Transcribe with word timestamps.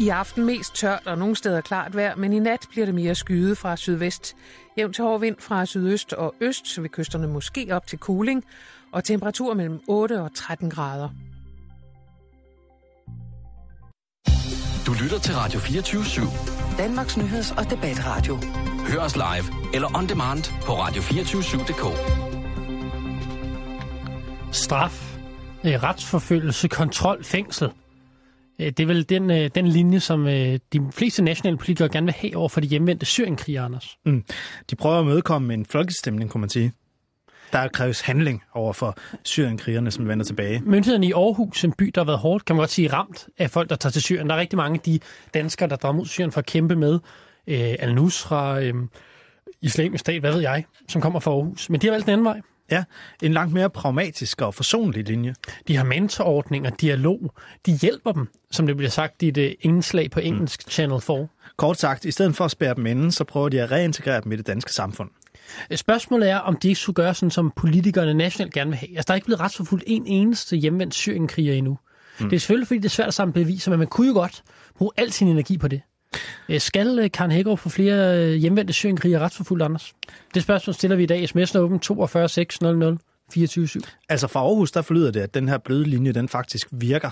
I 0.00 0.08
aften 0.08 0.44
mest 0.46 0.74
tørt 0.74 1.06
og 1.06 1.18
nogle 1.18 1.36
steder 1.36 1.60
klart 1.60 1.96
vejr, 1.96 2.16
men 2.16 2.32
i 2.32 2.38
nat 2.38 2.66
bliver 2.70 2.86
det 2.86 2.94
mere 2.94 3.14
skyde 3.14 3.56
fra 3.56 3.76
sydvest. 3.76 4.36
Jævn 4.78 4.92
til 4.92 5.04
hård 5.04 5.20
vind 5.20 5.36
fra 5.40 5.66
sydøst 5.66 6.12
og 6.12 6.34
øst, 6.40 6.68
så 6.68 6.80
ved 6.80 6.88
kysterne 6.88 7.26
måske 7.28 7.68
op 7.70 7.86
til 7.86 7.98
kuling, 7.98 8.44
og 8.92 9.04
temperatur 9.04 9.54
mellem 9.54 9.80
8 9.88 10.22
og 10.22 10.34
13 10.34 10.70
grader. 10.70 11.08
Du 14.86 14.92
lytter 15.02 15.18
til 15.18 15.34
Radio 15.34 15.60
24 15.60 16.02
/7. 16.02 16.78
Danmarks 16.78 17.16
nyheds- 17.16 17.58
og 17.58 17.70
debatradio. 17.70 18.38
Hør 18.88 19.00
os 19.00 19.16
live 19.16 19.74
eller 19.74 19.98
on 19.98 20.08
demand 20.08 20.44
på 20.62 20.72
radio247.dk. 20.72 21.84
Straf, 24.52 25.16
øh, 25.64 25.82
retsforfølgelse, 25.82 26.68
kontrol, 26.68 27.24
fængsel. 27.24 27.70
Øh, 28.60 28.66
Det 28.66 28.80
er 28.80 28.86
vel 28.86 29.08
den, 29.08 29.30
øh, 29.30 29.50
den 29.54 29.66
linje, 29.68 30.00
som 30.00 30.26
øh, 30.26 30.58
de 30.72 30.88
fleste 30.90 31.22
nationale 31.22 31.56
politikere 31.56 31.88
gerne 31.88 32.06
vil 32.06 32.14
have 32.14 32.36
over 32.36 32.48
for 32.48 32.60
de 32.60 32.66
hjemvendte 32.66 33.06
syrienkrigere, 33.06 33.64
Anders. 33.64 33.98
Mm. 34.06 34.24
De 34.70 34.76
prøver 34.76 34.98
at 34.98 35.06
mødekomme 35.06 35.54
en 35.54 35.66
folkestemning, 35.66 36.30
kunne 36.30 36.40
man 36.40 36.50
sige. 36.50 36.72
Der 37.52 37.68
kræves 37.68 38.00
handling 38.00 38.42
over 38.54 38.72
for 38.72 38.98
syrienkrigerne, 39.24 39.90
som 39.90 40.08
vender 40.08 40.24
tilbage. 40.24 40.62
Myndighederne 40.64 41.06
i 41.06 41.12
Aarhus, 41.12 41.64
en 41.64 41.72
by, 41.72 41.92
der 41.94 42.00
har 42.00 42.06
været 42.06 42.18
hårdt, 42.18 42.44
kan 42.44 42.56
man 42.56 42.60
godt 42.60 42.70
sige, 42.70 42.92
ramt 42.92 43.28
af 43.38 43.50
folk, 43.50 43.70
der 43.70 43.76
tager 43.76 43.90
til 43.90 44.02
Syrien. 44.02 44.28
Der 44.28 44.34
er 44.34 44.40
rigtig 44.40 44.56
mange 44.56 44.74
af 44.74 44.80
de 44.80 44.98
danskere, 45.34 45.68
der 45.68 45.76
drager 45.76 45.96
mod 45.96 46.06
Syrien 46.06 46.32
for 46.32 46.38
at 46.38 46.46
kæmpe 46.46 46.76
med 46.76 46.98
øh, 47.46 47.74
Al-Nusra, 47.78 48.60
øh, 48.60 48.74
islamisk 49.62 50.00
stat, 50.00 50.20
hvad 50.20 50.32
ved 50.32 50.40
jeg, 50.40 50.64
som 50.88 51.00
kommer 51.02 51.20
fra 51.20 51.30
Aarhus. 51.30 51.70
Men 51.70 51.80
de 51.80 51.86
har 51.86 51.92
valgt 51.92 52.06
den 52.06 52.12
anden 52.12 52.24
vej. 52.24 52.40
Ja, 52.70 52.84
en 53.22 53.32
langt 53.32 53.52
mere 53.52 53.70
pragmatisk 53.70 54.40
og 54.40 54.54
forsonlig 54.54 55.08
linje. 55.08 55.34
De 55.68 55.76
har 55.76 55.84
mentorordninger, 55.84 56.70
dialog. 56.70 57.34
De 57.66 57.72
hjælper 57.72 58.12
dem, 58.12 58.28
som 58.50 58.66
det 58.66 58.76
bliver 58.76 58.90
sagt 58.90 59.22
i 59.22 59.28
et 59.28 59.36
øh, 59.36 59.52
indslag 59.60 60.10
på 60.10 60.20
engelsk 60.20 60.62
mm. 60.66 60.70
Channel 60.70 61.00
4. 61.00 61.26
Kort 61.56 61.80
sagt, 61.80 62.04
i 62.04 62.10
stedet 62.10 62.36
for 62.36 62.44
at 62.44 62.50
spærre 62.50 62.74
dem 62.74 62.86
inde, 62.86 63.12
så 63.12 63.24
prøver 63.24 63.48
de 63.48 63.62
at 63.62 63.70
reintegrere 63.70 64.20
dem 64.20 64.32
i 64.32 64.36
det 64.36 64.46
danske 64.46 64.72
samfund. 64.72 65.10
Spørgsmålet 65.74 66.30
er, 66.30 66.38
om 66.38 66.56
de 66.56 66.68
ikke 66.68 66.80
skulle 66.80 66.94
gøre 66.94 67.14
sådan, 67.14 67.30
som 67.30 67.52
politikerne 67.56 68.14
nationalt 68.14 68.54
gerne 68.54 68.70
vil 68.70 68.78
have. 68.78 68.90
Altså, 68.96 69.04
der 69.06 69.12
er 69.12 69.16
ikke 69.16 69.24
blevet 69.24 69.40
retsforfulgt 69.40 69.84
en 69.86 70.06
eneste 70.06 70.56
hjemvendt 70.56 70.94
syrienkriger 70.94 71.54
endnu. 71.54 71.78
Mm. 72.20 72.28
Det 72.28 72.36
er 72.36 72.40
selvfølgelig, 72.40 72.66
fordi 72.66 72.78
det 72.78 72.84
er 72.84 72.90
svært 72.90 73.08
at 73.08 73.14
samle 73.14 73.32
beviser, 73.32 73.70
men 73.70 73.78
man 73.78 73.88
kunne 73.88 74.06
jo 74.06 74.12
godt 74.12 74.42
bruge 74.78 74.92
al 74.96 75.12
sin 75.12 75.28
energi 75.28 75.58
på 75.58 75.68
det. 75.68 75.80
Øh, 76.48 76.60
Skal 76.60 76.98
øh, 76.98 77.10
Karen 77.10 77.30
Hækkerup 77.30 77.58
få 77.58 77.68
flere 77.68 78.18
øh, 78.18 78.34
hjemvendte 78.34 78.72
syrienkrigere 78.72 79.20
retsforfulgt, 79.20 79.64
Anders? 79.64 79.92
Det 80.34 80.42
spørgsmål 80.42 80.74
stiller 80.74 80.96
vi 80.96 81.02
i 81.02 81.06
dag. 81.06 81.24
SMS'en 81.24 81.58
er 81.58 81.58
åben 81.58 81.80
42 81.80 82.28
600 82.28 82.98
24 83.32 83.68
7. 83.68 83.80
Altså 84.08 84.26
fra 84.28 84.40
Aarhus, 84.40 84.72
der 84.72 84.82
forlyder 84.82 85.10
det, 85.10 85.20
at 85.20 85.34
den 85.34 85.48
her 85.48 85.58
bløde 85.58 85.84
linje, 85.84 86.12
den 86.12 86.28
faktisk 86.28 86.68
virker. 86.70 87.10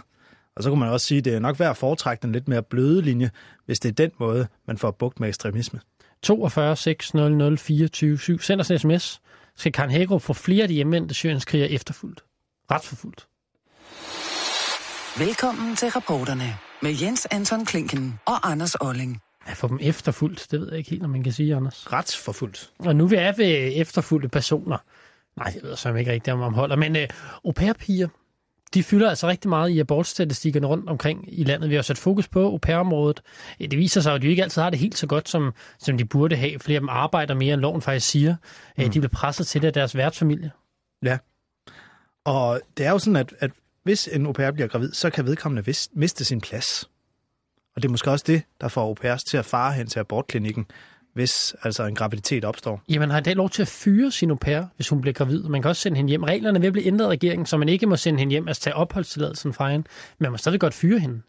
Og 0.56 0.62
så 0.62 0.68
kunne 0.68 0.80
man 0.80 0.88
også 0.88 1.06
sige, 1.06 1.18
at 1.18 1.24
det 1.24 1.34
er 1.34 1.38
nok 1.38 1.60
værd 1.60 1.70
at 1.70 1.76
foretrække 1.76 2.22
den 2.22 2.32
lidt 2.32 2.48
mere 2.48 2.62
bløde 2.62 3.02
linje, 3.02 3.30
hvis 3.66 3.80
det 3.80 3.88
er 3.88 3.92
den 3.92 4.10
måde, 4.18 4.46
man 4.66 4.78
får 4.78 4.90
bugt 4.90 5.20
med 5.20 5.28
ekstremisme. 5.28 5.80
42 6.22 6.76
600 6.76 7.56
24 7.56 8.18
7. 8.18 8.40
Send 8.40 8.60
os 8.60 8.70
en 8.70 8.78
sms. 8.78 9.20
Skal 9.56 9.72
Karen 9.72 9.90
Hækkerup 9.90 10.22
få 10.22 10.32
flere 10.32 10.62
af 10.62 10.68
de 10.68 10.74
hjemvendte 10.74 11.14
syrienskrigere 11.14 11.70
efterfulgt? 11.70 12.24
Retsforfulgt. 12.70 13.26
Velkommen 15.18 15.76
til 15.76 15.88
reporterne 15.88 16.67
med 16.82 16.94
Jens 17.02 17.26
Anton 17.30 17.64
Klinken 17.64 18.20
og 18.26 18.50
Anders 18.50 18.74
Olling. 18.80 19.20
At 19.46 19.56
få 19.56 19.68
dem 19.68 19.78
efterfulgt, 19.82 20.46
det 20.50 20.60
ved 20.60 20.68
jeg 20.68 20.78
ikke 20.78 20.90
helt, 20.90 21.02
om 21.04 21.10
man 21.10 21.22
kan 21.22 21.32
sige, 21.32 21.56
Anders. 21.56 21.92
Retsforfulgt. 21.92 22.70
Og 22.78 22.96
nu 22.96 23.06
vi 23.06 23.16
er 23.16 23.32
ved 23.36 23.72
efterfulgte 23.74 24.28
personer. 24.28 24.76
Nej, 25.36 25.52
jeg 25.54 25.62
ved 25.62 25.76
så 25.76 25.94
ikke 25.94 26.12
rigtigt, 26.12 26.32
om 26.32 26.38
man 26.38 26.54
holder. 26.54 26.76
Men 26.76 26.96
øh, 26.96 27.08
au 27.44 27.52
pair-piger, 27.52 28.08
de 28.74 28.82
fylder 28.82 29.08
altså 29.08 29.28
rigtig 29.28 29.48
meget 29.48 29.70
i 29.70 29.78
abortstatistikkerne 29.78 30.66
rundt 30.66 30.88
omkring 30.88 31.40
i 31.40 31.44
landet. 31.44 31.70
Vi 31.70 31.74
har 31.74 31.82
sat 31.82 31.98
fokus 31.98 32.28
på 32.28 32.44
au 32.44 32.58
pair-området. 32.58 33.20
Øh, 33.60 33.70
Det 33.70 33.78
viser 33.78 34.00
sig, 34.00 34.14
at 34.14 34.22
de 34.22 34.26
ikke 34.26 34.42
altid 34.42 34.62
har 34.62 34.70
det 34.70 34.78
helt 34.78 34.98
så 34.98 35.06
godt, 35.06 35.28
som, 35.28 35.52
som 35.78 35.98
de 35.98 36.04
burde 36.04 36.36
have. 36.36 36.58
Flere 36.58 36.76
af 36.76 36.80
dem 36.80 36.88
arbejder 36.88 37.34
mere, 37.34 37.54
end 37.54 37.60
loven 37.60 37.82
faktisk 37.82 38.08
siger. 38.10 38.36
Mm. 38.78 38.84
De 38.84 38.90
bliver 39.00 39.08
presset 39.08 39.46
til 39.46 39.62
det 39.62 39.66
af 39.66 39.72
deres 39.72 39.96
værtsfamilie. 39.96 40.50
Ja. 41.04 41.18
Og 42.24 42.60
det 42.76 42.86
er 42.86 42.90
jo 42.90 42.98
sådan, 42.98 43.16
at, 43.16 43.34
at 43.38 43.50
hvis 43.88 44.08
en 44.12 44.26
au 44.26 44.32
pair 44.32 44.50
bliver 44.50 44.68
gravid, 44.68 44.92
så 44.92 45.10
kan 45.10 45.26
vedkommende 45.26 45.74
miste 45.92 46.24
sin 46.24 46.40
plads. 46.40 46.90
Og 47.76 47.82
det 47.82 47.88
er 47.88 47.90
måske 47.90 48.10
også 48.10 48.24
det, 48.28 48.42
der 48.60 48.68
får 48.68 48.82
au 48.82 48.94
pairs 48.94 49.22
til 49.22 49.36
at 49.36 49.44
fare 49.44 49.72
hen 49.72 49.86
til 49.86 49.98
abortklinikken, 49.98 50.66
hvis 51.14 51.54
altså 51.62 51.84
en 51.84 51.94
graviditet 51.94 52.44
opstår. 52.44 52.82
Jamen, 52.88 53.10
har 53.10 53.18
i 53.18 53.22
dag 53.22 53.34
lov 53.36 53.50
til 53.50 53.62
at 53.62 53.68
fyre 53.68 54.10
sin 54.10 54.30
au 54.30 54.36
pair, 54.36 54.62
hvis 54.76 54.88
hun 54.88 55.00
bliver 55.00 55.14
gravid. 55.14 55.42
Man 55.42 55.62
kan 55.62 55.68
også 55.68 55.82
sende 55.82 55.96
hende 55.96 56.08
hjem. 56.08 56.22
Reglerne 56.22 56.58
er 56.58 56.60
ved 56.60 56.66
at 56.66 56.72
blive 56.72 56.86
ændret 56.86 57.04
af 57.04 57.10
regeringen, 57.10 57.46
så 57.46 57.56
man 57.56 57.68
ikke 57.68 57.86
må 57.86 57.96
sende 57.96 58.18
hende 58.18 58.30
hjem, 58.30 58.48
altså 58.48 58.62
tage 58.62 58.74
opholdstilladelsen 58.74 59.52
fra 59.52 59.70
hende. 59.70 59.86
Men 60.18 60.24
man 60.24 60.30
må 60.30 60.36
stadig 60.36 60.60
godt 60.60 60.74
fyre 60.74 60.98
hende. 60.98 61.22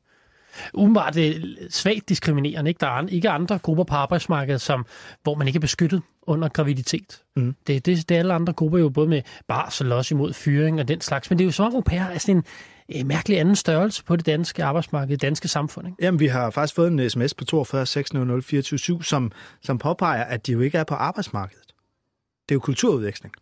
Umiddelbart 0.73 1.13
det 1.13 1.27
er 1.29 1.41
svagt 1.69 2.09
diskriminerende. 2.09 2.69
Ikke? 2.69 2.79
Der 2.79 2.87
er 2.87 3.07
ikke 3.07 3.29
andre 3.29 3.59
grupper 3.59 3.83
på 3.83 3.95
arbejdsmarkedet, 3.95 4.61
som, 4.61 4.85
hvor 5.23 5.35
man 5.35 5.47
ikke 5.47 5.57
er 5.57 5.61
beskyttet 5.61 6.01
under 6.21 6.49
graviditet. 6.49 7.21
Mm. 7.35 7.55
Det, 7.67 7.85
det, 7.85 8.09
det 8.09 8.15
er 8.15 8.19
alle 8.19 8.33
andre 8.33 8.53
grupper 8.53 8.79
jo 8.79 8.89
både 8.89 9.07
med 9.07 9.21
barsel 9.47 9.91
og 9.91 9.97
også 9.97 10.15
imod 10.15 10.33
fyring 10.33 10.79
og 10.79 10.87
den 10.87 11.01
slags. 11.01 11.29
Men 11.29 11.39
det 11.39 11.43
er 11.43 11.45
jo 11.47 11.51
som 11.51 11.65
om 11.65 11.75
au 11.75 11.81
pair 11.81 12.01
er 12.01 12.17
sådan 12.17 12.35
en 12.35 12.43
øh, 12.99 13.05
mærkelig 13.05 13.39
anden 13.39 13.55
størrelse 13.55 14.03
på 14.03 14.15
det 14.15 14.25
danske 14.25 14.63
arbejdsmarked, 14.63 15.09
det 15.09 15.21
danske 15.21 15.47
samfund. 15.47 15.87
Ikke? 15.87 15.97
Jamen, 16.01 16.19
vi 16.19 16.27
har 16.27 16.49
faktisk 16.49 16.75
fået 16.75 16.91
en 16.91 17.09
sms 17.09 17.33
på 17.33 17.45
42 17.45 17.85
600 17.85 18.41
24 18.41 19.03
som, 19.03 19.31
som 19.61 19.77
påpeger, 19.77 20.23
at 20.23 20.47
de 20.47 20.51
jo 20.51 20.59
ikke 20.59 20.77
er 20.77 20.83
på 20.83 20.95
arbejdsmarkedet. 20.95 21.68
Det 22.49 22.51
er 22.51 22.55
jo 22.55 22.59
kulturudveksling. 22.59 23.33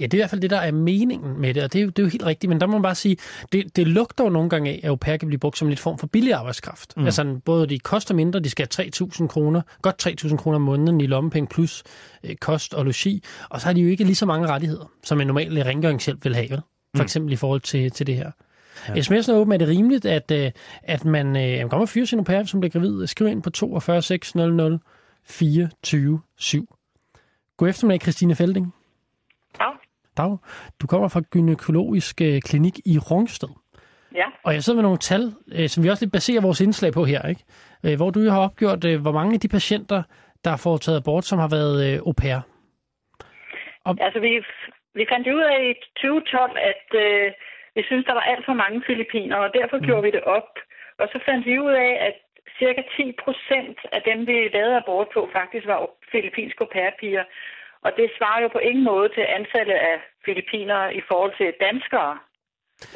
Ja, 0.00 0.04
det 0.06 0.14
er 0.14 0.18
i 0.18 0.20
hvert 0.20 0.30
fald 0.30 0.40
det, 0.40 0.50
der 0.50 0.56
er 0.56 0.72
meningen 0.72 1.40
med 1.40 1.54
det, 1.54 1.62
og 1.62 1.72
det 1.72 1.78
er 1.78 1.82
jo, 1.82 1.88
det 1.88 1.98
er 1.98 2.02
jo 2.02 2.08
helt 2.08 2.26
rigtigt, 2.26 2.48
men 2.50 2.60
der 2.60 2.66
må 2.66 2.72
man 2.72 2.82
bare 2.82 2.94
sige, 2.94 3.16
det, 3.52 3.76
det 3.76 3.86
lugter 3.88 4.24
jo 4.24 4.30
nogle 4.30 4.50
gange 4.50 4.70
af, 4.70 4.80
at 4.82 4.88
au 4.88 4.96
pair 4.96 5.16
kan 5.16 5.28
blive 5.28 5.38
brugt 5.38 5.58
som 5.58 5.68
en 5.70 5.76
form 5.76 5.98
for 5.98 6.06
billig 6.06 6.32
arbejdskraft. 6.34 6.96
Mm. 6.96 7.04
Altså 7.04 7.40
både 7.44 7.66
de 7.66 7.78
koster 7.78 8.14
mindre, 8.14 8.40
de 8.40 8.50
skal 8.50 8.68
have 8.76 8.90
3.000 9.12 9.26
kroner, 9.26 9.62
godt 9.82 10.24
3.000 10.24 10.36
kroner 10.36 10.56
om 10.56 10.62
måneden 10.62 11.00
i 11.00 11.06
lommepenge 11.06 11.48
plus 11.48 11.82
øh, 12.24 12.36
kost 12.36 12.74
og 12.74 12.84
logi, 12.84 13.22
og 13.50 13.60
så 13.60 13.66
har 13.66 13.72
de 13.74 13.80
jo 13.80 13.88
ikke 13.88 14.04
lige 14.04 14.14
så 14.16 14.26
mange 14.26 14.46
rettigheder, 14.48 14.90
som 15.02 15.20
en 15.20 15.26
normal 15.26 15.62
rengøringshjælp 15.62 16.24
vil 16.24 16.34
have, 16.34 16.50
vel? 16.50 16.60
for 16.60 16.62
Mm. 16.94 17.00
eksempel 17.02 17.32
i 17.32 17.36
forhold 17.36 17.60
til, 17.60 17.90
til 17.90 18.06
det 18.06 18.16
her. 18.16 18.30
Ja. 18.88 18.94
SMS'en 18.94 19.30
er 19.32 19.34
åben. 19.36 19.52
Er 19.52 19.58
det 19.58 19.68
rimeligt, 19.68 20.06
at, 20.06 20.30
øh, 20.30 20.50
at 20.82 21.04
man 21.04 21.36
øh, 21.36 21.60
kommer 21.70 21.80
og 21.84 21.88
fyre 21.88 22.06
sin 22.06 22.18
au 22.18 22.24
pair, 22.24 22.44
som 22.44 22.60
bliver 22.60 22.70
gravid? 22.70 23.06
Skriv 23.06 23.28
ind 23.28 23.42
på 23.42 23.50
42 23.50 24.02
600 24.02 24.78
24 25.24 26.20
7. 26.38 26.74
God 27.58 27.68
eftermiddag, 27.68 28.00
Christine 28.00 28.34
Felding. 28.40 28.66
Ja. 29.60 29.70
Dag. 30.16 30.32
Du 30.80 30.86
kommer 30.86 31.08
fra 31.08 31.22
Gynækologisk 31.32 32.20
øh, 32.20 32.40
Klinik 32.48 32.76
i 32.92 32.98
Rungsted. 33.10 33.48
Ja. 34.14 34.26
Og 34.46 34.54
jeg 34.54 34.62
sidder 34.62 34.76
med 34.76 34.86
nogle 34.88 34.98
tal, 35.10 35.22
øh, 35.56 35.68
som 35.68 35.84
vi 35.84 35.88
også 35.88 36.04
lidt 36.04 36.12
baserer 36.18 36.46
vores 36.46 36.60
indslag 36.60 36.92
på 36.92 37.04
her, 37.04 37.22
ikke? 37.32 37.42
Øh, 37.84 37.96
hvor 37.96 38.10
du 38.10 38.20
har 38.34 38.40
opgjort, 38.48 38.84
hvor 39.04 39.12
mange 39.18 39.34
af 39.34 39.40
de 39.40 39.48
patienter, 39.48 40.02
der 40.44 40.50
har 40.50 40.60
foretaget 40.66 41.00
abort, 41.00 41.24
som 41.24 41.38
har 41.38 41.50
været 41.56 41.98
au 42.08 42.12
pair. 42.22 42.38
Altså, 44.06 44.18
vi, 44.26 44.32
vi 44.98 45.04
fandt 45.12 45.26
ud 45.36 45.44
af 45.54 45.60
i 45.70 45.72
2012, 45.96 46.56
at 46.70 46.86
øh, 47.04 47.32
vi 47.76 47.82
synes, 47.88 48.04
der 48.06 48.14
var 48.18 48.26
alt 48.32 48.44
for 48.46 48.56
mange 48.62 48.82
filipiner, 48.86 49.36
og 49.36 49.50
derfor 49.58 49.76
mm. 49.78 49.84
gjorde 49.86 50.02
vi 50.06 50.10
det 50.16 50.24
op. 50.38 50.50
Og 51.00 51.06
så 51.12 51.18
fandt 51.26 51.46
vi 51.46 51.54
ud 51.66 51.74
af, 51.86 51.92
at 52.08 52.16
cirka 52.58 52.82
10 52.96 53.12
procent 53.24 53.78
af 53.96 54.00
dem, 54.08 54.18
vi 54.26 54.36
lavede 54.56 54.76
abort 54.76 55.08
på, 55.14 55.20
faktisk 55.38 55.66
var 55.66 55.78
filippinske 56.14 56.62
au. 56.64 57.24
Og 57.84 57.90
det 57.98 58.06
svarer 58.16 58.40
jo 58.44 58.48
på 58.56 58.60
ingen 58.68 58.84
måde 58.84 59.08
til 59.16 59.24
antallet 59.38 59.78
af 59.90 59.96
filipinere 60.26 60.94
i 61.00 61.02
forhold 61.08 61.32
til 61.40 61.48
danskere 61.66 62.12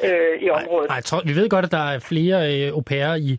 øh, 0.07 0.35
i 0.45 0.47
området. 0.49 0.89
Nej, 0.89 1.01
tror, 1.01 1.21
vi 1.29 1.33
ved 1.39 1.49
godt, 1.49 1.65
at 1.65 1.71
der 1.71 1.85
er 1.93 1.99
flere 2.11 2.37
øh, 2.51 2.67
au 2.77 2.81
pairer 2.91 3.15
i, 3.29 3.31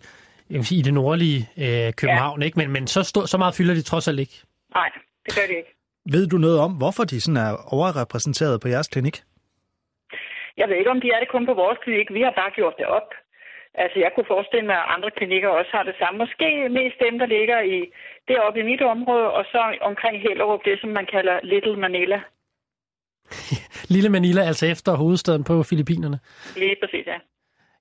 i 0.78 0.82
det 0.86 0.94
nordlige 0.94 1.40
øh, 1.64 1.92
København, 2.00 2.40
ja. 2.40 2.46
ikke? 2.46 2.58
men, 2.60 2.68
men 2.76 2.86
så, 2.86 3.00
stor, 3.02 3.24
så 3.32 3.38
meget 3.38 3.54
fylder 3.58 3.74
de 3.74 3.82
trods 3.82 4.08
alt 4.08 4.20
ikke. 4.24 4.36
Nej, 4.74 4.90
det 5.24 5.34
gør 5.36 5.46
det 5.50 5.56
ikke. 5.60 5.72
Ved 6.14 6.24
du 6.26 6.36
noget 6.46 6.58
om, 6.66 6.72
hvorfor 6.82 7.04
de 7.04 7.20
sådan 7.20 7.42
er 7.46 7.52
overrepræsenteret 7.76 8.60
på 8.60 8.68
jeres 8.68 8.88
klinik? 8.88 9.16
Jeg 10.60 10.68
ved 10.68 10.76
ikke, 10.76 10.94
om 10.96 11.00
de 11.00 11.10
er 11.14 11.20
det 11.20 11.28
kun 11.34 11.46
på 11.46 11.54
vores 11.54 11.78
klinik. 11.84 12.08
Vi 12.18 12.22
har 12.26 12.34
bare 12.40 12.52
gjort 12.58 12.76
det 12.78 12.86
op. 12.86 13.08
Altså, 13.74 13.96
jeg 14.04 14.10
kunne 14.12 14.32
forestille 14.34 14.66
mig, 14.70 14.78
at 14.82 14.90
andre 14.94 15.10
klinikker 15.18 15.48
også 15.48 15.70
har 15.76 15.84
det 15.90 15.96
samme. 15.98 16.18
Måske 16.24 16.48
mest 16.80 16.96
dem, 17.06 17.14
der 17.18 17.26
ligger 17.26 17.58
i 17.76 17.78
deroppe 18.28 18.60
i 18.60 18.62
mit 18.70 18.82
område, 18.82 19.26
og 19.38 19.44
så 19.52 19.60
omkring 19.90 20.22
Hellerup, 20.22 20.60
det 20.64 20.80
som 20.80 20.90
man 20.90 21.06
kalder 21.14 21.34
Little 21.42 21.76
Manila. 21.76 22.18
Lille 23.94 24.08
Manila, 24.08 24.42
altså 24.42 24.66
efter 24.66 24.94
hovedstaden 24.94 25.44
på 25.44 25.62
Filippinerne. 25.62 26.18
Lige 26.56 26.76
præcis, 26.82 27.06
ja. 27.06 27.18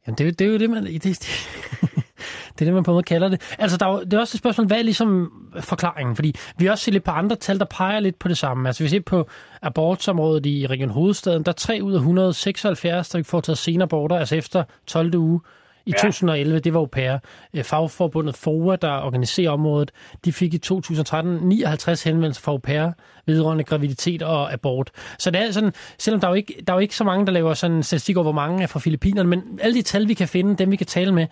Jamen, 0.07 0.17
det, 0.17 0.23
er 0.23 0.25
jo- 0.29 0.35
det 0.39 0.47
er 0.47 0.51
jo 0.51 0.57
det, 0.57 0.69
man... 0.69 0.83
Det, 0.85 1.03
det, 1.03 1.19
det 2.55 2.61
er 2.61 2.65
det, 2.65 2.73
man 2.73 2.83
på 2.83 2.91
en 2.91 2.95
måde 2.95 3.03
kalder 3.03 3.27
det. 3.29 3.55
Altså, 3.59 3.77
der 3.77 3.85
er, 3.85 3.91
jo- 3.91 4.03
det 4.03 4.13
er 4.13 4.19
også 4.19 4.35
et 4.35 4.39
spørgsmål, 4.39 4.67
hvad 4.67 4.77
er 4.79 4.83
ligesom 4.83 5.31
forklaringen? 5.61 6.15
Fordi 6.15 6.33
vi 6.59 6.65
har 6.65 6.71
også 6.71 6.83
set 6.83 6.93
lidt 6.93 7.03
på 7.03 7.11
andre 7.11 7.35
tal, 7.35 7.59
der 7.59 7.65
peger 7.65 7.99
lidt 7.99 8.19
på 8.19 8.27
det 8.27 8.37
samme. 8.37 8.69
Altså, 8.69 8.83
vi 8.83 8.89
ser 8.89 8.99
på 9.01 9.29
abortsområdet 9.61 10.45
i 10.45 10.67
Region 10.67 10.89
Hovedstaden, 10.89 11.43
der 11.43 11.51
er 11.51 11.55
3 11.55 11.79
ud 11.83 11.93
af 11.93 11.97
176, 11.97 13.09
der 13.09 13.23
får 13.23 13.39
taget 13.41 13.57
senaborter, 13.57 14.15
altså 14.17 14.35
efter 14.35 14.63
12. 14.87 15.15
uge 15.15 15.39
i 15.89 15.91
Ja. 15.91 16.01
2011, 16.01 16.59
det 16.59 16.73
var 16.73 16.79
au 16.79 16.85
pair. 16.85 17.17
Øh, 17.53 17.63
Fagforbundet 17.63 18.37
FOA, 18.37 18.75
der 18.75 19.01
organiserer 19.01 19.51
området, 19.51 19.91
de 20.25 20.33
fik 20.33 20.53
i 20.53 20.57
2013 20.57 21.33
59 21.35 22.03
henvendelser 22.03 22.41
fra 22.41 22.51
au 22.51 22.57
pair 22.57 22.91
vedrørende 23.25 23.63
graviditet 23.63 24.21
og 24.21 24.53
abort. 24.53 24.91
Så 25.19 25.31
det 25.31 25.41
er 25.41 25.51
sådan, 25.51 25.73
selvom 25.97 26.21
der 26.21 26.27
er 26.27 26.31
jo 26.31 26.35
ikke, 26.35 26.63
der 26.67 26.73
er 26.73 26.77
jo 26.77 26.79
ikke 26.79 26.95
så 26.95 27.03
mange, 27.03 27.25
der 27.25 27.31
laver 27.31 27.53
sådan 27.53 27.83
statistik 27.83 28.17
over, 28.17 28.23
hvor 28.23 28.31
mange 28.31 28.63
er 28.63 28.67
fra 28.67 28.79
Filippinerne, 28.79 29.29
men 29.29 29.59
alle 29.61 29.75
de 29.75 29.81
tal, 29.81 30.07
vi 30.07 30.13
kan 30.13 30.27
finde, 30.27 30.55
dem 30.55 30.71
vi 30.71 30.75
kan 30.75 30.87
tale 30.87 31.13
med, 31.13 31.27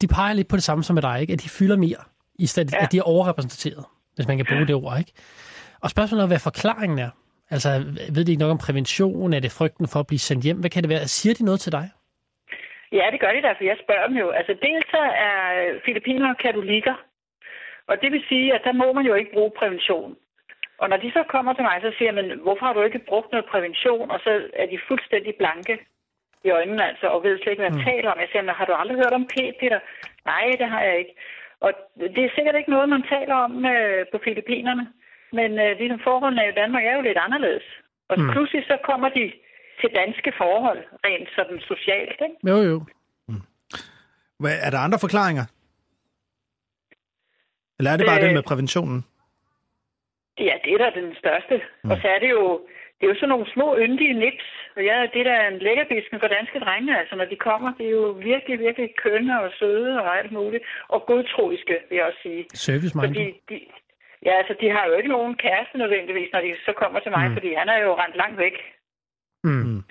de 0.00 0.06
peger 0.06 0.32
lidt 0.32 0.48
på 0.48 0.56
det 0.56 0.64
samme 0.64 0.84
som 0.84 0.94
med 0.94 1.02
dig, 1.02 1.20
ikke? 1.20 1.32
at 1.32 1.42
de 1.42 1.48
fylder 1.48 1.76
mere, 1.76 1.96
i 2.38 2.46
stedet 2.46 2.72
ja. 2.72 2.82
at 2.84 2.92
de 2.92 2.98
er 2.98 3.02
overrepræsenteret, 3.02 3.84
hvis 4.14 4.26
man 4.26 4.36
kan 4.36 4.46
bruge 4.48 4.66
det 4.66 4.74
ord. 4.74 4.98
Ikke? 4.98 5.12
Og 5.80 5.90
spørgsmålet 5.90 6.22
er, 6.22 6.26
hvad 6.26 6.38
forklaringen 6.38 6.98
er. 6.98 7.10
Altså, 7.50 7.84
ved 8.10 8.24
de 8.24 8.32
ikke 8.32 8.40
nok 8.40 8.50
om 8.50 8.58
prævention? 8.58 9.32
Er 9.32 9.40
det 9.40 9.52
frygten 9.52 9.88
for 9.88 10.00
at 10.00 10.06
blive 10.06 10.18
sendt 10.18 10.44
hjem? 10.44 10.58
Hvad 10.58 10.70
kan 10.70 10.82
det 10.82 10.88
være? 10.88 11.08
Siger 11.08 11.34
de 11.34 11.44
noget 11.44 11.60
til 11.60 11.72
dig? 11.72 11.90
Ja, 12.98 13.04
det 13.12 13.20
gør 13.20 13.32
de 13.32 13.42
der, 13.42 13.54
for 13.54 13.64
jeg 13.64 13.78
spørger 13.84 14.06
dem 14.06 14.16
jo. 14.16 14.30
Altså, 14.30 14.52
dels 14.62 14.86
så 14.90 15.02
er 15.28 15.38
Filippiner 15.84 16.34
katolikker, 16.34 16.94
og 17.86 18.02
det 18.02 18.12
vil 18.12 18.24
sige, 18.28 18.54
at 18.54 18.64
der 18.64 18.72
må 18.72 18.92
man 18.92 19.06
jo 19.06 19.14
ikke 19.14 19.32
bruge 19.32 19.52
prævention. 19.58 20.16
Og 20.78 20.88
når 20.88 20.96
de 20.96 21.10
så 21.12 21.22
kommer 21.22 21.52
til 21.52 21.64
mig, 21.64 21.78
så 21.82 21.92
siger 21.98 22.12
men 22.12 22.38
hvorfor 22.44 22.66
har 22.66 22.72
du 22.72 22.82
ikke 22.82 23.06
brugt 23.08 23.32
noget 23.32 23.46
prævention? 23.52 24.10
Og 24.10 24.20
så 24.20 24.30
er 24.52 24.66
de 24.66 24.86
fuldstændig 24.88 25.34
blanke 25.34 25.78
i 26.44 26.50
øjnene, 26.50 26.88
altså, 26.88 27.06
og 27.06 27.22
ved 27.22 27.38
slet 27.38 27.52
ikke, 27.52 27.62
hvad 27.62 27.72
jeg 27.72 27.78
mm. 27.78 27.90
taler 27.90 28.10
om. 28.10 28.20
Jeg 28.20 28.28
siger, 28.30 28.52
har 28.52 28.64
du 28.64 28.72
aldrig 28.72 28.96
hørt 28.96 29.18
om 29.18 29.26
p-piller? 29.26 29.80
Nej, 30.24 30.44
det 30.60 30.66
har 30.66 30.82
jeg 30.82 30.98
ikke. 30.98 31.14
Og 31.60 31.72
det 32.14 32.22
er 32.24 32.34
sikkert 32.34 32.56
ikke 32.56 32.70
noget, 32.70 32.88
man 32.88 33.02
taler 33.14 33.34
om 33.34 33.66
øh, 33.66 34.06
på 34.12 34.18
Filippinerne. 34.24 34.84
Men 35.32 35.50
øh, 35.64 35.78
ligesom 35.78 36.00
forholdene 36.00 36.48
i 36.48 36.58
Danmark 36.60 36.84
er 36.84 36.94
jo 36.96 37.00
lidt 37.00 37.18
anderledes. 37.18 37.66
Og 38.08 38.20
mm. 38.20 38.30
pludselig 38.32 38.64
så 38.64 38.76
kommer 38.82 39.08
de 39.08 39.32
til 39.80 39.90
danske 40.00 40.32
forhold, 40.36 40.80
rent 41.04 41.28
sådan 41.36 41.60
socialt, 41.60 42.18
ikke? 42.26 42.36
Jo, 42.50 42.56
jo. 42.70 42.76
Mm. 43.28 43.42
Hvad, 44.40 44.54
er 44.66 44.70
der 44.70 44.78
andre 44.78 44.98
forklaringer? 44.98 45.46
Eller 47.78 47.90
er 47.90 47.96
det 47.96 48.06
bare 48.06 48.20
øh, 48.20 48.26
den 48.26 48.34
med 48.34 48.42
præventionen? 48.50 49.04
Ja, 50.38 50.54
det 50.64 50.72
er 50.72 50.78
da 50.78 51.00
den 51.00 51.14
største. 51.22 51.54
Mm. 51.84 51.90
Og 51.90 51.96
så 52.02 52.08
er 52.08 52.18
det 52.18 52.30
jo, 52.30 52.44
det 52.96 53.04
er 53.06 53.10
jo 53.12 53.20
sådan 53.20 53.28
nogle 53.28 53.52
små 53.54 53.68
yndige 53.84 54.14
nips. 54.24 54.46
Og 54.76 54.82
ja, 54.84 54.96
det 55.14 55.26
der 55.28 55.36
er 55.42 55.48
en 55.48 55.58
lækkerbisken 55.58 56.20
for 56.20 56.28
danske 56.36 56.58
drenge, 56.64 56.98
altså 57.00 57.14
når 57.16 57.24
de 57.24 57.36
kommer, 57.36 57.70
det 57.78 57.86
er 57.86 57.90
jo 57.90 58.06
virkelig, 58.32 58.58
virkelig 58.58 58.88
kønne 59.04 59.42
og 59.42 59.50
søde 59.58 60.02
og 60.02 60.18
alt 60.18 60.32
muligt. 60.32 60.64
Og 60.88 61.06
godtroiske, 61.06 61.76
vil 61.88 61.96
jeg 61.96 62.06
også 62.06 62.22
sige. 62.22 62.42
service 62.54 62.94
Fordi 63.08 63.26
de, 63.50 63.60
Ja, 64.26 64.32
altså 64.40 64.54
de 64.60 64.68
har 64.74 64.84
jo 64.88 64.94
ikke 64.98 65.14
nogen 65.16 65.34
kæreste 65.44 65.78
nødvendigvis, 65.78 66.30
når 66.32 66.40
de 66.40 66.52
så 66.66 66.72
kommer 66.72 67.00
til 67.00 67.10
mig, 67.16 67.28
mm. 67.28 67.34
fordi 67.36 67.50
han 67.60 67.68
er 67.68 67.78
jo 67.84 67.90
rent 68.00 68.16
langt 68.22 68.38
væk. 68.38 68.56
Mm. 69.44 69.82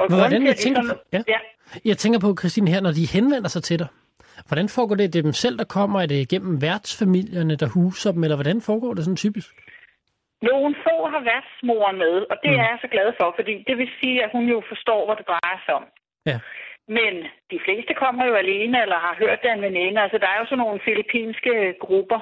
Og 0.00 0.06
hvordan, 0.08 0.46
jeg, 0.46 0.56
tænker, 0.56 0.82
ja. 1.12 1.22
Ja. 1.28 1.38
jeg 1.84 1.96
tænker 1.98 2.20
på, 2.20 2.36
Christine, 2.40 2.70
her, 2.70 2.80
når 2.80 2.92
de 2.92 3.06
henvender 3.16 3.48
sig 3.48 3.62
til 3.62 3.78
dig, 3.78 3.88
hvordan 4.48 4.68
foregår 4.68 4.94
det? 4.94 5.12
Det 5.12 5.18
er 5.18 5.22
dem 5.22 5.32
selv, 5.44 5.58
der 5.58 5.64
kommer? 5.64 6.00
Er 6.00 6.06
det 6.06 6.28
gennem 6.28 6.62
værtsfamilierne, 6.62 7.56
der 7.56 7.68
huser 7.78 8.12
dem, 8.12 8.22
eller 8.24 8.36
hvordan 8.36 8.60
foregår 8.60 8.94
det 8.94 9.04
sådan 9.04 9.22
typisk? 9.24 9.50
Nogle 10.42 10.74
få 10.86 10.96
har 11.12 11.22
værtsmoren 11.32 11.98
med, 12.04 12.14
og 12.30 12.36
det 12.42 12.50
mm. 12.50 12.60
er 12.60 12.66
jeg 12.70 12.78
så 12.84 12.88
glad 12.94 13.08
for, 13.18 13.28
fordi 13.38 13.54
det 13.68 13.74
vil 13.80 13.90
sige, 14.00 14.16
at 14.24 14.30
hun 14.36 14.44
jo 14.54 14.58
forstår, 14.72 15.00
hvad 15.06 15.16
det 15.20 15.26
drejer 15.32 15.58
sig 15.66 15.74
om. 15.80 15.86
Ja. 16.30 16.38
Men 16.98 17.12
de 17.52 17.58
fleste 17.64 17.92
kommer 18.02 18.22
jo 18.30 18.34
alene, 18.44 18.76
eller 18.84 18.98
har 19.06 19.14
hørt 19.22 19.38
det 19.42 19.48
af 19.48 19.56
en 19.56 19.66
veninde. 19.68 20.00
Altså, 20.04 20.18
der 20.22 20.28
er 20.30 20.38
jo 20.40 20.46
sådan 20.46 20.62
nogle 20.64 20.80
filippinske 20.86 21.54
grupper, 21.84 22.20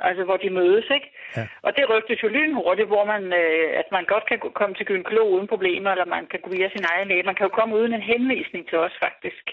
altså 0.00 0.22
hvor 0.24 0.38
de 0.42 0.50
mødes, 0.58 0.86
ikke? 0.96 1.08
Ja. 1.36 1.44
Og 1.66 1.70
det 1.76 1.90
rygtes 1.92 2.22
jo 2.24 2.28
lynhurtigt, 2.28 2.88
hvor 2.92 3.04
man, 3.12 3.22
øh, 3.40 3.68
at 3.80 3.88
man 3.96 4.04
godt 4.12 4.24
kan 4.30 4.38
komme 4.60 4.74
til 4.74 4.86
gynekolog 4.90 5.28
uden 5.34 5.48
problemer, 5.54 5.90
eller 5.90 6.14
man 6.16 6.24
kan 6.30 6.40
gå 6.44 6.48
via 6.56 6.68
sin 6.76 6.86
egen 6.92 7.08
læge. 7.08 7.28
Man 7.30 7.36
kan 7.38 7.46
jo 7.48 7.52
komme 7.58 7.76
uden 7.78 7.92
en 7.98 8.08
henvisning 8.12 8.62
til 8.68 8.78
os, 8.86 8.94
faktisk, 9.06 9.44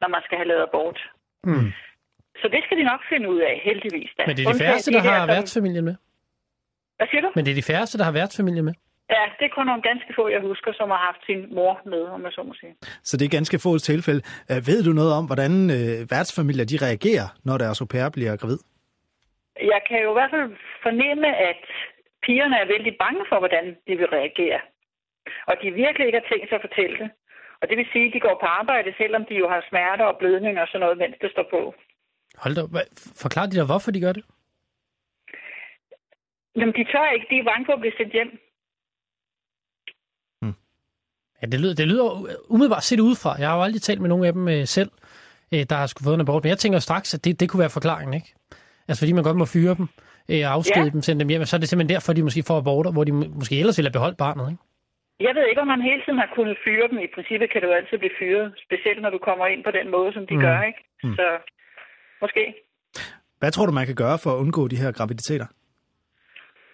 når 0.00 0.08
man 0.14 0.22
skal 0.26 0.36
have 0.40 0.48
lavet 0.48 0.66
abort. 0.68 0.98
Mm. 1.44 1.68
Så 2.40 2.46
det 2.54 2.60
skal 2.64 2.76
de 2.80 2.84
nok 2.92 3.02
finde 3.12 3.26
ud 3.32 3.40
af, 3.50 3.54
heldigvis. 3.68 4.10
Da. 4.16 4.22
Men 4.26 4.36
det 4.36 4.42
er 4.46 4.52
de 4.52 4.58
færreste, 4.64 4.92
der 4.92 5.00
har 5.00 5.26
værtsfamilien 5.26 5.84
med? 5.84 5.96
Hvad 6.96 7.06
siger 7.10 7.22
du? 7.24 7.30
Men 7.36 7.44
det 7.44 7.50
er 7.50 7.58
de 7.62 7.68
færreste, 7.72 7.98
der 7.98 8.04
har 8.04 8.12
værtsfamilien 8.12 8.64
med? 8.64 8.74
Ja, 9.16 9.24
det 9.38 9.44
er 9.44 9.52
kun 9.58 9.66
nogle 9.66 9.82
ganske 9.82 10.10
få, 10.16 10.28
jeg 10.28 10.40
husker, 10.40 10.72
som 10.72 10.88
har 10.94 11.00
haft 11.08 11.22
sin 11.28 11.54
mor 11.54 11.80
med, 11.92 12.02
om 12.16 12.22
jeg 12.26 12.32
så 12.32 12.42
må 12.42 12.54
sige. 12.60 12.74
Så 13.02 13.16
det 13.16 13.24
er 13.24 13.28
ganske 13.38 13.58
få 13.58 13.78
tilfælde. 13.78 14.22
Øh, 14.50 14.60
ved 14.70 14.82
du 14.82 14.92
noget 14.92 15.12
om, 15.18 15.24
hvordan 15.26 15.52
øh, 15.70 16.10
værtsfamilier 16.10 16.64
de 16.72 16.76
reagerer, 16.86 17.26
når 17.44 17.58
deres 17.58 17.80
au 17.80 17.86
pair 17.86 18.08
bliver 18.08 18.36
gravid? 18.36 18.58
Jeg 19.62 19.80
kan 19.88 20.02
jo 20.02 20.10
i 20.10 20.18
hvert 20.18 20.30
fald 20.30 20.56
fornemme, 20.82 21.28
at 21.50 21.62
pigerne 22.26 22.56
er 22.62 22.66
vældig 22.74 22.96
bange 23.04 23.24
for, 23.28 23.38
hvordan 23.38 23.64
de 23.86 23.96
vil 24.00 24.08
reagere. 24.18 24.60
Og 25.46 25.54
de 25.62 25.70
virkelig 25.70 26.06
ikke 26.06 26.20
har 26.20 26.28
tænkt 26.30 26.48
sig 26.48 26.56
at 26.56 26.66
fortælle 26.68 26.96
det. 27.02 27.10
Og 27.60 27.68
det 27.68 27.76
vil 27.76 27.88
sige, 27.92 28.06
at 28.06 28.14
de 28.14 28.20
går 28.20 28.36
på 28.40 28.46
arbejde, 28.60 28.94
selvom 29.00 29.24
de 29.28 29.34
jo 29.34 29.48
har 29.48 29.66
smerter 29.68 30.04
og 30.04 30.18
blødning 30.18 30.60
og 30.60 30.66
sådan 30.68 30.80
noget, 30.80 30.98
mens 30.98 31.16
det 31.20 31.30
står 31.30 31.46
på. 31.50 31.74
Hold 32.42 32.54
da, 32.54 32.62
forklar 33.22 33.46
de 33.46 33.56
dig, 33.56 33.66
hvorfor 33.66 33.90
de 33.90 34.00
gør 34.00 34.12
det? 34.12 34.24
Jamen, 36.56 36.74
de 36.78 36.84
tør 36.92 37.10
ikke. 37.14 37.26
De 37.30 37.38
er 37.38 37.44
bange 37.44 37.66
for 37.66 37.72
at 37.72 37.80
blive 37.80 37.96
sendt 37.98 38.12
hjem. 38.12 38.30
Hmm. 40.42 40.56
Ja, 41.42 41.46
det 41.46 41.60
lyder, 41.60 41.74
det 41.74 41.88
lyder 41.88 42.06
umiddelbart 42.48 42.84
set 42.84 43.00
udefra. 43.00 43.38
Jeg 43.38 43.48
har 43.48 43.56
jo 43.56 43.62
aldrig 43.62 43.82
talt 43.82 44.00
med 44.00 44.08
nogen 44.08 44.24
af 44.24 44.32
dem 44.32 44.48
øh, 44.48 44.66
selv, 44.66 44.90
øh, 45.54 45.62
der 45.70 45.76
har 45.76 45.86
skulle 45.86 46.06
fået 46.06 46.14
en 46.14 46.20
abort. 46.20 46.44
Men 46.44 46.50
jeg 46.50 46.58
tænker 46.58 46.78
straks, 46.78 47.14
at 47.14 47.24
det, 47.24 47.40
det 47.40 47.50
kunne 47.50 47.60
være 47.60 47.76
forklaringen, 47.78 48.14
ikke? 48.14 48.34
Altså 48.90 49.00
fordi 49.02 49.12
man 49.16 49.26
godt 49.28 49.40
må 49.42 49.46
fyre 49.56 49.74
dem, 49.78 49.86
øh, 50.32 50.42
afskede 50.56 50.86
ja. 50.88 50.94
dem, 50.94 51.00
sende 51.06 51.20
dem 51.22 51.30
hjem, 51.30 51.44
så 51.44 51.56
er 51.56 51.60
det 51.60 51.68
simpelthen 51.68 51.94
derfor, 51.94 52.12
de 52.12 52.26
måske 52.28 52.42
får 52.50 52.58
aborter, 52.62 52.92
hvor 52.94 53.04
de 53.08 53.12
måske 53.40 53.54
ellers 53.60 53.78
ville 53.78 53.88
have 53.88 53.98
beholdt 53.98 54.18
barnet, 54.24 54.46
ikke? 54.52 54.62
Jeg 55.26 55.32
ved 55.36 55.44
ikke, 55.50 55.62
om 55.64 55.70
man 55.74 55.82
hele 55.90 56.02
tiden 56.04 56.18
har 56.22 56.30
kunnet 56.36 56.56
fyre 56.64 56.86
dem. 56.90 56.98
I 57.06 57.10
princippet 57.14 57.48
kan 57.52 57.62
du 57.62 57.68
altid 57.78 57.98
blive 58.02 58.18
fyret, 58.20 58.46
specielt 58.66 59.00
når 59.02 59.12
du 59.16 59.20
kommer 59.28 59.46
ind 59.52 59.62
på 59.64 59.72
den 59.78 59.86
måde, 59.94 60.10
som 60.16 60.24
de 60.30 60.36
mm. 60.36 60.42
gør, 60.46 60.58
ikke? 60.70 60.80
Mm. 61.04 61.14
Så 61.18 61.26
måske. 62.22 62.44
Hvad 63.40 63.50
tror 63.52 63.66
du, 63.66 63.72
man 63.72 63.86
kan 63.90 63.98
gøre 64.04 64.18
for 64.22 64.30
at 64.32 64.40
undgå 64.42 64.62
de 64.72 64.82
her 64.82 64.90
graviditeter? 64.98 65.48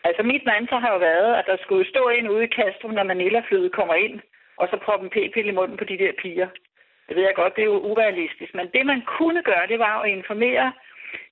Altså 0.09 0.23
mit 0.33 0.45
mantra 0.53 0.79
har 0.85 0.91
jo 0.95 0.99
været, 1.11 1.31
at 1.41 1.45
der 1.51 1.57
skulle 1.65 1.87
stå 1.93 2.03
en 2.19 2.29
ude 2.35 2.45
i 2.45 2.55
Kastrup, 2.57 2.93
når 2.95 3.11
Manila-flyet 3.13 3.73
kommer 3.79 3.95
ind, 4.07 4.17
og 4.61 4.67
så 4.71 4.77
proppe 4.85 5.03
en 5.05 5.13
p-pille 5.15 5.51
i 5.53 5.59
munden 5.59 5.77
på 5.81 5.87
de 5.91 5.99
der 6.03 6.13
piger. 6.23 6.49
Det 7.07 7.15
ved 7.17 7.25
jeg 7.29 7.37
godt, 7.41 7.57
det 7.57 7.63
er 7.63 7.73
jo 7.75 7.79
urealistisk. 7.91 8.53
Men 8.59 8.67
det, 8.75 8.87
man 8.93 9.01
kunne 9.19 9.43
gøre, 9.51 9.67
det 9.73 9.79
var 9.79 9.95
at 10.03 10.11
informere 10.19 10.67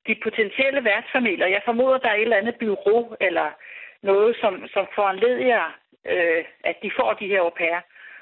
de 0.07 0.15
potentielle 0.23 0.85
værtsfamilier. 0.85 1.47
Jeg 1.47 1.63
formoder, 1.65 1.99
der 1.99 2.09
er 2.09 2.15
et 2.15 2.23
eller 2.23 2.43
andet 2.43 2.57
bureau 2.61 3.17
eller 3.21 3.49
noget, 4.03 4.37
som, 4.41 4.53
som 4.75 4.87
foranleder, 4.95 5.65
øh, 6.13 6.45
at 6.65 6.77
de 6.83 6.91
får 6.99 7.13
de 7.13 7.27
her 7.33 7.41
au 7.41 7.51
pair. 7.51 7.79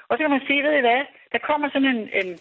Og 0.07 0.13
så 0.13 0.21
kan 0.23 0.29
man 0.35 0.47
sige, 0.47 0.63
ved 0.63 0.77
I 0.77 0.85
hvad, 0.87 1.01
der 1.31 1.37
kommer 1.49 1.67
sådan 1.69 1.91
en, 1.95 2.09
en 2.21 2.39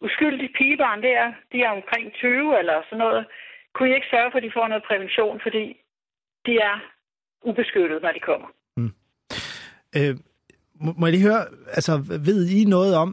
uskyldig 0.00 0.50
pigebarn 0.58 1.02
der, 1.02 1.32
de 1.52 1.62
er 1.62 1.70
omkring 1.70 2.12
20 2.12 2.58
eller 2.58 2.82
sådan 2.84 2.98
noget. 2.98 3.26
Kunne 3.74 3.90
I 3.90 3.94
ikke 3.94 4.12
sørge 4.14 4.30
for, 4.30 4.38
at 4.38 4.42
de 4.42 4.56
får 4.58 4.68
noget 4.68 4.84
prævention, 4.88 5.40
fordi 5.42 5.64
de 6.46 6.58
er 6.58 6.76
ubeskyttet, 7.42 8.02
når 8.02 8.12
de 8.12 8.20
kommer? 8.20 8.48
Mm. 8.76 8.92
Øh, 9.96 10.14
må 10.80 11.06
jeg 11.06 11.12
lige 11.12 11.26
høre, 11.28 11.42
altså 11.78 11.92
ved 12.28 12.40
I 12.58 12.64
noget 12.64 12.92
om, 13.02 13.08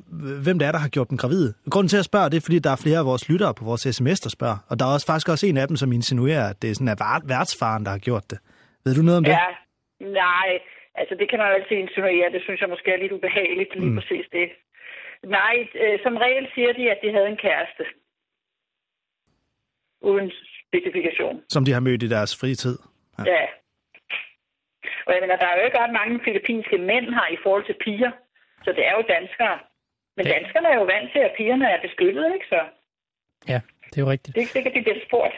hvem 0.46 0.60
det 0.60 0.66
er, 0.68 0.72
der 0.72 0.80
har 0.86 0.90
gjort 0.96 1.10
dem 1.10 1.18
gravide? 1.18 1.54
Grunden 1.74 1.90
til 1.90 1.98
at 2.04 2.10
spørge, 2.12 2.30
det 2.32 2.38
er, 2.38 2.46
fordi 2.48 2.60
der 2.60 2.72
er 2.72 2.82
flere 2.86 3.00
af 3.04 3.06
vores 3.12 3.30
lyttere 3.30 3.54
på 3.60 3.64
vores 3.66 3.82
sms, 3.96 4.20
der 4.26 4.30
spørger. 4.38 4.58
Og 4.70 4.80
der 4.80 4.86
er 4.86 4.94
også 4.96 5.08
faktisk 5.12 5.30
også 5.34 5.46
en 5.48 5.58
af 5.58 5.68
dem, 5.68 5.78
som 5.78 5.92
insinuerer, 6.00 6.46
at 6.52 6.62
det 6.62 6.70
er 6.70 6.76
sådan 6.76 6.94
at 6.96 7.02
værtsfaren, 7.34 7.84
der 7.86 7.92
har 7.92 8.04
gjort 8.10 8.26
det. 8.32 8.40
Ved 8.86 8.96
du 8.96 9.02
noget 9.02 9.18
om 9.18 9.24
det? 9.24 9.32
Ja, 9.32 9.50
nej, 10.26 10.50
altså 10.96 11.14
det 11.20 11.30
kan 11.30 11.40
man 11.40 11.48
jo 11.48 11.54
altid 11.54 11.76
insinuere. 11.86 12.32
Det 12.36 12.42
synes 12.46 12.62
jeg 12.62 12.70
måske 12.70 12.92
er 12.92 13.00
lidt 13.04 13.12
ubehageligt, 13.18 13.72
lige 13.76 13.92
mm. 13.92 13.98
præcis 14.00 14.26
det. 14.38 14.48
Nej, 15.40 15.56
øh, 15.82 16.00
som 16.04 16.14
regel 16.26 16.46
siger 16.56 16.72
de, 16.74 16.84
at 16.94 17.00
de 17.04 17.10
havde 17.16 17.30
en 17.34 17.40
kæreste. 17.46 17.84
Uden 20.02 20.32
specifikation. 20.68 21.36
Som 21.50 21.66
de 21.66 21.72
har 21.72 21.80
mødt 21.80 22.04
i 22.04 22.10
deres 22.10 22.32
fritid? 22.42 22.78
Ja. 23.20 23.24
ja. 23.36 23.46
Og 25.08 25.12
jeg 25.14 25.22
mener, 25.24 25.36
der 25.42 25.48
er 25.50 25.56
jo 25.60 25.66
ikke 25.68 25.80
ret 25.84 25.94
mange 26.00 26.16
filippinske 26.26 26.78
mænd 26.90 27.08
her 27.18 27.28
i 27.36 27.40
forhold 27.44 27.66
til 27.66 27.76
piger. 27.84 28.12
Så 28.66 28.70
det 28.78 28.84
er 28.90 28.94
jo 28.98 29.04
danskere. 29.16 29.58
Men 30.18 30.24
ja. 30.26 30.32
danskerne 30.36 30.68
er 30.74 30.78
jo 30.82 30.86
vant 30.94 31.10
til, 31.14 31.22
at 31.28 31.32
pigerne 31.38 31.66
er 31.74 31.80
beskyttet, 31.88 32.26
ikke 32.36 32.48
så? 32.54 32.62
Ja, 33.52 33.60
det 33.90 33.98
er 33.98 34.04
jo 34.06 34.10
rigtigt. 34.14 34.32
Det 34.36 34.40
er 34.40 34.46
ikke 34.46 34.56
sikkert, 34.58 34.74
de 34.78 34.82
bliver 34.82 35.00
spurgt. 35.08 35.36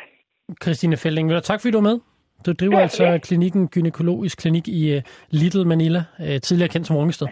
Christine 0.63 0.97
Felding, 0.97 1.43
tak 1.43 1.59
fordi 1.61 1.71
du 1.71 1.81
er 1.83 1.87
med. 1.91 1.99
Du 2.45 2.51
driver 2.53 2.77
ja, 2.77 2.81
altså 2.81 3.03
ja. 3.03 3.17
klinikken, 3.17 3.67
gynækologisk 3.67 4.37
klinik 4.37 4.67
i 4.67 4.95
uh, 4.95 5.01
Little 5.29 5.65
Manila, 5.65 6.01
uh, 6.19 6.37
tidligere 6.45 6.69
kendt 6.73 6.87
som 6.87 6.95
Rungsted. 6.97 7.27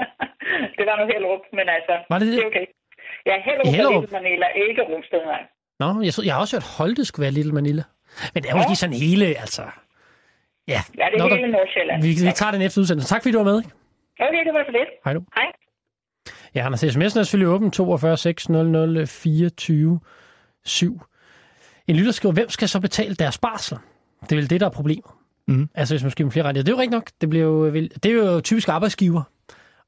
det 0.78 0.84
var 0.88 0.96
nu 1.00 1.04
Hellerup, 1.12 1.44
men 1.52 1.66
altså, 1.76 1.94
var 2.10 2.18
det, 2.18 2.26
det? 2.28 2.36
det 2.36 2.42
er 2.42 2.46
okay. 2.46 2.66
Ja, 3.26 3.34
Hellerup, 3.46 3.66
I 3.66 3.70
Hellerup? 3.76 4.02
Little 4.02 4.18
Manila, 4.18 4.46
ikke 4.68 4.82
Rungsted, 4.82 5.24
nej. 5.24 5.42
Nå, 5.80 5.86
jeg, 6.06 6.12
jeg 6.26 6.34
har 6.34 6.40
også 6.40 6.56
hørt, 6.56 6.68
Holte 6.78 7.04
skulle 7.04 7.24
være 7.24 7.32
Little 7.32 7.52
Manila. 7.52 7.82
Men 8.34 8.42
det 8.42 8.48
er 8.50 8.54
jo 8.54 8.62
ja. 8.68 8.74
sådan 8.74 8.94
hele, 8.94 9.26
altså... 9.26 9.62
Ja, 10.68 10.80
ja 10.98 11.04
det 11.12 11.20
er 11.20 11.34
hele 11.36 11.52
Nordsjælland. 11.52 12.02
Vi, 12.02 12.08
vi 12.08 12.32
tager 12.34 12.52
den 12.52 12.62
efter 12.62 12.80
udsendelsen. 12.80 13.08
Tak 13.08 13.22
fordi 13.22 13.32
du 13.32 13.38
var 13.38 13.44
med. 13.44 13.58
Okay, 14.20 14.44
det 14.46 14.54
var 14.54 14.64
så 14.66 14.72
lidt. 14.72 14.90
Hej 15.04 15.12
du. 15.14 15.20
Hej. 15.34 15.46
Ja, 16.54 16.66
Anders, 16.66 16.84
sms'en 16.84 17.18
er 17.18 17.22
selvfølgelig 17.22 17.48
åben 17.48 17.70
42 17.70 18.16
600 18.16 19.06
24 19.06 20.00
7. 20.64 21.00
En 21.88 21.96
lytter 21.96 22.12
skriver, 22.12 22.32
hvem 22.32 22.48
skal 22.48 22.68
så 22.68 22.80
betale 22.80 23.14
deres 23.14 23.38
barsel? 23.38 23.78
Det 24.22 24.32
er 24.32 24.36
vel 24.36 24.50
det, 24.50 24.60
der 24.60 24.66
er 24.66 24.70
problemet. 24.70 25.10
Mm. 25.48 25.68
Altså, 25.74 25.94
hvis 25.94 26.02
man 26.02 26.10
skal 26.10 26.30
flere 26.30 26.44
rettigheder. 26.46 26.64
Det 26.64 26.72
er 26.72 26.76
jo 26.76 26.80
rigtigt 26.80 26.92
nok. 26.92 27.10
Det, 27.20 27.30
bliver 27.30 27.44
jo, 27.44 27.70
det 27.74 28.06
er 28.06 28.12
jo 28.12 28.40
typisk 28.40 28.68
arbejdsgiver. 28.68 29.22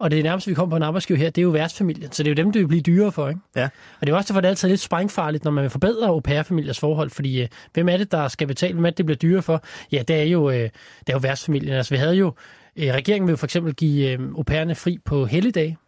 Og 0.05 0.11
det 0.11 0.19
er 0.19 0.23
nærmest, 0.23 0.47
vi 0.47 0.55
kommer 0.55 0.71
på 0.71 0.77
en 0.77 0.83
arbejdsgiver 0.83 1.19
her, 1.19 1.31
det 1.31 1.41
er 1.41 1.43
jo 1.43 1.51
værtsfamilien. 1.51 2.13
Så 2.13 2.23
det 2.23 2.31
er 2.31 2.35
jo 2.35 2.45
dem, 2.45 2.53
det 2.53 2.61
vil 2.61 2.69
blive 2.69 2.81
dyrere 2.81 3.13
for, 3.13 3.29
ikke? 3.29 3.41
Ja. 3.57 3.69
Og 4.01 4.07
det 4.07 4.13
er 4.13 4.17
også 4.17 4.29
derfor, 4.29 4.41
det 4.41 4.49
er 4.49 4.51
altid 4.51 4.69
lidt 4.69 4.81
sprængfarligt, 4.81 5.45
når 5.45 5.51
man 5.51 5.63
vil 5.63 5.71
forbedre 5.71 6.07
au 6.07 6.21
pair-familiers 6.21 6.79
forhold. 6.81 7.11
Fordi 7.11 7.43
øh, 7.43 7.49
hvem 7.73 7.89
er 7.89 7.97
det, 7.97 8.13
der 8.13 8.29
skal 8.29 8.47
betale? 8.47 8.75
Hvem 8.75 8.85
er 8.85 8.91
det, 8.91 8.99
det 8.99 9.07
bliver 9.07 9.19
dyrere 9.19 9.43
for? 9.43 9.65
Ja, 9.93 10.03
det 10.09 10.17
er 10.17 10.23
jo, 10.23 10.51
øh, 10.51 10.57
det 10.57 10.71
er 11.09 11.13
jo 11.13 11.19
værtsfamilien. 11.19 11.75
Altså, 11.75 11.95
vi 11.95 11.99
havde 11.99 12.15
jo... 12.15 12.35
Øh, 12.77 12.95
regeringen 12.95 13.27
vil 13.27 13.33
jo 13.33 13.37
for 13.37 13.47
eksempel 13.47 13.75
give 13.75 14.11
øh, 14.11 14.21
au 14.37 14.43
pairerne 14.43 14.75
fri 14.75 14.99
på 15.05 15.27
helligdage. 15.27 15.79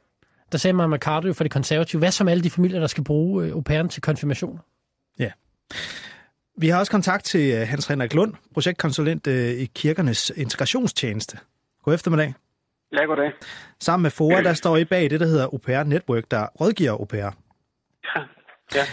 der 0.52 0.58
sagde 0.58 0.72
Maja 0.72 0.86
Mercado 0.86 1.32
for 1.32 1.44
det 1.44 1.52
konservative, 1.52 1.98
hvad 1.98 2.10
som 2.10 2.28
alle 2.28 2.44
de 2.44 2.50
familier, 2.50 2.80
der 2.80 2.86
skal 2.86 3.04
bruge 3.04 3.44
øh, 3.44 3.52
au 3.52 3.60
pairen 3.60 3.88
til 3.88 4.02
konfirmationer? 4.02 4.58
Ja. 5.18 5.30
Vi 6.58 6.68
har 6.68 6.78
også 6.78 6.92
kontakt 6.92 7.24
til 7.24 7.54
øh, 7.54 7.68
Hans 7.68 7.86
Henrik 7.86 8.14
Lund, 8.14 8.34
projektkonsulent 8.54 9.26
øh, 9.26 9.50
i 9.50 9.64
kirkernes 9.74 10.32
integrationstjeneste. 10.36 11.38
God 11.84 11.94
eftermiddag. 11.94 12.34
Ja, 12.96 13.04
goddag. 13.04 13.32
Sammen 13.80 14.02
med 14.02 14.10
FOA, 14.10 14.42
der 14.42 14.52
står 14.52 14.76
I 14.76 14.84
bag 14.84 15.10
det, 15.10 15.20
der 15.20 15.26
hedder 15.26 15.44
Au 15.44 15.58
Pair 15.66 15.84
Network, 15.84 16.24
der 16.30 16.46
rådgiver 16.60 16.92
au 16.92 17.04
pair. 17.04 17.30
Ja. 18.14 18.20
ja. 18.74 18.84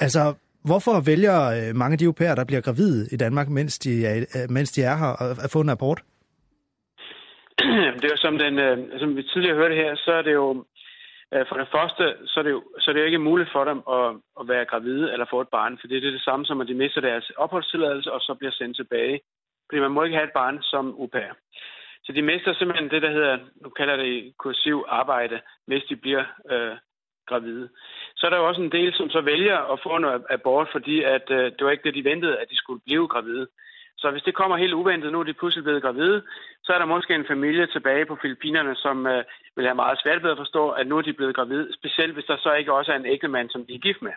Altså, 0.00 0.34
hvorfor 0.64 1.00
vælger 1.10 1.38
øh, 1.56 1.76
mange 1.76 1.92
af 1.92 1.98
de 1.98 2.06
au 2.06 2.12
pairer, 2.12 2.34
der 2.34 2.44
bliver 2.44 2.60
gravide 2.60 3.08
i 3.12 3.16
Danmark, 3.16 3.48
mens 3.48 3.78
de 3.78 4.06
er, 4.06 4.46
mens 4.50 4.70
de 4.72 4.82
er 4.82 4.96
her, 4.96 5.12
at 5.44 5.50
få 5.52 5.60
en 5.60 5.68
abort? 5.68 6.00
Det 8.02 8.08
er 8.12 8.16
som, 8.16 8.38
den, 8.38 8.54
som 9.00 9.16
vi 9.16 9.22
tidligere 9.22 9.56
hørte 9.56 9.74
her, 9.74 9.96
så 9.96 10.12
er 10.12 10.22
det 10.22 10.32
jo 10.32 10.64
Øh, 11.34 11.44
for 11.48 11.56
det 11.56 11.68
første, 11.76 12.04
så 12.30 12.40
er 12.40 12.44
det 12.46 12.50
jo, 12.50 12.62
så 12.78 12.86
er 12.90 12.92
det 12.92 13.00
jo 13.00 13.10
ikke 13.10 13.28
muligt 13.28 13.50
for 13.52 13.64
dem 13.70 13.78
at, 13.98 14.06
at 14.40 14.48
være 14.52 14.70
gravide 14.70 15.12
eller 15.12 15.26
få 15.30 15.40
et 15.40 15.54
barn, 15.58 15.78
for 15.80 15.86
det 15.86 15.96
er 15.96 16.10
det 16.10 16.24
samme 16.28 16.44
som, 16.46 16.60
at 16.60 16.68
de 16.68 16.74
mister 16.74 17.00
deres 17.00 17.30
opholdstilladelse 17.36 18.12
og 18.12 18.20
så 18.20 18.34
bliver 18.38 18.52
sendt 18.52 18.76
tilbage. 18.76 19.20
Fordi 19.66 19.80
man 19.80 19.90
må 19.90 20.02
ikke 20.02 20.16
have 20.16 20.28
et 20.28 20.38
barn 20.40 20.62
som 20.62 20.86
au 21.00 21.06
pair. 21.06 21.32
Så 22.04 22.12
de 22.12 22.22
mister 22.22 22.54
simpelthen 22.54 22.90
det, 22.90 23.02
der 23.02 23.10
hedder, 23.10 23.38
nu 23.62 23.68
kalder 23.68 23.96
det 23.96 24.32
kursiv 24.38 24.84
arbejde, 24.88 25.40
hvis 25.66 25.84
de 25.88 25.96
bliver 25.96 26.24
øh, 26.50 26.76
gravide. 27.26 27.68
Så 28.16 28.26
er 28.26 28.30
der 28.30 28.36
jo 28.36 28.48
også 28.48 28.62
en 28.62 28.72
del, 28.72 28.94
som 28.94 29.10
så 29.10 29.20
vælger 29.20 29.58
at 29.72 29.80
få 29.82 29.96
en 29.96 30.04
abort, 30.30 30.68
fordi 30.72 31.02
at, 31.02 31.26
øh, 31.30 31.44
det 31.44 31.64
var 31.64 31.70
ikke 31.70 31.84
det, 31.84 31.94
de 31.94 32.10
ventede, 32.10 32.38
at 32.38 32.50
de 32.50 32.56
skulle 32.56 32.82
blive 32.86 33.08
gravide. 33.08 33.46
Så 33.98 34.10
hvis 34.10 34.22
det 34.22 34.34
kommer 34.34 34.56
helt 34.56 34.72
uventet, 34.72 35.12
nu 35.12 35.20
er 35.20 35.24
de 35.24 35.40
pludselig 35.40 35.64
blevet 35.64 35.82
gravide, 35.82 36.22
så 36.64 36.72
er 36.72 36.78
der 36.78 36.94
måske 36.94 37.14
en 37.14 37.30
familie 37.32 37.66
tilbage 37.66 38.06
på 38.06 38.18
Filippinerne, 38.22 38.74
som 38.76 39.06
øh, 39.06 39.24
vil 39.56 39.64
have 39.64 39.74
meget 39.74 39.98
svært 40.02 40.22
ved 40.22 40.30
at 40.30 40.36
forstå, 40.36 40.70
at 40.70 40.86
nu 40.86 40.98
er 40.98 41.02
de 41.02 41.12
blevet 41.12 41.36
gravide, 41.36 41.74
specielt 41.74 42.14
hvis 42.14 42.24
der 42.24 42.36
så 42.36 42.52
ikke 42.52 42.72
også 42.72 42.92
er 42.92 42.96
en 42.96 43.06
ægtemand, 43.06 43.50
som 43.50 43.66
de 43.66 43.74
er 43.74 43.78
gift 43.78 44.02
med. 44.02 44.12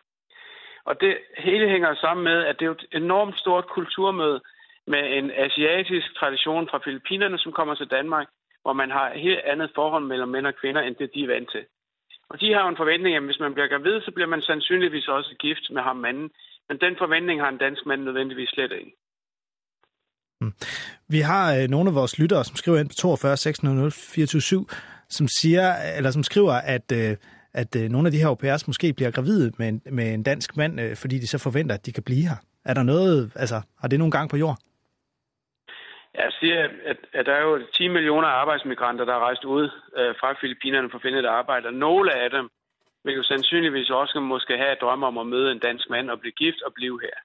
Og 0.86 1.02
det 1.02 1.18
hele 1.38 1.70
hænger 1.70 1.96
sammen 1.96 2.24
med, 2.24 2.46
at 2.46 2.60
det 2.60 2.66
er 2.66 2.72
et 2.72 2.86
enormt 2.92 3.40
stort 3.40 3.68
kulturmøde 3.68 4.42
med 4.88 5.04
en 5.18 5.32
asiatisk 5.46 6.08
tradition 6.20 6.68
fra 6.72 6.82
Filippinerne, 6.86 7.38
som 7.40 7.52
kommer 7.52 7.76
til 7.76 7.88
Danmark, 7.88 8.28
hvor 8.62 8.74
man 8.74 8.92
har 8.92 9.08
et 9.12 9.22
helt 9.22 9.40
andet 9.40 9.70
forhold 9.76 10.06
mellem 10.06 10.30
mænd 10.30 10.48
og 10.48 10.56
kvinder, 10.62 10.82
end 10.82 10.96
det 10.96 11.12
de 11.16 11.24
er 11.24 11.28
vant 11.28 11.50
til. 11.52 11.64
Og 12.30 12.42
de 12.42 12.54
har 12.54 12.62
jo 12.64 12.70
en 12.70 12.82
forventning, 12.84 13.16
at 13.16 13.24
hvis 13.24 13.40
man 13.40 13.54
bliver 13.54 13.68
gravid, 13.68 14.02
så 14.02 14.12
bliver 14.16 14.28
man 14.28 14.42
sandsynligvis 14.42 15.08
også 15.08 15.36
gift 15.40 15.66
med 15.72 15.82
ham 15.82 15.96
manden. 15.96 16.30
Men 16.70 16.78
den 16.78 16.96
forventning 16.98 17.42
har 17.42 17.50
en 17.50 17.58
dansk 17.58 17.86
mand 17.86 18.02
nødvendigvis 18.04 18.50
slet 18.50 18.72
ikke. 18.72 18.92
Hmm. 20.40 20.54
Vi 21.10 21.20
har 21.20 21.56
øh, 21.56 21.68
nogle 21.68 21.90
af 21.90 21.96
vores 21.96 22.20
lyttere, 22.20 22.44
som 22.46 22.56
skriver 22.56 22.80
ind 22.80 22.90
på 22.90 22.96
42 22.96 23.38
600 23.38 23.92
som 25.10 25.28
siger, 25.28 25.74
eller 25.98 26.12
som 26.12 26.24
skriver, 26.24 26.54
at, 26.54 26.92
øh, 26.92 27.18
at 27.54 27.76
øh, 27.76 27.90
nogle 27.90 28.08
af 28.08 28.12
de 28.12 28.18
her 28.18 28.28
au 28.28 28.36
pairs 28.36 28.68
måske 28.68 28.94
bliver 28.94 29.12
gravide 29.12 29.52
med 29.58 29.68
en, 29.68 29.82
med 29.92 30.14
en 30.14 30.24
dansk 30.24 30.58
mand, 30.58 30.82
øh, 30.82 30.96
fordi 30.96 31.20
de 31.20 31.28
så 31.28 31.38
forventer, 31.38 31.76
at 31.76 31.86
de 31.86 31.92
kan 31.92 32.04
blive 32.04 32.28
her. 32.28 32.36
Er 32.66 32.74
der 32.74 32.84
noget, 32.84 33.32
altså, 33.36 33.62
har 33.80 33.88
det 33.88 34.00
nogen 34.00 34.12
gang 34.12 34.30
på 34.30 34.38
jord? 34.38 34.58
Jeg 36.18 36.32
siger, 36.40 36.70
at, 36.86 36.98
at 37.14 37.26
der 37.26 37.34
er 37.34 37.42
jo 37.42 37.62
10 37.74 37.88
millioner 37.88 38.28
arbejdsmigranter, 38.28 39.06
der 39.06 39.14
er 39.14 39.26
rejst 39.28 39.46
ud 39.46 39.70
øh, 39.98 40.16
fra 40.20 40.34
Filippinerne 40.42 40.90
for 40.90 40.98
at 40.98 41.02
finde 41.02 41.20
et 41.20 41.26
arbejde, 41.26 41.68
og 41.68 41.74
nogle 41.74 42.14
af 42.14 42.30
dem 42.30 42.50
vil 43.04 43.16
jo 43.16 43.24
sandsynligvis 43.24 43.90
også 43.90 44.20
måske 44.20 44.58
have 44.58 44.74
et 44.74 44.82
drøm 44.82 45.04
om 45.04 45.18
at 45.18 45.28
møde 45.28 45.52
en 45.52 45.60
dansk 45.60 45.90
mand 45.90 46.10
og 46.10 46.20
blive 46.20 46.32
gift 46.32 46.62
og 46.62 46.74
blive 46.74 47.00
her. 47.02 47.18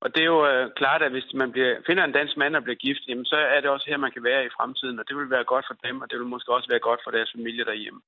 Og 0.00 0.14
det 0.14 0.20
er 0.20 0.30
jo 0.34 0.46
øh, 0.46 0.70
klart, 0.76 1.02
at 1.02 1.10
hvis 1.10 1.34
man 1.34 1.52
bliver, 1.52 1.74
finder 1.86 2.04
en 2.04 2.12
dansk 2.12 2.36
mand 2.36 2.56
og 2.56 2.62
bliver 2.62 2.76
gift, 2.86 3.02
jamen, 3.08 3.24
så 3.24 3.36
er 3.36 3.60
det 3.60 3.70
også 3.70 3.86
her, 3.88 3.96
man 3.96 4.12
kan 4.12 4.24
være 4.24 4.44
i 4.46 4.54
fremtiden, 4.56 4.98
og 4.98 5.04
det 5.08 5.16
vil 5.16 5.30
være 5.30 5.44
godt 5.44 5.66
for 5.68 5.76
dem, 5.86 6.00
og 6.00 6.10
det 6.10 6.18
vil 6.18 6.26
måske 6.26 6.54
også 6.54 6.68
være 6.68 6.86
godt 6.88 7.00
for 7.04 7.10
deres 7.10 7.32
familie 7.36 7.64
derhjemme. 7.64 8.00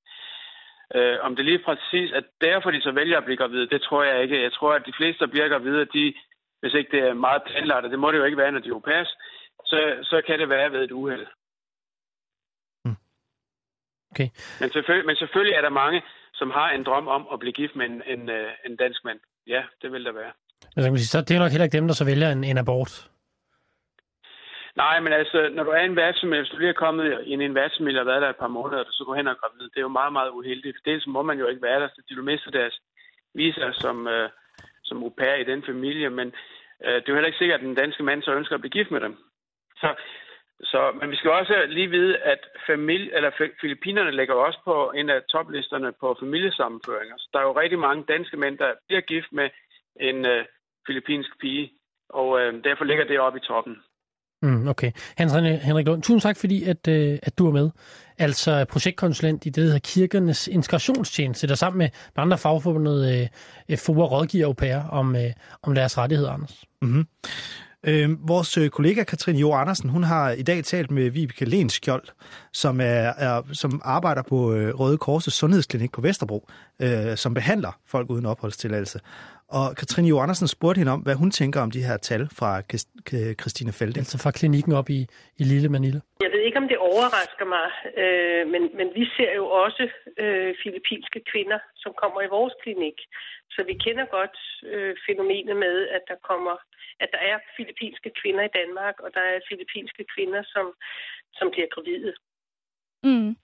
Øh, 0.94 1.18
om 1.20 1.36
det 1.36 1.44
lige 1.44 1.58
præcis 1.58 2.10
er 2.12 2.22
derfor, 2.40 2.70
de 2.70 2.82
så 2.82 2.92
vælger 2.92 3.18
at 3.18 3.24
blive 3.24 3.36
gravide, 3.36 3.68
det 3.68 3.82
tror 3.82 4.02
jeg 4.02 4.22
ikke. 4.22 4.42
Jeg 4.42 4.52
tror, 4.52 4.72
at 4.72 4.86
de 4.86 4.96
fleste, 4.96 5.24
der 5.24 5.30
bliver 5.30 5.48
gravide, 5.48 5.84
de, 5.84 6.14
hvis 6.60 6.74
ikke 6.74 6.90
det 6.96 7.00
er 7.08 7.14
meget 7.14 7.42
planlagt, 7.42 7.84
og 7.84 7.90
det 7.90 7.98
må 7.98 8.12
det 8.12 8.18
jo 8.18 8.24
ikke 8.24 8.42
være, 8.42 8.52
når 8.52 8.60
de 8.60 8.68
er 8.68 8.72
au 8.72 8.80
så, 9.66 9.78
så 10.02 10.22
kan 10.26 10.38
det 10.38 10.48
være 10.48 10.72
ved 10.72 10.84
et 10.84 10.92
uheld. 10.92 11.26
Hmm. 12.84 12.96
Okay. 14.10 14.28
Men, 14.60 14.70
selvfølgelig, 14.70 15.06
men 15.06 15.16
selvfølgelig 15.16 15.54
er 15.54 15.60
der 15.60 15.70
mange, 15.70 16.02
som 16.34 16.50
har 16.50 16.70
en 16.70 16.84
drøm 16.84 17.08
om 17.08 17.26
at 17.32 17.38
blive 17.38 17.52
gift 17.52 17.76
med 17.76 17.86
en, 17.86 18.02
en, 18.06 18.30
øh, 18.30 18.52
en 18.66 18.76
dansk 18.76 19.04
mand. 19.04 19.20
Ja, 19.46 19.62
det 19.82 19.92
vil 19.92 20.04
der 20.04 20.12
være. 20.12 20.32
Altså, 20.76 21.10
så 21.10 21.20
det 21.20 21.34
er 21.34 21.38
nok 21.38 21.50
heller 21.50 21.64
ikke 21.64 21.78
dem, 21.78 21.86
der 21.86 21.94
så 21.94 22.04
vælger 22.04 22.28
en, 22.32 22.44
en 22.44 22.58
abort. 22.58 23.10
Nej, 24.76 25.00
men 25.00 25.12
altså, 25.12 25.48
når 25.54 25.64
du 25.64 25.70
er 25.70 25.80
en 25.80 25.96
værtsfamilie, 25.96 26.42
hvis 26.42 26.50
du 26.50 26.58
lige 26.58 26.68
er 26.68 26.82
kommet 26.84 27.22
i 27.26 27.32
en 27.32 27.54
værtsfamilie 27.54 28.00
og 28.00 28.06
været 28.06 28.22
der 28.22 28.30
et 28.30 28.42
par 28.44 28.54
måneder, 28.58 28.80
og 28.80 28.86
du 28.86 28.92
så 28.92 29.04
går 29.04 29.14
hen 29.14 29.28
og 29.28 29.36
gravid, 29.36 29.64
det 29.72 29.76
er 29.76 29.88
jo 29.88 29.98
meget, 30.00 30.12
meget 30.12 30.30
uheldigt. 30.30 30.78
Dels 30.84 31.06
må 31.06 31.22
man 31.22 31.38
jo 31.38 31.46
ikke 31.46 31.62
være 31.62 31.80
der, 31.80 31.88
så 31.88 32.02
de 32.08 32.16
du 32.16 32.22
mister 32.22 32.50
deres 32.50 32.80
visa 33.34 33.72
som, 33.72 34.06
øh, 34.06 34.28
som 34.84 35.02
au 35.02 35.08
pair 35.18 35.34
i 35.34 35.44
den 35.44 35.62
familie, 35.66 36.10
men 36.10 36.28
øh, 36.84 36.94
det 36.94 37.08
er 37.08 37.12
jo 37.12 37.14
heller 37.14 37.32
ikke 37.32 37.38
sikkert, 37.38 37.60
at 37.60 37.66
den 37.66 37.74
danske 37.74 38.02
mand 38.02 38.22
så 38.22 38.32
ønsker 38.32 38.54
at 38.54 38.60
blive 38.60 38.76
gift 38.78 38.90
med 38.90 39.00
dem. 39.00 39.16
Så, 39.80 39.88
så, 40.60 40.80
men 41.00 41.10
vi 41.10 41.16
skal 41.16 41.30
også 41.30 41.54
lige 41.68 41.90
vide, 41.90 42.18
at 42.18 42.40
familie, 42.66 43.16
eller 43.16 43.30
Filippinerne 43.60 44.10
lægger 44.10 44.34
også 44.34 44.60
på 44.64 44.92
en 44.94 45.10
af 45.10 45.20
toplisterne 45.32 45.92
på 46.00 46.16
familiesammenføringer. 46.20 47.16
Så 47.18 47.28
der 47.32 47.38
er 47.38 47.42
jo 47.42 47.60
rigtig 47.60 47.78
mange 47.78 48.04
danske 48.08 48.36
mænd, 48.36 48.58
der 48.58 48.70
bliver 48.86 49.00
gift 49.00 49.32
med 49.32 49.48
en 50.00 50.26
øh, 50.26 50.44
filippinsk 50.86 51.30
pige, 51.40 51.72
og 52.08 52.40
øh, 52.40 52.64
derfor 52.64 52.84
ligger 52.84 53.04
det 53.04 53.20
oppe 53.20 53.38
i 53.38 53.46
toppen. 53.48 53.76
Mm, 54.42 54.68
okay. 54.68 54.92
Hans 55.16 55.32
Henrik 55.62 55.86
Lund, 55.86 56.02
tusind 56.02 56.20
tak, 56.20 56.36
fordi 56.36 56.64
at, 56.64 56.88
øh, 56.88 57.18
at 57.22 57.38
du 57.38 57.46
er 57.48 57.52
med. 57.52 57.70
Altså 58.18 58.64
projektkonsulent 58.64 59.46
i 59.46 59.48
det, 59.48 59.56
der 59.56 59.62
hedder 59.62 59.78
Kirkernes 59.78 60.48
Integrationstjeneste, 60.48 61.48
der 61.48 61.54
sammen 61.54 61.78
med 61.78 61.88
andre 62.16 62.38
fagforbundet 62.38 63.28
øh, 63.70 63.78
FOA 63.78 64.04
rådgiver 64.04 64.46
au 64.46 64.52
pair 64.52 64.78
om, 64.92 65.16
øh, 65.16 65.30
om 65.62 65.74
deres 65.74 65.98
rettigheder, 65.98 66.32
Anders. 66.32 66.64
Mm-hmm. 66.82 67.06
Øh, 67.88 68.28
vores 68.28 68.58
kollega 68.72 69.04
Katrine 69.04 69.38
Jo 69.38 69.52
Andersen, 69.52 69.90
hun 69.90 70.02
har 70.02 70.30
i 70.30 70.42
dag 70.42 70.64
talt 70.64 70.90
med 70.90 71.10
Vibeke 71.10 71.44
Lenskjold, 71.44 72.06
som, 72.52 72.80
er, 72.80 73.12
er, 73.26 73.42
som 73.52 73.80
arbejder 73.84 74.22
på 74.22 74.54
øh, 74.54 74.80
Røde 74.80 74.98
Korsets 74.98 75.36
Sundhedsklinik 75.36 75.92
på 75.92 76.00
Vesterbro, 76.00 76.48
øh, 76.82 77.16
som 77.16 77.34
behandler 77.34 77.72
folk 77.86 78.10
uden 78.10 78.26
opholdstilladelse. 78.26 79.00
Og 79.48 79.66
Katrine 79.80 80.08
Jo 80.08 80.16
Andersen 80.24 80.48
spurgte 80.48 80.78
hende 80.78 80.92
om, 80.92 81.00
hvad 81.00 81.14
hun 81.14 81.30
tænker 81.30 81.60
om 81.60 81.70
de 81.70 81.82
her 81.88 81.96
tal 81.96 82.28
fra 82.38 82.50
Christine 83.40 83.72
Felde. 83.78 83.98
Altså 84.02 84.16
fra 84.24 84.30
klinikken 84.38 84.72
op 84.72 84.88
i, 84.90 85.00
i 85.40 85.44
Lille 85.52 85.68
Manila. 85.68 86.00
Jeg 86.24 86.30
ved 86.34 86.42
ikke, 86.46 86.58
om 86.62 86.68
det 86.68 86.78
overrasker 86.90 87.46
mig, 87.56 87.68
øh, 88.02 88.42
men, 88.52 88.62
men 88.78 88.88
vi 88.98 89.04
ser 89.16 89.32
jo 89.40 89.46
også 89.64 89.84
øh, 90.22 90.54
filippinske 90.62 91.20
kvinder, 91.30 91.58
som 91.82 91.92
kommer 92.02 92.20
i 92.22 92.28
vores 92.36 92.54
klinik. 92.62 92.98
Så 93.50 93.64
vi 93.70 93.74
kender 93.84 94.04
godt 94.04 94.36
øh, 94.72 94.96
fænomenet 95.06 95.56
med, 95.56 95.88
at 95.88 96.02
der 96.08 96.16
kommer, 96.30 96.56
at 97.00 97.08
der 97.12 97.18
er 97.18 97.38
filippinske 97.56 98.10
kvinder 98.20 98.44
i 98.44 98.54
Danmark, 98.60 99.00
og 99.00 99.14
der 99.14 99.20
er 99.20 99.40
filippinske 99.48 100.04
kvinder, 100.14 100.42
som, 100.54 100.74
som 101.38 101.50
bliver 101.50 101.68
gravide. 101.74 102.14
Mm. 103.02 103.36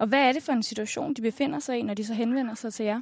Og 0.00 0.06
hvad 0.08 0.22
er 0.28 0.32
det 0.32 0.42
for 0.46 0.52
en 0.52 0.62
situation, 0.62 1.14
de 1.14 1.22
befinder 1.22 1.58
sig 1.58 1.78
i, 1.78 1.82
når 1.82 1.94
de 1.94 2.04
så 2.04 2.14
henvender 2.14 2.54
sig 2.54 2.72
til 2.72 2.86
jer? 2.86 3.00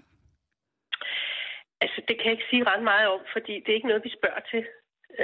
Altså, 1.81 2.03
det 2.09 2.17
kan 2.17 2.27
jeg 2.27 2.33
ikke 2.33 2.51
sige 2.51 2.65
ret 2.71 2.83
meget 2.83 3.09
om, 3.09 3.21
fordi 3.33 3.55
det 3.61 3.69
er 3.69 3.79
ikke 3.79 3.89
noget, 3.89 4.05
vi 4.05 4.19
spørger 4.19 4.43
til. 4.53 4.65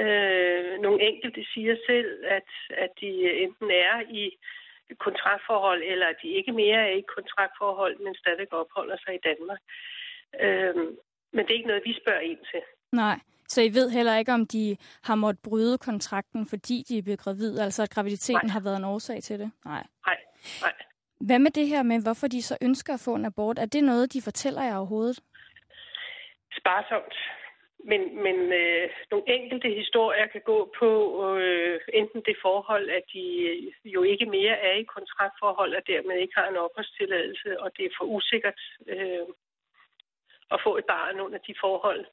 Øh, 0.01 0.79
nogle 0.81 0.99
enkelte 1.09 1.45
siger 1.53 1.75
selv, 1.89 2.25
at, 2.25 2.49
at 2.69 2.91
de 3.01 3.11
enten 3.43 3.71
er 3.71 3.95
i 4.21 4.37
kontraktforhold, 4.99 5.81
eller 5.83 6.07
at 6.07 6.15
de 6.23 6.27
ikke 6.27 6.51
mere 6.51 6.81
er 6.89 6.95
i 6.95 7.11
kontraktforhold, 7.15 7.95
men 7.99 8.15
stadig 8.15 8.53
opholder 8.53 8.97
sig 9.05 9.13
i 9.15 9.25
Danmark. 9.29 9.61
Øh, 10.41 10.75
men 11.33 11.45
det 11.45 11.51
er 11.51 11.57
ikke 11.59 11.67
noget, 11.67 11.83
vi 11.85 11.99
spørger 12.01 12.19
ind 12.19 12.39
til. 12.51 12.61
Nej, 12.91 13.19
så 13.47 13.61
I 13.61 13.69
ved 13.73 13.89
heller 13.89 14.17
ikke, 14.17 14.33
om 14.33 14.47
de 14.47 14.77
har 15.03 15.15
måttet 15.15 15.43
bryde 15.43 15.77
kontrakten, 15.77 16.47
fordi 16.47 16.83
de 16.89 16.97
er 16.97 17.01
blevet 17.01 17.19
gravide, 17.19 17.63
altså 17.63 17.83
at 17.83 17.89
graviditeten 17.89 18.47
Nej. 18.47 18.53
har 18.53 18.59
været 18.59 18.77
en 18.77 18.83
årsag 18.83 19.23
til 19.23 19.39
det? 19.39 19.51
Nej. 19.65 19.83
Nej. 20.07 20.17
Nej. 20.61 20.73
Hvad 21.19 21.39
med 21.39 21.51
det 21.51 21.67
her 21.67 21.83
med, 21.83 22.03
hvorfor 22.03 22.27
de 22.27 22.41
så 22.41 22.57
ønsker 22.61 22.93
at 22.93 23.03
få 23.05 23.15
en 23.15 23.25
abort? 23.25 23.59
Er 23.59 23.65
det 23.65 23.83
noget, 23.83 24.13
de 24.13 24.21
fortæller 24.21 24.63
jer 24.63 24.77
overhovedet? 24.77 25.19
sparsomt. 26.59 27.15
Men, 27.91 28.01
men 28.25 28.37
øh, 28.61 28.89
nogle 29.11 29.25
enkelte 29.37 29.69
historier 29.81 30.27
kan 30.33 30.43
gå 30.51 30.57
på 30.79 30.89
øh, 31.37 31.79
enten 31.93 32.21
det 32.27 32.37
forhold, 32.41 32.89
at 32.89 33.05
de 33.13 33.25
jo 33.85 34.01
ikke 34.03 34.25
mere 34.25 34.55
er 34.69 34.75
i 34.77 34.91
kontraktforhold 34.95 35.73
og 35.75 35.83
dermed 35.87 36.15
ikke 36.19 36.37
har 36.39 36.47
en 36.49 36.61
opholdstilladelse, 36.65 37.49
og 37.61 37.69
det 37.77 37.83
er 37.85 37.95
for 37.97 38.05
usikkert 38.05 38.61
øh, 38.93 39.25
at 40.53 40.59
få 40.65 40.71
et 40.77 40.85
barn 40.85 41.19
under 41.19 41.39
de 41.47 41.53
forhold. 41.63 42.05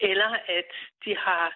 Eller 0.00 0.30
at 0.58 0.70
de 1.04 1.16
har 1.16 1.46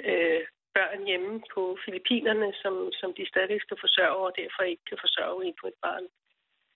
øh, 0.00 0.40
børn 0.74 1.06
hjemme 1.06 1.42
på 1.54 1.78
Filippinerne, 1.84 2.52
som, 2.62 2.74
som 3.00 3.14
de 3.18 3.28
stadig 3.28 3.60
skal 3.60 3.76
forsørge, 3.80 4.26
og 4.26 4.36
derfor 4.36 4.62
ikke 4.62 4.84
kan 4.90 4.98
forsørge 5.00 5.46
en 5.46 5.54
på 5.60 5.66
et 5.66 5.78
barn. 5.82 6.06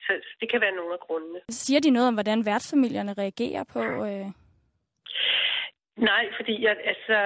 Så 0.05 0.12
det 0.40 0.50
kan 0.50 0.61
være 0.61 0.78
nogle 0.78 0.93
af 0.93 1.00
grundene. 1.00 1.40
Siger 1.50 1.81
de 1.81 1.90
noget 1.90 2.09
om, 2.09 2.14
hvordan 2.14 2.47
værtsfamilierne 2.47 3.14
reagerer 3.23 3.64
på... 3.75 3.81
Øh... 4.09 4.26
Nej, 5.97 6.25
fordi 6.37 6.55
jeg, 6.64 6.76
altså, 6.93 7.17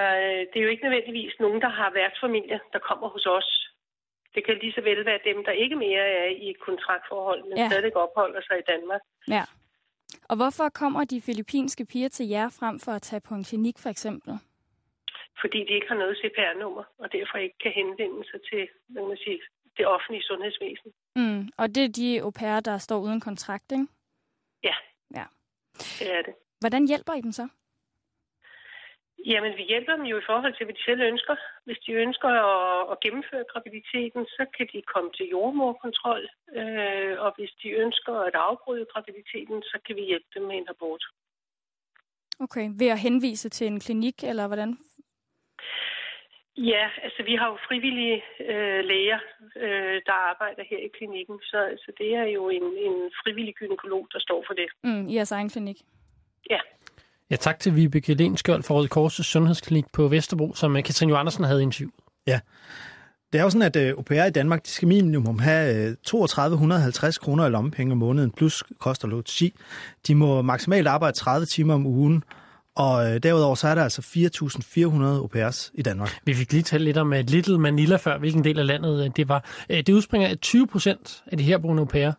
det 0.49 0.57
er 0.59 0.63
jo 0.63 0.73
ikke 0.73 0.83
nødvendigvis 0.83 1.33
nogen, 1.39 1.61
der 1.61 1.69
har 1.69 1.91
værtsfamilie, 1.91 2.59
der 2.73 2.79
kommer 2.79 3.07
hos 3.09 3.25
os. 3.25 3.69
Det 4.35 4.45
kan 4.45 4.57
lige 4.57 4.73
så 4.73 4.81
vel 4.81 5.05
være 5.05 5.19
dem, 5.25 5.45
der 5.45 5.51
ikke 5.51 5.75
mere 5.75 6.05
er 6.21 6.25
i 6.25 6.49
et 6.49 6.59
kontraktforhold, 6.59 7.43
men 7.43 7.57
ja. 7.57 7.67
stadig 7.69 7.95
opholder 7.95 8.41
sig 8.47 8.59
i 8.59 8.67
Danmark. 8.67 9.01
Ja. 9.27 9.43
Og 10.29 10.35
hvorfor 10.35 10.69
kommer 10.69 11.03
de 11.03 11.21
filippinske 11.21 11.85
piger 11.85 12.09
til 12.09 12.27
jer 12.27 12.49
frem 12.49 12.79
for 12.79 12.91
at 12.91 13.01
tage 13.01 13.19
på 13.19 13.35
en 13.35 13.43
klinik, 13.43 13.79
for 13.79 13.89
eksempel? 13.89 14.33
Fordi 15.41 15.59
de 15.59 15.73
ikke 15.73 15.87
har 15.87 15.95
noget 15.95 16.17
CPR-nummer, 16.17 16.83
og 16.97 17.11
derfor 17.11 17.37
ikke 17.37 17.57
kan 17.63 17.71
henvende 17.71 18.23
sig 18.31 18.39
til 18.51 18.67
hvad 18.87 19.03
man 19.07 19.17
sige, 19.17 19.39
det 19.77 19.87
offentlige 19.87 20.23
sundhedsvæsen. 20.23 20.91
Mm. 21.15 21.49
Og 21.57 21.75
det 21.75 21.83
er 21.83 21.87
de 21.87 22.21
au 22.21 22.31
pairer, 22.31 22.59
der 22.59 22.77
står 22.77 22.99
uden 22.99 23.19
kontrakt, 23.19 23.71
ikke? 23.71 23.87
Ja. 24.63 24.75
Ja. 25.15 25.25
Det 25.99 26.13
er 26.17 26.21
det. 26.21 26.33
Hvordan 26.59 26.87
hjælper 26.87 27.13
I 27.13 27.21
dem 27.21 27.31
så? 27.31 27.47
Jamen, 29.31 29.53
vi 29.59 29.63
hjælper 29.71 29.95
dem 29.95 30.05
jo 30.05 30.17
i 30.19 30.27
forhold 30.29 30.53
til, 30.55 30.65
hvad 30.65 30.75
de 30.75 30.83
selv 30.89 31.01
ønsker. 31.01 31.35
Hvis 31.65 31.79
de 31.85 31.91
ønsker 31.91 32.29
at, 32.29 32.91
at 32.91 32.99
gennemføre 33.03 33.49
graviditeten, 33.51 34.25
så 34.25 34.43
kan 34.57 34.67
de 34.73 34.81
komme 34.93 35.11
til 35.17 35.25
jordmorkontrol. 35.33 36.23
Øh, 36.59 37.13
og 37.25 37.29
hvis 37.37 37.51
de 37.63 37.69
ønsker 37.83 38.13
at 38.27 38.35
afbryde 38.35 38.85
graviditeten, 38.93 39.57
så 39.71 39.77
kan 39.85 39.95
vi 39.95 40.01
hjælpe 40.01 40.29
dem 40.35 40.43
med 40.43 40.55
en 40.57 40.67
abort. 40.69 41.03
Okay, 42.39 42.65
ved 42.79 42.87
at 42.87 42.99
henvise 42.99 43.49
til 43.49 43.67
en 43.67 43.79
klinik, 43.79 44.23
eller 44.23 44.47
hvordan? 44.47 44.77
Ja, 46.57 46.89
altså 47.03 47.23
vi 47.23 47.35
har 47.35 47.47
jo 47.51 47.57
frivillige 47.67 48.23
øh, 48.39 48.83
læger, 48.85 49.19
øh, 49.55 50.01
der 50.05 50.13
arbejder 50.31 50.63
her 50.69 50.77
i 50.77 50.89
klinikken, 50.97 51.39
så 51.41 51.57
altså, 51.57 51.91
det 51.97 52.15
er 52.15 52.23
jo 52.23 52.49
en, 52.49 52.63
en 52.63 53.11
frivillig 53.23 53.55
gynekolog, 53.55 54.07
der 54.13 54.19
står 54.19 54.43
for 54.47 54.53
det. 54.53 54.67
Mm, 54.83 55.07
I 55.07 55.15
jeres 55.15 55.31
egen 55.31 55.49
klinik? 55.49 55.77
Ja. 56.49 56.59
Ja, 57.33 57.37
tak 57.37 57.59
til 57.59 57.75
Vibeke 57.75 58.13
Lenskjold 58.13 58.63
fra 58.63 58.75
Røde 58.75 58.87
Korsets 58.87 59.29
Sundhedsklinik 59.29 59.85
på 59.93 60.07
Vesterbro, 60.07 60.53
som 60.55 60.77
øh, 60.77 60.83
Katrine 60.83 61.17
Andersen 61.17 61.43
havde 61.43 61.61
interviewet. 61.61 61.93
Ja. 62.27 62.39
Det 63.31 63.39
er 63.39 63.43
jo 63.43 63.49
sådan, 63.49 63.61
at 63.61 63.75
øh, 63.75 63.89
au 63.89 64.01
pair 64.01 64.25
i 64.25 64.29
Danmark, 64.29 64.65
de 64.65 64.69
skal 64.69 64.87
minimum 64.87 65.39
have 65.39 65.89
øh, 65.89 65.95
3250 66.03 67.17
kroner 67.17 67.45
i 67.45 67.49
lommepenge 67.49 67.91
om 67.91 67.97
måneden, 67.97 68.31
plus 68.31 68.63
kost 68.79 69.03
og 69.03 69.09
logi. 69.09 69.53
De 70.07 70.15
må 70.15 70.41
maksimalt 70.41 70.87
arbejde 70.87 71.17
30 71.17 71.45
timer 71.45 71.73
om 71.73 71.85
ugen, 71.85 72.23
og 72.75 73.11
øh, 73.11 73.23
derudover 73.23 73.55
så 73.55 73.67
er 73.67 73.75
der 73.75 73.83
altså 73.83 74.01
4.400 74.01 75.03
au 75.03 75.27
pairs 75.27 75.71
i 75.73 75.81
Danmark. 75.81 76.17
Vi 76.25 76.33
fik 76.33 76.51
lige 76.51 76.63
talt 76.63 76.83
lidt 76.83 76.97
om 76.97 77.11
uh, 77.11 77.17
Little 77.17 77.59
Manila 77.59 77.95
før, 77.95 78.17
hvilken 78.17 78.43
del 78.43 78.59
af 78.59 78.67
landet 78.67 79.05
uh, 79.05 79.11
det 79.15 79.29
var. 79.29 79.45
Uh, 79.69 79.75
det 79.75 79.89
udspringer 79.89 80.27
af 80.27 80.37
20 80.37 80.67
procent 80.67 81.23
af 81.27 81.37
de 81.37 81.43
herboende 81.43 81.81
au 81.81 81.85
pairer. 81.85 82.13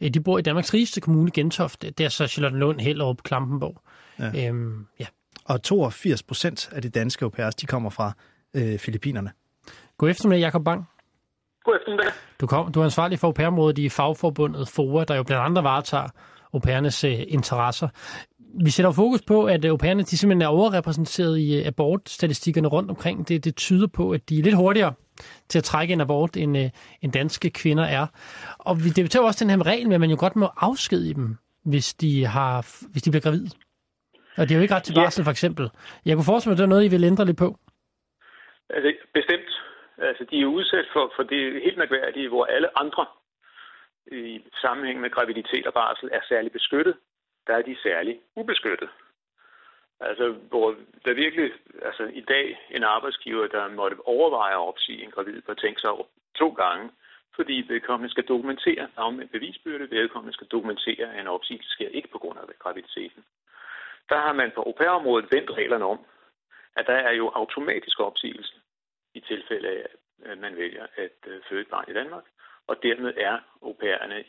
Uh, 0.00 0.08
de 0.08 0.20
bor 0.20 0.38
i 0.38 0.42
Danmarks 0.42 0.74
rigeste 0.74 1.00
kommune, 1.00 1.30
Gentofte. 1.30 1.90
Det 1.90 2.04
er 2.04 2.10
så 2.10 2.26
Charlottenlund, 2.26 2.80
Hellerup, 2.80 3.22
Klampenborg. 3.22 3.82
Ja. 4.18 4.48
Øhm, 4.48 4.86
ja. 5.00 5.06
Og 5.44 5.62
82 5.62 6.22
procent 6.22 6.68
af 6.72 6.82
de 6.82 6.88
danske 6.88 7.24
au 7.24 7.28
pairs, 7.28 7.54
de 7.54 7.66
kommer 7.66 7.90
fra 7.90 8.12
øh, 8.54 8.78
Filippinerne. 8.78 9.30
God 9.98 10.10
eftermiddag, 10.10 10.40
Jakob 10.40 10.64
Bang. 10.64 10.88
God 11.64 11.76
eftermiddag. 11.76 12.12
Du, 12.40 12.46
kom, 12.46 12.72
du 12.72 12.80
er 12.80 12.84
ansvarlig 12.84 13.18
for 13.18 13.44
au 13.44 13.72
i 13.76 13.88
fagforbundet 13.88 14.68
FOA, 14.68 15.04
der 15.04 15.14
jo 15.14 15.22
blandt 15.22 15.44
andre 15.44 15.64
varetager 15.64 16.08
au 16.52 16.58
pairernes 16.58 17.04
uh, 17.04 17.10
interesser. 17.28 17.88
Vi 18.64 18.70
sætter 18.70 18.92
fokus 18.92 19.22
på, 19.22 19.44
at 19.44 19.64
au 19.64 19.76
pairerne 19.76 20.02
de 20.02 20.18
simpelthen 20.18 20.42
er 20.42 20.46
overrepræsenteret 20.46 21.38
i 21.38 21.60
uh, 21.60 21.66
abortstatistikkerne 21.66 22.68
rundt 22.68 22.90
omkring. 22.90 23.28
Det, 23.28 23.44
det 23.44 23.56
tyder 23.56 23.86
på, 23.86 24.10
at 24.10 24.28
de 24.28 24.38
er 24.38 24.42
lidt 24.42 24.56
hurtigere 24.56 24.92
til 25.48 25.58
at 25.58 25.64
trække 25.64 25.92
en 25.92 26.00
abort, 26.00 26.36
end, 26.36 26.56
uh, 26.56 26.64
end 27.02 27.12
danske 27.12 27.50
kvinder 27.50 27.84
er. 27.84 28.06
Og 28.58 28.84
vi 28.84 28.90
debatterer 28.90 29.24
også 29.24 29.44
den 29.44 29.50
her 29.50 29.66
regel 29.66 29.86
med, 29.86 29.94
at 29.94 30.00
man 30.00 30.10
jo 30.10 30.16
godt 30.18 30.36
må 30.36 30.48
afskedige 30.56 31.14
dem, 31.14 31.36
hvis 31.64 31.94
de, 31.94 32.26
har, 32.26 32.66
hvis 32.88 33.02
de 33.02 33.10
bliver 33.10 33.22
gravide. 33.22 33.50
Og 34.38 34.44
de 34.44 34.52
har 34.52 34.58
jo 34.60 34.62
ikke 34.66 34.74
ret 34.74 34.86
til 34.88 34.94
barsel, 34.94 35.24
for 35.24 35.30
eksempel. 35.30 35.70
Jeg 36.06 36.14
kunne 36.14 36.30
forestille 36.30 36.50
mig, 36.50 36.56
at 36.56 36.58
det 36.58 36.64
er 36.64 36.74
noget, 36.74 36.84
I 36.84 36.94
vil 36.94 37.04
ændre 37.04 37.24
lidt 37.24 37.42
på. 37.44 37.48
Altså, 38.70 38.88
bestemt. 39.18 39.52
Altså, 39.98 40.24
de 40.30 40.40
er 40.40 40.46
udsat 40.46 40.86
for, 40.92 41.12
for 41.16 41.22
det 41.22 41.62
helt 41.66 41.78
mærkværdige, 41.78 42.28
hvor 42.28 42.44
alle 42.44 42.78
andre 42.82 43.06
i 44.12 44.40
sammenhæng 44.60 45.00
med 45.00 45.10
graviditet 45.10 45.66
og 45.66 45.74
barsel 45.74 46.08
er 46.12 46.20
særlig 46.28 46.52
beskyttet. 46.52 46.94
Der 47.46 47.54
er 47.54 47.62
de 47.62 47.76
særlig 47.82 48.20
ubeskyttet. 48.36 48.88
Altså, 50.00 50.34
hvor 50.50 50.74
der 51.04 51.14
virkelig, 51.14 51.52
altså 51.82 52.04
i 52.20 52.20
dag, 52.20 52.46
en 52.70 52.84
arbejdsgiver, 52.84 53.46
der 53.46 53.68
måtte 53.68 53.96
overveje 54.06 54.52
at 54.52 54.68
opsige 54.70 55.04
en 55.04 55.10
gravid, 55.10 55.42
bør 55.42 55.54
tænke 55.54 55.80
sig 55.80 55.90
over 55.90 56.04
to 56.38 56.48
gange, 56.48 56.90
fordi 57.36 57.64
vedkommende 57.68 58.10
skal 58.10 58.24
dokumentere, 58.24 58.88
med 59.12 59.28
bevisbyrde, 59.28 59.90
vedkommende 59.90 60.34
skal 60.34 60.46
dokumentere, 60.46 61.06
at 61.12 61.20
en 61.20 61.26
opsigelse 61.26 61.70
sker 61.70 61.88
ikke 61.88 62.08
på 62.08 62.18
grund 62.18 62.38
af 62.38 62.44
graviditeten. 62.58 63.24
Der 64.08 64.18
har 64.26 64.32
man 64.32 64.50
på 64.54 64.62
au 64.62 64.72
pair-området 64.72 65.32
vendt 65.32 65.50
reglerne 65.50 65.84
om, 65.84 66.00
at 66.76 66.86
der 66.86 66.98
er 67.08 67.12
jo 67.12 67.30
automatisk 67.34 68.00
opsigelse 68.00 68.54
i 69.14 69.20
tilfælde 69.20 69.68
af, 69.68 69.86
at 70.24 70.38
man 70.38 70.56
vælger 70.56 70.86
at 70.96 71.10
føde 71.48 71.60
et 71.60 71.70
barn 71.70 71.84
i 71.88 71.94
Danmark. 71.94 72.24
Og 72.66 72.76
dermed 72.82 73.12
er 73.16 73.38
au 73.62 73.76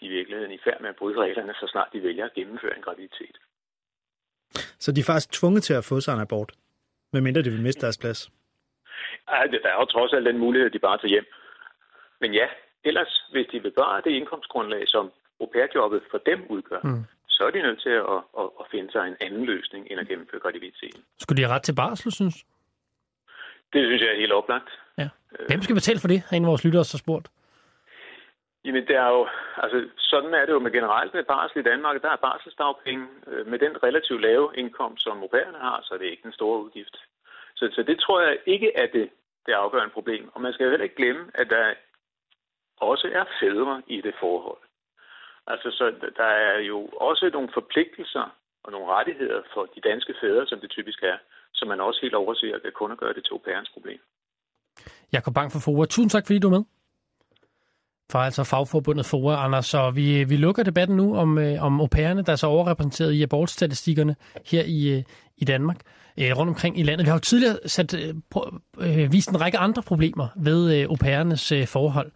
i 0.02 0.08
virkeligheden 0.08 0.52
i 0.52 0.60
færd 0.64 0.82
med 0.82 0.90
at 0.90 0.96
bryde 0.96 1.22
reglerne, 1.22 1.54
så 1.54 1.68
snart 1.72 1.90
de 1.94 2.04
vælger 2.04 2.26
at 2.26 2.34
gennemføre 2.34 2.76
en 2.78 2.82
graviditet. 2.82 3.38
Så 4.80 4.92
de 4.92 5.00
er 5.00 5.12
faktisk 5.12 5.32
tvunget 5.32 5.64
til 5.64 5.74
at 5.74 5.86
få 5.86 6.00
sig 6.00 6.14
en 6.14 6.20
abort, 6.20 6.52
medmindre 7.14 7.42
de 7.42 7.50
vil 7.50 7.62
miste 7.62 7.82
deres 7.82 7.98
plads? 7.98 8.30
Ej, 9.28 9.46
der 9.46 9.60
er 9.64 9.74
jo 9.80 9.86
trods 9.86 10.14
alt 10.14 10.26
den 10.26 10.38
mulighed, 10.38 10.70
de 10.70 10.80
bare 10.80 10.98
tager 10.98 11.08
hjem. 11.08 11.26
Men 12.22 12.34
ja, 12.34 12.48
ellers, 12.84 13.28
hvis 13.32 13.48
de 13.52 13.62
vil 13.62 13.72
bevare 13.72 14.02
det 14.06 14.12
indkomstgrundlag, 14.12 14.88
som 14.88 15.12
au 15.40 15.48
for 16.12 16.18
dem 16.18 16.46
udgør, 16.50 16.80
mm. 16.84 17.06
Så 17.40 17.46
er 17.48 17.52
de 17.52 17.62
nødt 17.62 17.82
til 17.82 17.96
at, 18.14 18.22
at, 18.42 18.48
at 18.62 18.66
finde 18.72 18.92
sig 18.92 19.04
en 19.08 19.18
anden 19.26 19.46
løsning, 19.46 19.82
end 19.90 20.00
at 20.00 20.08
gennemføre 20.08 20.42
graviditeten. 20.42 21.02
Skulle 21.20 21.38
de 21.38 21.46
have 21.46 21.56
ret 21.56 21.66
til 21.68 21.76
barsel, 21.76 22.12
synes 22.12 22.38
Det 23.74 23.82
synes 23.88 24.02
jeg 24.02 24.12
er 24.12 24.22
helt 24.24 24.32
oplagt. 24.32 24.70
Ja. 24.98 25.10
Hvem 25.48 25.62
skal 25.62 25.76
betale 25.76 26.00
for 26.00 26.08
det, 26.08 26.20
har 26.28 26.38
en 26.38 26.46
af 26.46 26.50
vores 26.50 26.66
lyttere 26.66 26.86
så 26.86 26.98
spurgt? 26.98 27.28
Jamen, 28.66 28.88
det 28.88 28.96
er 28.96 29.10
jo, 29.16 29.28
altså, 29.64 29.78
sådan 29.98 30.34
er 30.34 30.46
det 30.46 30.54
jo 30.54 30.60
med 30.60 30.72
generelt 30.72 31.14
med 31.14 31.24
barsel 31.24 31.60
i 31.60 31.70
Danmark. 31.72 32.02
Der 32.02 32.12
er 32.12 32.26
barselsdagpenge. 32.28 33.08
Med 33.52 33.60
den 33.60 33.84
relativt 33.84 34.22
lave 34.22 34.52
indkomst, 34.56 35.04
som 35.04 35.18
au 35.24 35.30
har, 35.66 35.80
så 35.84 35.94
er 35.94 35.98
det 35.98 36.06
ikke 36.06 36.26
en 36.26 36.34
stor 36.40 36.58
udgift. 36.58 36.98
Så, 37.56 37.70
så 37.76 37.84
det 37.84 38.00
tror 38.00 38.22
jeg 38.22 38.38
ikke 38.46 38.72
er 38.76 38.88
det, 38.88 39.10
det 39.46 39.54
afgørende 39.54 39.94
problem. 39.94 40.30
Og 40.34 40.42
man 40.42 40.54
skal 40.54 40.64
jo 40.64 40.70
heller 40.70 40.84
ikke 40.84 40.96
glemme, 40.96 41.26
at 41.34 41.50
der 41.50 41.74
også 42.78 43.08
er 43.14 43.26
fædre 43.40 43.82
i 43.88 44.02
det 44.02 44.16
forhold. 44.20 44.62
Altså, 45.52 45.70
så 45.78 45.86
der 46.18 46.32
er 46.48 46.60
jo 46.72 46.80
også 47.10 47.30
nogle 47.34 47.50
forpligtelser 47.54 48.26
og 48.64 48.72
nogle 48.72 48.88
rettigheder 48.96 49.42
for 49.54 49.64
de 49.76 49.82
danske 49.90 50.14
fædre, 50.22 50.48
som 50.48 50.60
det 50.60 50.70
typisk 50.70 51.00
er, 51.04 51.18
som 51.54 51.68
man 51.68 51.80
også 51.82 52.00
helt 52.02 52.16
overser 52.16 52.56
at 52.56 52.74
kun 52.74 52.92
at 52.92 52.98
gøre 52.98 53.14
det 53.14 53.24
til 53.26 53.40
pærens 53.46 53.70
problem. 53.76 54.00
Jakob 55.14 55.34
Bang 55.34 55.52
for 55.52 55.60
FOA. 55.66 55.86
Tusind 55.86 56.10
tak, 56.10 56.26
fordi 56.26 56.40
du 56.40 56.48
er 56.48 56.58
med. 56.58 56.64
For 58.12 58.20
altså 58.20 58.44
fagforbundet 58.44 59.06
FOA, 59.06 59.36
Anders. 59.46 59.66
Så 59.66 59.92
vi, 59.92 60.24
vi 60.24 60.38
lukker 60.38 60.64
debatten 60.64 60.98
nu 60.98 61.18
om, 61.18 61.38
øh, 61.38 61.64
om 61.64 61.82
au 61.82 61.88
pairerne, 61.88 62.24
der 62.24 62.32
er 62.32 62.36
så 62.36 62.48
overrepræsenteret 62.48 63.12
i 63.14 63.24
abortstatistikkerne 63.24 64.16
her 64.52 64.64
i, 64.68 64.98
øh, 64.98 65.04
i 65.40 65.46
Danmark 65.46 65.78
øh, 66.20 66.38
rundt 66.38 66.50
omkring 66.50 66.80
i 66.80 66.84
landet. 66.84 67.06
Vi 67.06 67.10
har 67.10 67.16
jo 67.16 67.20
tidligere 67.20 67.58
sat, 67.66 67.94
øh, 67.94 68.14
øh, 68.80 69.12
vist 69.12 69.30
en 69.30 69.42
række 69.42 69.58
andre 69.58 69.82
problemer 69.82 70.28
ved 70.36 70.76
øh, 70.78 70.84
au 70.90 70.96
pairernes 70.96 71.52
øh, 71.52 71.68
forhold. 71.68 72.12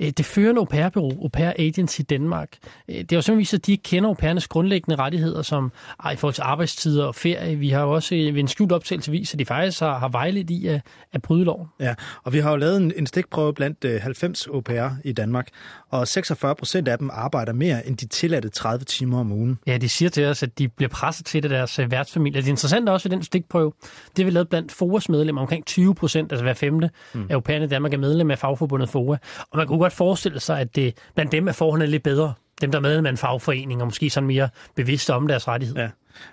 Øh, 0.00 0.10
det 0.10 0.26
førende 0.26 0.58
au 0.58 0.64
pair-bureau, 0.64 1.22
Au 1.22 1.28
Pair 1.28 1.52
Agency 1.58 2.00
Danmark, 2.10 2.48
øh, 2.88 2.96
det 2.96 3.10
har 3.10 3.16
jo 3.16 3.22
simpelthen 3.22 3.38
vist, 3.38 3.54
at 3.54 3.66
de 3.66 3.72
ikke 3.72 3.82
kender 3.82 4.08
au 4.08 4.14
pairernes 4.14 4.48
grundlæggende 4.48 4.96
rettigheder 4.96 5.42
som 5.42 5.72
ej, 6.04 6.12
i 6.12 6.16
forhold 6.16 6.34
til 6.34 6.42
arbejdstider 6.42 7.04
og 7.04 7.14
ferie. 7.14 7.56
Vi 7.56 7.68
har 7.68 7.82
jo 7.82 7.90
også 7.90 8.14
øh, 8.14 8.34
ved 8.34 8.40
en 8.40 8.48
skjult 8.48 8.72
optagelse 8.72 9.10
vist, 9.10 9.32
at 9.32 9.38
de 9.38 9.44
faktisk 9.44 9.80
har, 9.80 9.98
har 9.98 10.08
vejledt 10.08 10.50
i 10.50 10.66
at, 10.66 10.80
at 11.12 11.22
bryde 11.22 11.44
loven. 11.44 11.68
Ja, 11.80 11.94
og 12.24 12.32
vi 12.32 12.38
har 12.38 12.50
jo 12.50 12.56
lavet 12.56 12.76
en, 12.76 12.92
en 12.96 13.06
stikprøve 13.06 13.54
blandt 13.54 13.84
øh, 13.84 14.00
90 14.00 14.46
au 14.46 14.60
pair 14.60 14.88
i 15.04 15.12
Danmark, 15.12 15.48
og 15.90 16.08
46 16.08 16.54
procent 16.54 16.88
af 16.88 16.98
dem 16.98 17.10
arbejder 17.12 17.52
mere 17.52 17.86
end 17.86 17.96
de 17.96 18.06
tilladte 18.06 18.48
30 18.48 18.84
timer 18.84 19.20
om 19.20 19.32
ugen. 19.32 19.58
Ja, 19.66 19.76
de 19.76 19.88
siger 19.88 20.08
til 20.08 20.24
os, 20.24 20.42
at 20.42 20.58
de 20.58 20.68
bliver 20.68 20.88
presset 20.88 21.26
til 21.26 21.42
det 21.42 21.50
deres 21.50 21.78
øh, 21.78 21.90
værtsfamilie. 21.90 22.42
Det 22.42 22.48
interessante 22.68 22.92
også 22.92 23.08
ved 23.08 23.16
den 23.16 23.24
stikprøve, 23.24 23.72
det 24.16 24.26
vi 24.26 24.30
lavet 24.30 24.48
blandt 24.48 24.72
FOAs 24.72 25.08
medlemmer, 25.08 25.40
omkring 25.40 25.66
20 25.66 25.94
procent, 25.94 26.32
altså 26.32 26.42
hver 26.42 26.54
femte 26.54 26.90
mm. 27.14 27.26
af 27.30 27.34
au 27.34 27.42
i 27.48 27.66
Danmark 27.66 27.92
er 27.92 27.98
medlem 27.98 28.30
af 28.30 28.38
fagforbundet 28.38 28.88
FOA. 28.88 29.16
Og 29.50 29.58
man 29.58 29.66
kunne 29.66 29.78
godt 29.78 29.92
forestille 29.92 30.40
sig, 30.40 30.60
at 30.60 30.76
det, 30.76 30.94
blandt 31.14 31.32
dem 31.32 31.48
er 31.48 31.52
forholdene 31.52 31.90
lidt 31.90 32.02
bedre. 32.02 32.34
Dem, 32.60 32.70
der 32.70 32.78
er 32.78 32.82
medlem 32.82 33.06
af 33.06 33.10
en 33.10 33.16
fagforening, 33.16 33.80
og 33.80 33.86
måske 33.86 34.10
sådan 34.10 34.26
mere 34.26 34.48
bevidste 34.74 35.14
om 35.14 35.28
deres 35.28 35.48
rettigheder. 35.48 35.88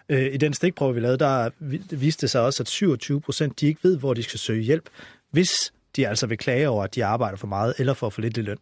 Ja. 0.10 0.16
I 0.18 0.38
den 0.38 0.54
stikprøve, 0.54 0.94
vi 0.94 1.00
lavede, 1.00 1.18
der 1.18 1.50
viste 1.96 2.22
det 2.22 2.30
sig 2.30 2.42
også, 2.42 2.64
at 2.64 2.68
27 2.68 3.22
procent 3.22 3.60
de 3.60 3.68
ikke 3.68 3.80
ved, 3.84 3.98
hvor 3.98 4.14
de 4.14 4.24
skal 4.24 4.40
søge 4.40 4.64
hjælp, 4.64 4.90
hvis 5.32 5.74
de 5.96 6.08
altså 6.08 6.28
vil 6.28 6.38
klage 6.38 6.70
over, 6.70 6.84
at 6.84 6.96
de 6.96 7.06
arbejder 7.06 7.38
for 7.38 7.48
meget 7.48 7.74
eller 7.78 7.94
for 7.94 8.10
for 8.10 8.22
lidt 8.22 8.38
i 8.38 8.42
løn. 8.42 8.58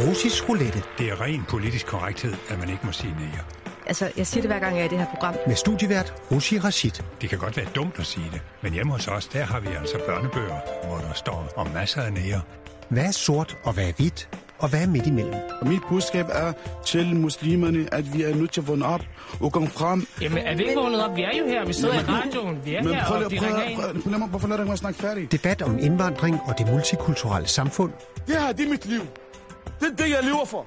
Russisk 0.00 0.48
roulette. 0.48 0.82
Det 0.98 1.08
er 1.08 1.20
ren 1.20 1.44
politisk 1.48 1.86
korrekthed, 1.86 2.32
at 2.48 2.58
man 2.58 2.70
ikke 2.70 2.86
må 2.86 2.92
sige 2.92 3.12
nære. 3.12 3.67
Altså, 3.88 4.10
jeg 4.16 4.26
siger 4.26 4.42
det 4.42 4.50
hver 4.50 4.58
gang, 4.58 4.76
jeg 4.76 4.80
er 4.80 4.86
i 4.86 4.88
det 4.88 4.98
her 4.98 5.06
program. 5.06 5.34
Med 5.46 5.56
studievært 5.56 6.14
Rushi 6.32 6.58
Rashid. 6.58 6.90
Det 7.20 7.30
kan 7.30 7.38
godt 7.38 7.56
være 7.56 7.66
dumt 7.74 7.98
at 7.98 8.06
sige 8.06 8.26
det, 8.32 8.40
men 8.62 8.72
hjemme 8.72 8.92
hos 8.92 9.08
os, 9.08 9.26
der 9.26 9.44
har 9.44 9.60
vi 9.60 9.68
altså 9.80 9.98
børnebøger, 10.06 10.86
hvor 10.86 10.96
der 10.98 11.12
står 11.14 11.52
om 11.56 11.66
masser 11.74 12.02
af 12.02 12.12
nære. 12.12 12.40
Hvad 12.88 13.04
er 13.04 13.10
sort 13.10 13.56
og 13.64 13.72
hvad 13.72 13.88
er 13.88 13.92
hvidt? 13.96 14.28
Og 14.58 14.68
hvad 14.68 14.82
er 14.82 14.86
midt 14.86 15.06
imellem? 15.06 15.34
Mit 15.62 15.80
budskab 15.88 16.26
er 16.32 16.52
til 16.86 17.16
muslimerne, 17.16 17.94
at 17.94 18.14
vi 18.14 18.22
er 18.22 18.34
nødt 18.34 18.52
til 18.52 18.60
at 18.60 18.68
vågne 18.68 18.86
op 18.86 19.00
og 19.40 19.52
komme 19.52 19.68
frem. 19.68 20.06
Jamen, 20.20 20.38
er 20.38 20.56
vi 20.56 20.62
ikke 20.62 20.80
vågnet 20.80 21.04
op? 21.04 21.16
Vi 21.16 21.22
er 21.22 21.38
jo 21.38 21.46
her. 21.46 21.66
Vi 21.66 21.72
sidder 21.72 21.94
men, 21.94 22.04
i 22.04 22.08
radioen. 22.08 22.58
Vi 22.64 22.74
er 22.74 22.82
men 22.82 22.94
her, 22.94 23.04
prøv, 23.04 23.24
og 23.24 23.30
de 23.30 23.36
prøv, 23.36 23.48
ringer 23.48 23.82
prøv, 23.82 24.02
prøv, 24.02 24.18
prøv, 24.18 24.28
hvorfor 24.28 24.48
lader 24.48 24.62
du 24.62 24.68
mig 24.68 24.78
snakke 24.78 25.00
færdig? 25.00 25.32
Debat 25.32 25.62
om 25.62 25.78
indvandring 25.78 26.40
og 26.46 26.58
det 26.58 26.66
multikulturelle 26.66 27.48
samfund. 27.48 27.92
Det 28.26 28.36
her, 28.36 28.52
det 28.52 28.66
er 28.66 28.70
mit 28.70 28.86
liv. 28.86 29.02
Det 29.80 29.86
er 29.92 29.96
det, 29.96 30.10
jeg 30.10 30.24
lever 30.24 30.44
for. 30.44 30.66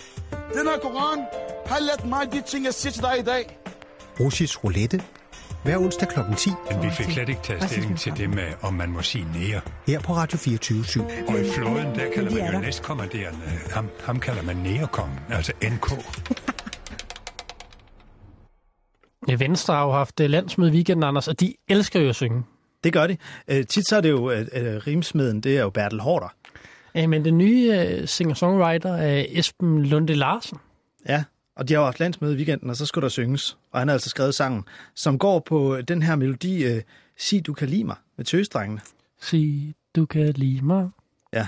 Den 0.53 0.67
her 0.67 0.77
koran 0.81 1.19
Har 1.65 1.79
lært 1.79 2.05
mig 2.05 2.31
de 2.33 2.41
ting, 2.47 2.65
jeg 2.65 2.73
siger 2.73 2.93
til 2.93 3.01
dig 3.01 3.19
i 3.19 3.23
dag. 3.23 3.57
Russisk 4.19 4.63
roulette. 4.63 5.01
Hver 5.63 5.77
onsdag 5.77 6.07
kl. 6.07 6.19
10. 6.37 6.49
Men 6.71 6.83
vi 6.83 6.89
fik 6.89 7.05
slet 7.11 7.29
ikke 7.29 7.41
taget 7.43 7.63
stilling 7.69 7.99
til 7.99 8.13
det 8.17 8.29
med, 8.29 8.47
om 8.61 8.73
man 8.73 8.89
må 8.89 9.01
sige 9.01 9.27
nære. 9.33 9.61
Her 9.87 9.99
på 9.99 10.13
Radio 10.13 10.37
24 10.37 10.81
/7. 10.83 11.31
Og 11.31 11.39
i 11.39 11.49
flåden, 11.49 11.95
der 11.95 12.11
kalder 12.15 12.31
man 12.31 12.53
jo 12.53 12.59
næstkommanderende. 12.59 13.39
Ham, 13.71 13.89
ham 14.03 14.19
kalder 14.19 14.41
man 14.41 14.55
nærekongen, 14.55 15.19
altså 15.29 15.51
NK. 15.63 15.91
Venstre 19.39 19.73
har 19.73 19.85
jo 19.85 19.91
haft 19.91 20.19
øh, 20.19 20.29
landsmøde 20.29 20.71
i 20.71 20.73
weekenden, 20.73 21.03
Anders, 21.03 21.27
og 21.27 21.39
de 21.39 21.53
elsker 21.69 21.99
jo 21.99 22.09
at 22.09 22.15
synge. 22.15 22.43
Det 22.83 22.93
gør 22.93 23.07
de. 23.07 23.17
Øh, 23.47 23.65
tit 23.65 23.87
så 23.87 23.95
er 23.97 24.01
det 24.01 24.09
jo, 24.09 24.27
at 24.27 24.49
øh, 24.53 24.75
rimsmeden, 24.87 25.41
det 25.41 25.57
er 25.57 25.61
jo 25.61 25.69
Bertel 25.69 25.99
Hårder. 25.99 26.33
Ja, 26.95 27.07
men 27.07 27.25
den 27.25 27.37
nye 27.37 27.73
øh, 27.87 28.07
singer-songwriter 28.07 28.93
er 28.93 29.25
Esben 29.29 29.85
Lunde 29.85 30.15
Larsen. 30.15 30.57
Ja, 31.09 31.23
og 31.55 31.67
de 31.67 31.73
har 31.73 31.81
jo 31.81 31.85
haft 31.85 31.99
landsmøde 31.99 32.33
i 32.33 32.37
weekenden, 32.37 32.69
og 32.69 32.75
så 32.75 32.85
skulle 32.85 33.03
der 33.03 33.09
synges. 33.09 33.57
Og 33.71 33.79
han 33.79 33.87
har 33.87 33.93
altså 33.93 34.09
skrevet 34.09 34.35
sangen, 34.35 34.63
som 34.95 35.19
går 35.19 35.39
på 35.39 35.81
den 35.87 36.03
her 36.03 36.15
melodi, 36.15 36.63
øh, 36.63 36.81
Sig 37.17 37.45
du 37.47 37.53
kan 37.53 37.69
lide 37.69 37.83
mig, 37.83 37.95
med 38.17 38.25
tøsdrengene. 38.25 38.81
Sig 39.21 39.73
du 39.95 40.05
kan 40.05 40.33
lide 40.35 40.65
mig. 40.65 40.89
Ja. 41.33 41.47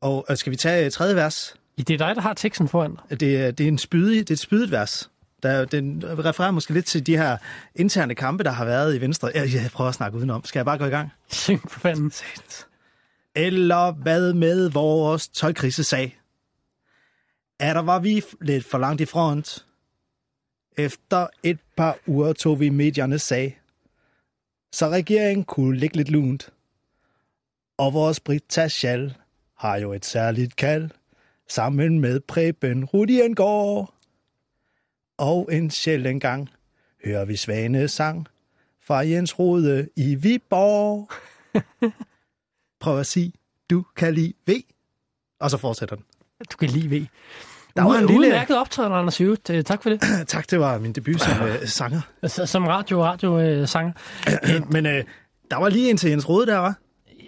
Og 0.00 0.26
øh, 0.30 0.36
skal 0.36 0.50
vi 0.50 0.56
tage 0.56 0.84
øh, 0.84 0.90
tredje 0.90 1.16
vers? 1.16 1.54
Det 1.78 1.90
er 1.90 1.98
dig, 1.98 2.16
der 2.16 2.20
har 2.22 2.34
teksten 2.34 2.68
foran 2.68 2.96
dig. 3.10 3.20
Det, 3.20 3.36
er- 3.40 3.50
det 3.50 3.64
er 3.64 3.68
en 3.68 3.78
spydig, 3.78 4.20
det 4.20 4.30
er 4.30 4.34
et 4.34 4.38
spydigt 4.38 4.70
vers. 4.70 5.10
Der, 5.42 5.48
er- 5.48 5.64
den 5.64 6.04
refererer 6.26 6.50
måske 6.50 6.72
lidt 6.72 6.86
til 6.86 7.06
de 7.06 7.16
her 7.16 7.36
interne 7.74 8.14
kampe, 8.14 8.44
der 8.44 8.50
har 8.50 8.64
været 8.64 8.94
i 8.96 9.00
Venstre. 9.00 9.30
Jeg, 9.34 9.54
jeg 9.54 9.70
prøver 9.72 9.88
at 9.88 9.94
snakke 9.94 10.18
udenom. 10.18 10.44
Skal 10.44 10.58
jeg 10.58 10.64
bare 10.64 10.78
gå 10.78 10.84
i 10.84 10.88
gang? 10.88 11.10
Syng 11.28 11.70
for 11.70 11.80
fanden. 11.80 12.12
Eller 13.36 13.92
hvad 13.92 14.32
med 14.32 14.70
vores 14.70 15.28
tøjkrisesag? 15.28 16.18
Er 17.58 17.74
der 17.74 17.82
var 17.82 17.98
vi 17.98 18.22
lidt 18.40 18.64
for 18.64 18.78
langt 18.78 19.00
i 19.00 19.04
front? 19.04 19.66
Efter 20.78 21.26
et 21.42 21.58
par 21.76 21.98
uger 22.06 22.32
tog 22.32 22.60
vi 22.60 22.68
mediernes 22.68 23.22
sag. 23.22 23.60
Så 24.72 24.88
regeringen 24.88 25.44
kunne 25.44 25.78
ligge 25.78 25.96
lidt 25.96 26.10
lunt. 26.10 26.50
Og 27.78 27.92
vores 27.94 28.20
Britta 28.20 28.68
Schall 28.68 29.14
har 29.58 29.76
jo 29.76 29.92
et 29.92 30.04
særligt 30.04 30.56
kald. 30.56 30.90
Sammen 31.48 32.00
med 32.00 32.20
Preben 32.20 32.84
Rudiengård. 32.84 33.94
Og 35.18 35.48
en 35.52 35.70
sjældent 35.70 36.22
gang 36.22 36.50
hører 37.04 37.24
vi 37.24 37.36
svane 37.36 37.88
sang 37.88 38.26
fra 38.80 38.96
Jens 38.96 39.38
Rode 39.38 39.88
i 39.96 40.14
Viborg. 40.14 41.08
Prøv 42.80 42.98
at 42.98 43.06
sige, 43.06 43.32
du 43.70 43.84
kan 43.96 44.14
lide 44.14 44.32
V. 44.48 44.50
Og 45.40 45.50
så 45.50 45.56
fortsætter 45.56 45.96
den. 45.96 46.04
Du 46.52 46.56
kan 46.56 46.68
lide 46.68 46.88
V. 46.90 47.06
Der 47.76 47.82
var 47.82 47.94
en 47.94 48.06
lille... 48.06 48.26
Udmærket 48.26 48.58
optræden, 48.58 48.92
Anders 48.92 49.18
Høvet. 49.18 49.50
Øh, 49.50 49.64
Tak 49.64 49.82
for 49.82 49.90
det. 49.90 50.00
tak, 50.28 50.50
det 50.50 50.60
var 50.60 50.78
min 50.78 50.92
debut 50.92 51.20
som 51.20 51.42
uh, 51.42 51.48
sanger. 51.64 52.00
Altså, 52.22 52.46
som 52.46 52.66
radio, 52.66 53.04
radio 53.04 53.40
øh, 53.40 53.68
sanger. 53.68 53.92
Men 54.72 54.86
uh, 54.86 54.92
der 55.50 55.56
var 55.56 55.68
lige 55.68 55.90
en 55.90 55.96
til 55.96 56.10
Jens 56.10 56.28
Rode 56.28 56.46
der, 56.46 56.58
var. 56.58 56.74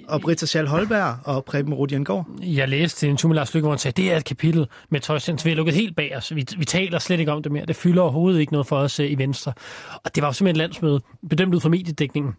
Og 0.08 0.20
Britta 0.20 0.46
Schall 0.46 0.68
Holberg 0.68 1.16
og 1.24 1.44
Preben 1.44 1.74
Rudiengård. 1.74 2.26
Jeg 2.42 2.68
læste 2.68 3.08
en 3.08 3.16
tur 3.16 3.28
med 3.28 3.36
Lars 3.36 3.54
Lykke, 3.54 3.64
hvor 3.64 3.72
han 3.72 3.78
sagde, 3.78 4.02
det 4.02 4.12
er 4.12 4.16
et 4.16 4.24
kapitel 4.24 4.66
med 4.90 5.00
tøjsens. 5.00 5.44
Vi 5.44 5.50
har 5.50 5.56
lukket 5.56 5.74
helt 5.74 5.96
bag 5.96 6.16
os. 6.16 6.34
Vi, 6.34 6.46
vi 6.58 6.64
taler 6.64 6.98
slet 6.98 7.20
ikke 7.20 7.32
om 7.32 7.42
det 7.42 7.52
mere. 7.52 7.66
Det 7.66 7.76
fylder 7.76 8.02
overhovedet 8.02 8.40
ikke 8.40 8.52
noget 8.52 8.66
for 8.66 8.76
os 8.76 9.00
øh, 9.00 9.10
i 9.10 9.14
Venstre. 9.14 9.52
Og 10.04 10.14
det 10.14 10.22
var 10.22 10.28
jo 10.28 10.32
simpelthen 10.32 10.56
et 10.56 10.68
landsmøde, 10.68 11.00
bedømt 11.30 11.54
ud 11.54 11.60
fra 11.60 11.68
mediedækningen. 11.68 12.32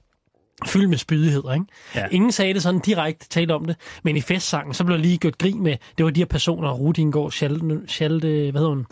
Fyldt 0.67 0.89
med 0.89 0.97
spydigheder, 0.97 1.53
ikke? 1.53 1.65
Ja. 1.95 2.07
Ingen 2.11 2.31
sagde 2.31 2.53
det 2.53 2.63
sådan 2.63 2.79
direkte, 2.79 3.29
talte 3.29 3.51
om 3.51 3.65
det, 3.65 3.75
men 4.03 4.17
i 4.17 4.21
festsangen, 4.21 4.73
så 4.73 4.83
blev 4.83 4.97
der 4.97 5.03
lige 5.03 5.17
gjort 5.17 5.37
grin 5.37 5.63
med, 5.63 5.77
det 5.97 6.05
var 6.05 6.11
de 6.11 6.19
her 6.19 6.25
personer, 6.25 6.71
Rudingård, 6.71 7.31
Schalte, 7.31 7.81
Schalte, 7.87 8.27
hvad 8.27 8.61
hedder 8.61 8.69
hun? 8.69 8.85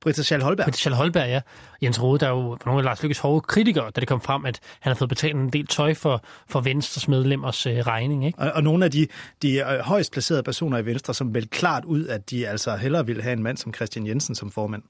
Britta 0.00 0.22
Schall 0.22 0.42
Holberg. 0.42 0.64
Britta 0.64 0.78
Schall 0.78 0.96
Holberg, 0.96 1.28
ja. 1.28 1.40
Jens 1.82 2.02
Rode, 2.02 2.18
der 2.18 2.26
er 2.26 2.30
jo 2.30 2.58
nogle 2.66 2.80
af 2.80 2.84
Lars 2.84 3.02
Lykkes 3.02 3.18
hårde 3.18 3.40
kritikere, 3.40 3.90
da 3.90 4.00
det 4.00 4.08
kom 4.08 4.20
frem, 4.20 4.44
at 4.44 4.60
han 4.80 4.90
har 4.90 4.94
fået 4.94 5.08
betalt 5.08 5.34
en 5.34 5.48
del 5.48 5.66
tøj 5.66 5.94
for, 5.94 6.24
for 6.48 6.60
Venstres 6.60 7.08
medlemmers 7.08 7.66
øh, 7.66 7.76
regning, 7.76 8.26
ikke? 8.26 8.38
Og, 8.38 8.52
og 8.52 8.62
nogle 8.62 8.84
af 8.84 8.90
de, 8.90 9.06
de 9.42 9.58
øh, 9.58 9.78
højst 9.80 10.12
placerede 10.12 10.42
personer 10.42 10.78
i 10.78 10.86
Venstre, 10.86 11.14
som 11.14 11.26
meldte 11.26 11.48
klart 11.48 11.84
ud, 11.84 12.06
at 12.06 12.30
de 12.30 12.48
altså 12.48 12.76
hellere 12.76 13.06
ville 13.06 13.22
have 13.22 13.32
en 13.32 13.42
mand 13.42 13.56
som 13.56 13.74
Christian 13.74 14.06
Jensen 14.06 14.34
som 14.34 14.50
formand. 14.50 14.82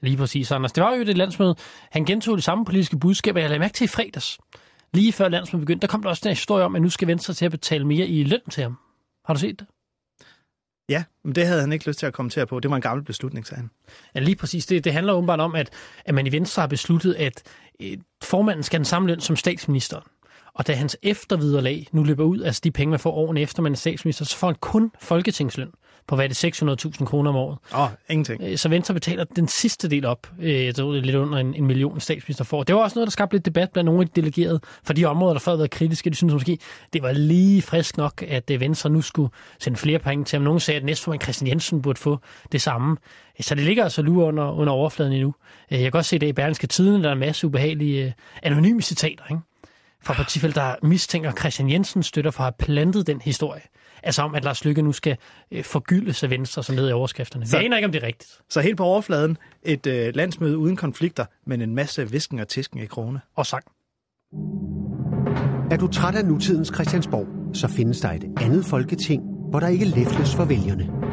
Lige 0.00 0.16
præcis, 0.16 0.50
Anders. 0.50 0.72
Det 0.72 0.84
var 0.84 0.94
jo 0.94 1.04
det 1.04 1.16
landsmøde. 1.16 1.56
Han 1.90 2.04
gentog 2.04 2.36
det 2.36 2.44
samme 2.44 2.64
politiske 2.64 2.98
budskab, 2.98 3.34
og 3.34 3.40
jeg 3.40 3.50
lagde 3.50 3.60
mærke 3.60 3.74
til 3.74 3.84
i 3.84 3.88
fredags. 3.88 4.38
Lige 4.94 5.12
før 5.12 5.28
landsmødet 5.28 5.66
begyndte, 5.66 5.86
der 5.86 5.90
kom 5.90 6.02
der 6.02 6.08
også 6.08 6.22
her 6.24 6.30
historie 6.30 6.64
om, 6.64 6.76
at 6.76 6.82
nu 6.82 6.90
skal 6.90 7.08
Venstre 7.08 7.34
til 7.34 7.44
at 7.44 7.50
betale 7.50 7.86
mere 7.86 8.06
i 8.06 8.24
løn 8.24 8.40
til 8.50 8.62
ham. 8.62 8.78
Har 9.24 9.34
du 9.34 9.40
set 9.40 9.60
det? 9.60 9.66
Ja, 10.88 11.04
men 11.24 11.34
det 11.34 11.46
havde 11.46 11.60
han 11.60 11.72
ikke 11.72 11.86
lyst 11.88 11.98
til 11.98 12.06
at 12.06 12.12
kommentere 12.12 12.46
på. 12.46 12.60
Det 12.60 12.70
var 12.70 12.76
en 12.76 12.82
gammel 12.82 13.04
beslutning, 13.04 13.46
sagde 13.46 13.60
han. 13.60 13.70
Ja, 14.14 14.20
lige 14.20 14.36
præcis. 14.36 14.66
Det, 14.66 14.84
det 14.84 14.92
handler 14.92 15.12
åbenbart 15.12 15.40
om, 15.40 15.54
at, 15.54 15.70
at 16.04 16.14
man 16.14 16.26
i 16.26 16.32
Venstre 16.32 16.60
har 16.60 16.66
besluttet, 16.66 17.14
at 17.14 17.42
øh, 17.80 17.98
formanden 18.22 18.62
skal 18.62 18.76
have 18.76 18.78
den 18.78 18.84
samme 18.84 19.08
løn 19.08 19.20
som 19.20 19.36
statsministeren. 19.36 20.04
Og 20.54 20.66
da 20.66 20.72
hans 20.72 20.96
efterviderlag 21.02 21.86
nu 21.92 22.02
løber 22.02 22.24
ud, 22.24 22.42
altså 22.42 22.60
de 22.64 22.70
penge, 22.70 22.90
man 22.90 23.00
får 23.00 23.10
årene 23.10 23.40
efter, 23.40 23.62
man 23.62 23.72
er 23.72 23.76
statsminister, 23.76 24.24
så 24.24 24.36
får 24.36 24.46
han 24.46 24.56
kun 24.60 24.92
folketingsløn 25.00 25.70
på, 26.06 26.14
hvad 26.14 26.24
er 26.24 26.28
det, 26.28 26.44
600.000 27.00 27.04
kroner 27.04 27.30
om 27.30 27.36
året. 27.36 27.58
Åh, 27.74 27.80
oh, 27.80 27.88
ingenting. 28.10 28.42
Øh, 28.42 28.58
Så 28.58 28.68
Venstre 28.68 28.94
betaler 28.94 29.24
den 29.24 29.48
sidste 29.48 29.88
del 29.90 30.06
op, 30.06 30.30
øh, 30.40 30.64
jeg 30.64 30.74
tror, 30.74 30.92
det 30.92 30.98
er 30.98 31.02
lidt 31.04 31.16
under 31.16 31.38
en, 31.38 31.54
en 31.54 31.66
million 31.66 32.00
statsminister 32.00 32.44
får. 32.44 32.62
Det 32.62 32.74
var 32.74 32.82
også 32.82 32.94
noget, 32.98 33.06
der 33.06 33.10
skabte 33.10 33.36
lidt 33.36 33.44
debat 33.46 33.70
blandt 33.70 33.86
nogle 33.86 34.00
af 34.00 34.08
de 34.08 34.20
delegerede 34.20 34.60
for 34.84 34.92
de 34.92 35.04
områder, 35.04 35.32
der 35.34 35.40
før 35.40 35.52
har 35.52 35.56
været 35.56 35.70
kritiske. 35.70 36.10
De 36.10 36.14
synes 36.14 36.32
måske, 36.32 36.58
det 36.92 37.02
var 37.02 37.12
lige 37.12 37.62
frisk 37.62 37.96
nok, 37.96 38.24
at 38.28 38.50
øh, 38.50 38.60
Venstre 38.60 38.90
nu 38.90 39.02
skulle 39.02 39.30
sende 39.60 39.76
flere 39.78 39.98
penge 39.98 40.24
til 40.24 40.36
ham. 40.36 40.44
Nogle 40.44 40.60
sagde, 40.60 40.78
at 40.80 40.84
næstformand 40.84 41.22
Christian 41.22 41.48
Jensen 41.48 41.82
burde 41.82 42.00
få 42.00 42.18
det 42.52 42.62
samme. 42.62 42.96
Så 43.40 43.54
det 43.54 43.64
ligger 43.64 43.84
altså 43.84 44.02
lure 44.02 44.26
under, 44.26 44.50
under 44.52 44.72
overfladen 44.72 45.12
endnu. 45.12 45.34
Jeg 45.70 45.80
kan 45.92 45.94
også 45.94 46.08
se 46.08 46.18
det 46.18 46.26
i 46.26 46.32
Berlingske 46.32 46.66
Tiden, 46.66 47.02
der 47.02 47.08
er 47.08 47.12
en 47.12 47.18
masse 47.18 47.46
ubehagelige 47.46 48.14
anonyme 48.42 48.82
citater, 48.82 49.24
ikke? 49.30 49.40
Fra 50.04 50.14
partifælder, 50.14 50.60
der 50.62 50.74
mistænker 50.86 51.32
Christian 51.32 51.70
Jensen 51.70 52.02
støtter 52.02 52.30
for 52.30 52.40
at 52.40 52.44
have 52.44 52.66
plantet 52.66 53.06
den 53.06 53.20
historie. 53.20 53.60
Altså 54.02 54.22
om, 54.22 54.34
at 54.34 54.44
Lars 54.44 54.64
Lykke 54.64 54.82
nu 54.82 54.92
skal 54.92 55.16
øh, 55.52 55.64
forgyldes 55.64 56.22
af 56.22 56.30
Venstre, 56.30 56.62
som 56.64 56.76
led 56.76 56.88
i 56.88 56.92
overskrifterne. 56.92 57.46
Så- 57.46 57.56
Jeg 57.56 57.64
aner 57.66 57.76
ikke, 57.76 57.86
om 57.86 57.92
det 57.92 58.02
er 58.02 58.06
rigtigt. 58.06 58.30
Så 58.50 58.60
helt 58.60 58.76
på 58.76 58.84
overfladen, 58.84 59.36
et 59.62 59.86
øh, 59.86 60.16
landsmøde 60.16 60.58
uden 60.58 60.76
konflikter, 60.76 61.24
men 61.46 61.60
en 61.62 61.74
masse 61.74 62.10
visken 62.10 62.38
og 62.38 62.48
tisken 62.48 62.78
i 62.80 62.86
krone. 62.86 63.20
Og 63.36 63.46
sang. 63.46 63.64
Er 65.70 65.76
du 65.76 65.86
træt 65.86 66.14
af 66.14 66.24
nutidens 66.24 66.70
Christiansborg, 66.74 67.56
så 67.56 67.68
findes 67.68 68.00
der 68.00 68.10
et 68.12 68.24
andet 68.40 68.64
folketing, 68.64 69.22
hvor 69.50 69.60
der 69.60 69.68
ikke 69.68 69.84
læfles 69.84 70.34
for 70.34 70.44
vælgerne. 70.44 71.03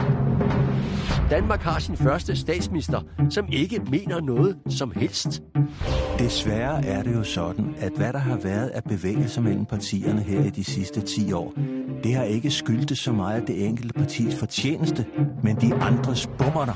Danmark 1.31 1.61
har 1.61 1.79
sin 1.79 1.97
første 1.97 2.35
statsminister, 2.35 3.01
som 3.29 3.45
ikke 3.51 3.81
mener 3.91 4.21
noget 4.21 4.57
som 4.69 4.91
helst. 4.95 5.43
Desværre 6.19 6.85
er 6.85 7.03
det 7.03 7.15
jo 7.15 7.23
sådan, 7.23 7.75
at 7.77 7.91
hvad 7.95 8.13
der 8.13 8.19
har 8.19 8.37
været 8.37 8.67
af 8.67 8.83
bevægelser 8.83 9.41
mellem 9.41 9.65
partierne 9.65 10.21
her 10.21 10.43
i 10.43 10.49
de 10.49 10.63
sidste 10.63 11.01
10 11.01 11.33
år, 11.33 11.53
det 12.03 12.15
har 12.15 12.23
ikke 12.23 12.51
skyldtes 12.51 12.99
så 12.99 13.11
meget 13.11 13.47
det 13.47 13.65
enkelte 13.67 13.93
partis 13.93 14.39
fortjeneste, 14.39 15.05
men 15.43 15.55
de 15.55 15.73
andres 15.73 16.27
bummerter. 16.27 16.73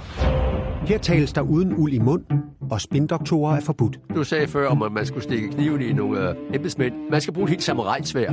Her 0.88 0.98
tales 0.98 1.34
der 1.34 1.42
uden 1.42 1.76
uld 1.76 1.94
i 1.94 2.00
mund, 2.00 2.24
og 2.72 2.82
spindoktorer 2.82 3.56
er 3.56 3.62
forbudt. 3.62 4.00
Du 4.16 4.24
sagde 4.24 4.48
før, 4.48 4.68
om 4.68 4.82
at 4.82 4.92
man 4.92 5.06
skulle 5.06 5.24
stikke 5.24 5.50
kniven 5.50 5.82
i 5.82 5.94
nogle 5.94 6.30
øh, 6.30 6.36
embedsmænd. 6.54 6.94
Man 7.12 7.22
skal 7.22 7.34
bruge 7.34 7.44
et 7.44 7.50
helt 7.50 7.64
samurajsvær. 7.64 8.32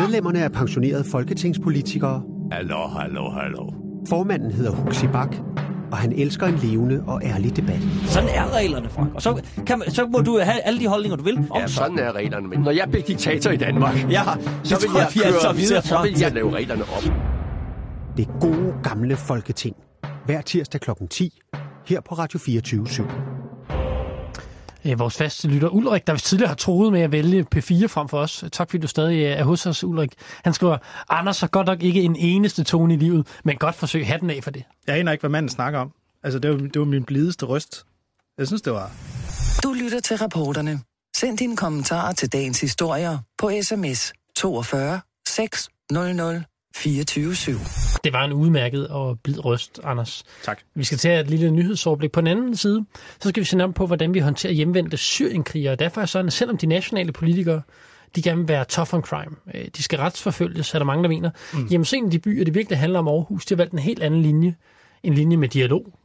Medlemmerne 0.00 0.38
er 0.38 0.48
pensionerede 0.48 1.04
folketingspolitikere. 1.04 2.22
Hallo, 2.52 2.86
hallo, 2.86 3.30
hallo. 3.30 3.85
Formanden 4.08 4.50
hedder 4.50 4.70
Huxi 4.70 5.06
Bak, 5.06 5.36
og 5.90 5.96
han 5.98 6.12
elsker 6.12 6.46
en 6.46 6.54
levende 6.62 7.04
og 7.06 7.22
ærlig 7.24 7.56
debat. 7.56 7.80
Sådan 8.06 8.28
er 8.28 8.56
reglerne, 8.56 8.88
Frank. 8.88 9.14
Og 9.14 9.22
så, 9.22 9.42
kan 9.66 9.78
man, 9.78 9.90
så 9.90 10.06
må 10.06 10.18
du 10.18 10.38
have 10.38 10.60
alle 10.60 10.80
de 10.80 10.86
holdninger, 10.86 11.16
du 11.16 11.22
vil. 11.24 11.38
Om 11.50 11.60
Ja, 11.60 11.66
sådan 11.66 11.98
er 11.98 12.12
reglerne. 12.12 12.48
Men 12.48 12.60
når 12.60 12.70
jeg 12.70 12.88
bliver 12.90 13.04
diktator 13.04 13.50
i 13.50 13.56
Danmark, 13.56 14.10
Ja, 14.10 14.22
så 14.62 14.80
vil 14.80 14.90
jeg 14.96 15.08
vi 15.14 15.20
altså, 15.24 15.52
videre, 15.52 15.82
så 15.82 16.02
vil 16.02 16.18
jeg 16.20 16.32
lave 16.32 16.54
reglerne 16.56 16.82
om. 16.82 17.12
Det 18.16 18.28
gode 18.40 18.74
gamle 18.82 19.16
folketing. 19.16 19.76
Hver 20.24 20.40
tirsdag 20.40 20.80
kl. 20.80 20.90
10 21.10 21.40
her 21.86 22.00
på 22.00 22.14
Radio 22.14 22.38
24 22.38 22.86
/7. 22.86 23.35
Øh, 24.86 24.98
Vores 24.98 25.16
faste 25.16 25.48
lytter 25.48 25.68
Ulrik, 25.68 26.06
der 26.06 26.16
tidligere 26.16 26.48
har 26.48 26.54
troet 26.54 26.92
med 26.92 27.00
at 27.00 27.12
vælge 27.12 27.46
P4 27.56 27.86
frem 27.86 28.08
for 28.08 28.18
os. 28.18 28.44
Tak 28.52 28.70
fordi 28.70 28.80
du 28.82 28.86
stadig 28.88 29.24
er 29.24 29.44
hos 29.44 29.66
os, 29.66 29.84
Ulrik. 29.84 30.12
Han 30.44 30.54
skriver, 30.54 30.78
Anders 31.08 31.40
har 31.40 31.46
godt 31.46 31.66
nok 31.66 31.82
ikke 31.82 32.02
en 32.02 32.16
eneste 32.16 32.64
tone 32.64 32.94
i 32.94 32.96
livet, 32.96 33.26
men 33.44 33.56
godt 33.56 33.74
forsøg 33.74 34.06
hatten 34.06 34.30
af 34.30 34.44
for 34.44 34.50
det. 34.50 34.64
Jeg 34.86 34.96
aner 34.96 35.12
ikke, 35.12 35.22
hvad 35.22 35.30
manden 35.30 35.48
snakker 35.48 35.78
om. 35.80 35.92
Altså, 36.22 36.38
det 36.38 36.50
var, 36.50 36.56
det 36.56 36.78
var 36.78 36.84
min 36.84 37.04
blideste 37.04 37.46
røst. 37.46 37.84
Jeg 38.38 38.46
synes, 38.46 38.62
det 38.62 38.72
var... 38.72 38.90
Du 39.62 39.72
lytter 39.72 40.00
til 40.00 40.16
rapporterne. 40.16 40.80
Send 41.16 41.38
dine 41.38 41.56
kommentarer 41.56 42.12
til 42.12 42.32
dagens 42.32 42.60
historier 42.60 43.18
på 43.38 43.50
sms 43.62 44.12
42 44.36 45.00
600 45.28 46.44
24 46.76 47.34
7. 47.34 47.52
Det 48.06 48.12
var 48.12 48.24
en 48.24 48.32
udmærket 48.32 48.88
og 48.88 49.20
blid 49.20 49.44
røst, 49.44 49.80
Anders. 49.84 50.24
Tak. 50.44 50.60
Vi 50.74 50.84
skal 50.84 50.98
tage 50.98 51.20
et 51.20 51.30
lille 51.30 51.50
nyhedsoverblik. 51.50 52.12
På 52.12 52.20
den 52.20 52.26
anden 52.26 52.56
side, 52.56 52.84
så 53.20 53.28
skal 53.28 53.40
vi 53.40 53.44
se 53.44 53.56
nærmere 53.56 53.74
på, 53.74 53.86
hvordan 53.86 54.14
vi 54.14 54.18
håndterer 54.18 54.52
hjemvendte 54.52 54.96
syrienkrigere. 54.96 55.76
Derfor 55.76 56.00
er 56.00 56.06
sådan, 56.06 56.26
at 56.26 56.32
selvom 56.32 56.58
de 56.58 56.66
nationale 56.66 57.12
politikere, 57.12 57.62
de 58.16 58.22
gerne 58.22 58.38
vil 58.38 58.48
være 58.48 58.64
tough 58.64 58.94
on 58.94 59.02
crime, 59.02 59.36
øh, 59.54 59.64
de 59.76 59.82
skal 59.82 59.98
retsforfølges, 59.98 60.74
er 60.74 60.78
der 60.78 60.86
mange, 60.86 61.02
der 61.02 61.08
mener. 61.08 61.30
Mm. 61.52 61.66
Jamen, 61.66 61.86
af 62.04 62.10
de 62.10 62.18
byer, 62.18 62.44
det 62.44 62.54
virkelig 62.54 62.78
handler 62.78 62.98
om 62.98 63.08
Aarhus, 63.08 63.46
de 63.46 63.54
har 63.54 63.56
valgt 63.56 63.72
en 63.72 63.78
helt 63.78 64.02
anden 64.02 64.22
linje. 64.22 64.54
En 65.02 65.14
linje 65.14 65.36
med 65.36 65.48
dialog. 65.48 65.98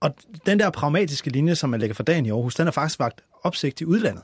Og 0.00 0.14
den 0.46 0.58
der 0.58 0.70
pragmatiske 0.70 1.30
linje, 1.30 1.54
som 1.54 1.70
man 1.70 1.80
lægger 1.80 1.94
for 1.94 2.02
dagen 2.02 2.26
i 2.26 2.30
Aarhus, 2.30 2.54
den 2.54 2.66
er 2.66 2.70
faktisk 2.70 2.98
vagt 2.98 3.20
opsigt 3.42 3.80
i 3.80 3.84
udlandet. 3.84 4.22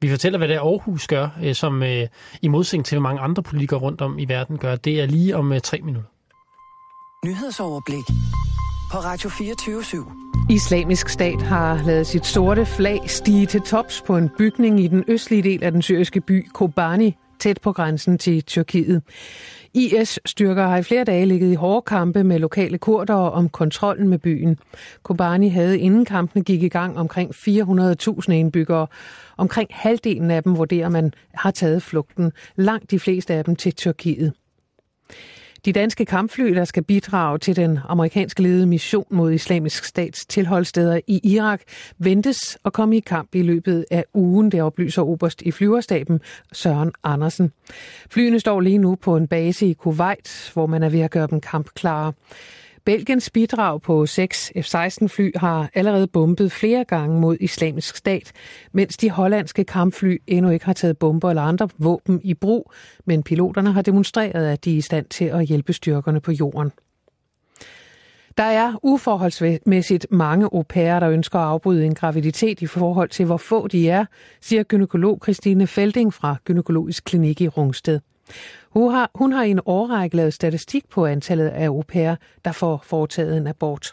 Vi 0.00 0.10
fortæller, 0.10 0.38
hvad 0.38 0.48
det 0.48 0.56
er 0.56 0.60
Aarhus 0.60 1.06
gør, 1.06 1.28
øh, 1.42 1.54
som 1.54 1.82
øh, 1.82 2.06
i 2.42 2.48
modsætning 2.48 2.86
til 2.86 3.00
mange 3.00 3.20
andre 3.20 3.42
politikere 3.42 3.80
rundt 3.80 4.00
om 4.00 4.18
i 4.18 4.24
verden 4.24 4.58
gør. 4.58 4.76
Det 4.76 5.00
er 5.00 5.06
lige 5.06 5.36
om 5.36 5.52
øh, 5.52 5.60
tre 5.60 5.80
minutter. 5.80 6.10
Nyhedsoverblik 7.24 8.04
på 8.92 8.98
Radio 8.98 9.28
24 9.28 10.04
Islamisk 10.50 11.08
stat 11.08 11.42
har 11.42 11.82
lavet 11.86 12.06
sit 12.06 12.26
sorte 12.26 12.66
flag 12.66 13.10
stige 13.10 13.46
til 13.46 13.60
tops 13.60 14.02
på 14.06 14.16
en 14.16 14.30
bygning 14.38 14.80
i 14.80 14.88
den 14.88 15.04
østlige 15.08 15.42
del 15.42 15.64
af 15.64 15.72
den 15.72 15.82
syriske 15.82 16.20
by 16.20 16.48
Kobani, 16.54 17.16
tæt 17.38 17.58
på 17.62 17.72
grænsen 17.72 18.18
til 18.18 18.42
Tyrkiet. 18.42 19.02
IS-styrker 19.74 20.66
har 20.66 20.76
i 20.76 20.82
flere 20.82 21.04
dage 21.04 21.26
ligget 21.26 21.52
i 21.52 21.54
hårde 21.54 21.82
kampe 21.82 22.24
med 22.24 22.38
lokale 22.38 22.78
kurdere 22.78 23.30
om 23.30 23.48
kontrollen 23.48 24.08
med 24.08 24.18
byen. 24.18 24.58
Kobani 25.02 25.48
havde 25.48 25.78
inden 25.78 26.04
kampene 26.04 26.44
gik 26.44 26.62
i 26.62 26.68
gang 26.68 26.98
omkring 26.98 27.34
400.000 27.34 28.32
indbyggere. 28.32 28.86
Omkring 29.36 29.70
halvdelen 29.72 30.30
af 30.30 30.42
dem 30.42 30.56
vurderer 30.58 30.88
man 30.88 31.12
har 31.34 31.50
taget 31.50 31.82
flugten, 31.82 32.32
langt 32.56 32.90
de 32.90 32.98
fleste 32.98 33.34
af 33.34 33.44
dem 33.44 33.56
til 33.56 33.74
Tyrkiet. 33.74 34.32
De 35.64 35.72
danske 35.72 36.04
kampfly, 36.04 36.54
der 36.54 36.64
skal 36.64 36.82
bidrage 36.82 37.38
til 37.38 37.56
den 37.56 37.78
amerikanske 37.88 38.42
ledede 38.42 38.66
mission 38.66 39.06
mod 39.10 39.32
islamisk 39.32 39.84
stats 39.84 40.26
tilholdssteder 40.26 41.00
i 41.06 41.20
Irak, 41.24 41.60
ventes 41.98 42.58
at 42.64 42.72
komme 42.72 42.96
i 42.96 43.00
kamp 43.00 43.34
i 43.34 43.42
løbet 43.42 43.84
af 43.90 44.04
ugen, 44.14 44.52
det 44.52 44.62
oplyser 44.62 45.02
Oberst 45.02 45.42
i 45.42 45.50
flyverstaben 45.50 46.20
Søren 46.52 46.92
Andersen. 47.04 47.52
Flyene 48.10 48.40
står 48.40 48.60
lige 48.60 48.78
nu 48.78 48.94
på 48.94 49.16
en 49.16 49.28
base 49.28 49.66
i 49.66 49.72
Kuwait, 49.72 50.50
hvor 50.52 50.66
man 50.66 50.82
er 50.82 50.88
ved 50.88 51.00
at 51.00 51.10
gøre 51.10 51.26
dem 51.26 51.40
kampklare. 51.40 52.12
Belgiens 52.84 53.30
bidrag 53.30 53.82
på 53.82 54.06
seks 54.06 54.52
F-16-fly 54.56 55.30
har 55.36 55.70
allerede 55.74 56.06
bombet 56.06 56.52
flere 56.52 56.84
gange 56.84 57.20
mod 57.20 57.36
islamisk 57.40 57.96
stat, 57.96 58.32
mens 58.72 58.96
de 58.96 59.10
hollandske 59.10 59.64
kampfly 59.64 60.16
endnu 60.26 60.50
ikke 60.50 60.64
har 60.64 60.72
taget 60.72 60.98
bomber 60.98 61.30
eller 61.30 61.42
andre 61.42 61.68
våben 61.78 62.20
i 62.24 62.34
brug, 62.34 62.72
men 63.04 63.22
piloterne 63.22 63.72
har 63.72 63.82
demonstreret, 63.82 64.46
at 64.46 64.64
de 64.64 64.72
er 64.72 64.76
i 64.76 64.80
stand 64.80 65.06
til 65.06 65.24
at 65.24 65.46
hjælpe 65.46 65.72
styrkerne 65.72 66.20
på 66.20 66.32
jorden. 66.32 66.70
Der 68.36 68.44
er 68.46 68.74
uforholdsmæssigt 68.82 70.06
mange 70.10 70.46
au 70.52 70.62
pairer, 70.62 71.00
der 71.00 71.10
ønsker 71.10 71.38
at 71.38 71.44
afbryde 71.44 71.86
en 71.86 71.94
graviditet 71.94 72.62
i 72.62 72.66
forhold 72.66 73.08
til, 73.08 73.26
hvor 73.26 73.36
få 73.36 73.68
de 73.68 73.90
er, 73.90 74.04
siger 74.40 74.62
gynekolog 74.62 75.18
Christine 75.22 75.66
Felding 75.66 76.14
fra 76.14 76.36
Gynækologisk 76.44 77.04
Klinik 77.04 77.40
i 77.40 77.48
Rungsted. 77.48 78.00
Hun 78.76 78.92
har, 78.94 79.10
hun 79.14 79.32
har 79.32 79.44
i 79.44 79.50
en 79.50 79.60
årrække 79.66 80.16
lavet 80.16 80.34
statistik 80.34 80.84
på 80.94 81.06
antallet 81.06 81.48
af 81.48 81.66
au 81.66 81.82
pairer, 81.92 82.16
der 82.44 82.52
får 82.60 82.74
foretaget 82.90 83.36
en 83.36 83.46
abort. 83.46 83.86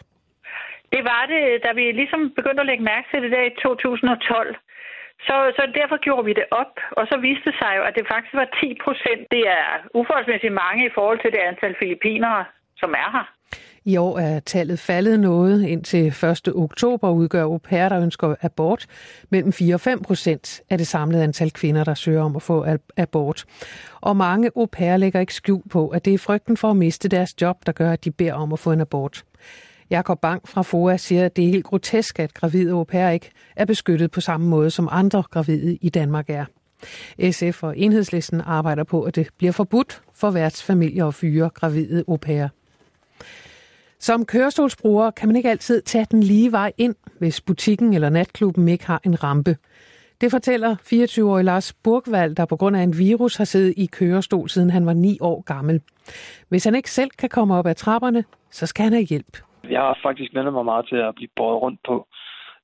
Det 0.94 1.02
var 1.10 1.22
det, 1.32 1.42
da 1.64 1.70
vi 1.80 1.84
ligesom 2.00 2.20
begyndte 2.38 2.60
at 2.60 2.66
lægge 2.70 2.84
mærke 2.84 3.06
til 3.10 3.22
det 3.22 3.30
der 3.30 3.44
i 3.50 3.54
2012. 3.62 4.56
Så, 5.26 5.36
så 5.56 5.62
derfor 5.78 5.96
gjorde 6.06 6.24
vi 6.24 6.32
det 6.40 6.46
op, 6.50 6.74
og 6.98 7.04
så 7.10 7.16
viste 7.26 7.44
det 7.50 7.58
sig 7.60 7.72
jo, 7.78 7.82
at 7.88 7.94
det 7.98 8.10
faktisk 8.12 8.34
var 8.34 8.48
10 8.60 8.78
procent. 8.84 9.22
Det 9.34 9.42
er 9.58 9.66
uforholdsmæssigt 9.98 10.58
mange 10.64 10.86
i 10.86 10.94
forhold 10.96 11.18
til 11.20 11.32
det 11.34 11.42
antal 11.50 11.74
filipinere, 11.82 12.44
som 12.80 12.90
er 13.02 13.08
her. 13.16 13.26
I 13.88 13.96
år 13.96 14.18
er 14.18 14.40
tallet 14.40 14.78
faldet 14.78 15.20
noget. 15.20 15.66
Indtil 15.66 16.06
1. 16.06 16.48
oktober 16.54 17.10
udgør 17.10 17.42
au 17.42 17.58
pair, 17.58 17.88
der 17.88 18.00
ønsker 18.00 18.34
abort, 18.42 18.86
mellem 19.30 19.52
4 19.52 19.74
og 19.74 19.80
5 19.80 20.02
procent 20.02 20.60
af 20.70 20.78
det 20.78 20.86
samlede 20.86 21.22
antal 21.22 21.50
kvinder, 21.50 21.84
der 21.84 21.94
søger 21.94 22.22
om 22.22 22.36
at 22.36 22.42
få 22.42 22.66
abort. 22.96 23.44
Og 24.00 24.16
mange 24.16 24.50
au 24.56 24.66
pair 24.66 24.96
lægger 24.96 25.20
ikke 25.20 25.34
skjul 25.34 25.62
på, 25.70 25.88
at 25.88 26.04
det 26.04 26.14
er 26.14 26.18
frygten 26.18 26.56
for 26.56 26.70
at 26.70 26.76
miste 26.76 27.08
deres 27.08 27.42
job, 27.42 27.66
der 27.66 27.72
gør, 27.72 27.92
at 27.92 28.04
de 28.04 28.10
beder 28.10 28.32
om 28.32 28.52
at 28.52 28.58
få 28.58 28.72
en 28.72 28.80
abort. 28.80 29.24
Jakob 29.90 30.20
Bang 30.20 30.48
fra 30.48 30.62
FOA 30.62 30.96
siger, 30.96 31.24
at 31.24 31.36
det 31.36 31.44
er 31.44 31.48
helt 31.48 31.64
grotesk, 31.64 32.18
at 32.18 32.34
gravide 32.34 32.70
au 32.70 32.84
pair 32.84 33.08
ikke 33.08 33.30
er 33.56 33.64
beskyttet 33.64 34.10
på 34.10 34.20
samme 34.20 34.46
måde, 34.46 34.70
som 34.70 34.88
andre 34.90 35.22
gravide 35.30 35.78
i 35.80 35.88
Danmark 35.88 36.30
er. 36.30 36.44
SF 37.30 37.62
og 37.62 37.78
Enhedslisten 37.78 38.40
arbejder 38.40 38.84
på, 38.84 39.02
at 39.02 39.16
det 39.16 39.28
bliver 39.38 39.52
forbudt 39.52 40.02
for 40.14 40.30
værtsfamilier 40.30 41.06
at 41.06 41.14
fyre 41.14 41.50
gravide 41.54 42.04
au 42.08 42.16
pair. 42.16 42.48
Som 44.00 44.26
kørestolsbruger 44.26 45.10
kan 45.10 45.28
man 45.28 45.36
ikke 45.36 45.50
altid 45.50 45.82
tage 45.82 46.06
den 46.10 46.22
lige 46.22 46.52
vej 46.52 46.72
ind, 46.78 46.94
hvis 47.18 47.40
butikken 47.40 47.94
eller 47.94 48.10
natklubben 48.10 48.68
ikke 48.68 48.86
har 48.86 49.00
en 49.04 49.24
rampe. 49.24 49.56
Det 50.20 50.30
fortæller 50.30 50.76
24-årig 50.76 51.44
Lars 51.44 51.72
Burgvald, 51.84 52.34
der 52.34 52.46
på 52.46 52.56
grund 52.56 52.76
af 52.76 52.82
en 52.82 52.98
virus 52.98 53.36
har 53.36 53.44
siddet 53.44 53.74
i 53.76 53.86
kørestol 53.86 54.48
siden 54.48 54.70
han 54.70 54.86
var 54.86 54.92
9 54.92 55.18
år 55.20 55.42
gammel. 55.42 55.80
Hvis 56.48 56.64
han 56.64 56.74
ikke 56.74 56.90
selv 56.90 57.10
kan 57.18 57.28
komme 57.28 57.54
op 57.54 57.66
ad 57.66 57.74
trapperne, 57.74 58.24
så 58.50 58.66
skal 58.66 58.82
han 58.84 58.92
have 58.92 59.04
hjælp. 59.04 59.36
Jeg 59.70 59.80
har 59.80 59.98
faktisk 60.02 60.34
vendt 60.34 60.52
mig 60.52 60.64
meget 60.64 60.88
til 60.88 60.96
at 60.96 61.14
blive 61.14 61.28
båret 61.36 61.62
rundt 61.62 61.80
på. 61.86 62.06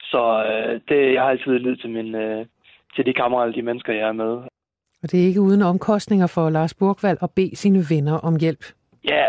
Så 0.01 0.45
øh, 0.51 0.81
det, 0.89 1.15
jeg 1.15 1.23
har 1.23 1.31
altid 1.31 1.59
lid 1.59 1.77
til, 1.77 1.91
min, 1.91 2.15
øh, 2.15 2.47
til 2.97 3.07
de 3.07 3.13
kammerater, 3.13 3.53
de 3.53 3.63
mennesker, 3.63 3.93
jeg 3.93 4.09
er 4.09 4.13
med. 4.13 4.33
Og 5.03 5.11
det 5.11 5.23
er 5.23 5.27
ikke 5.27 5.41
uden 5.41 5.63
omkostninger 5.63 6.27
for 6.27 6.51
Lars 6.51 6.75
Burgvald 6.75 7.19
at 7.23 7.31
bede 7.31 7.57
sine 7.57 7.85
venner 7.91 8.19
om 8.19 8.37
hjælp. 8.41 8.65
Ja, 9.09 9.25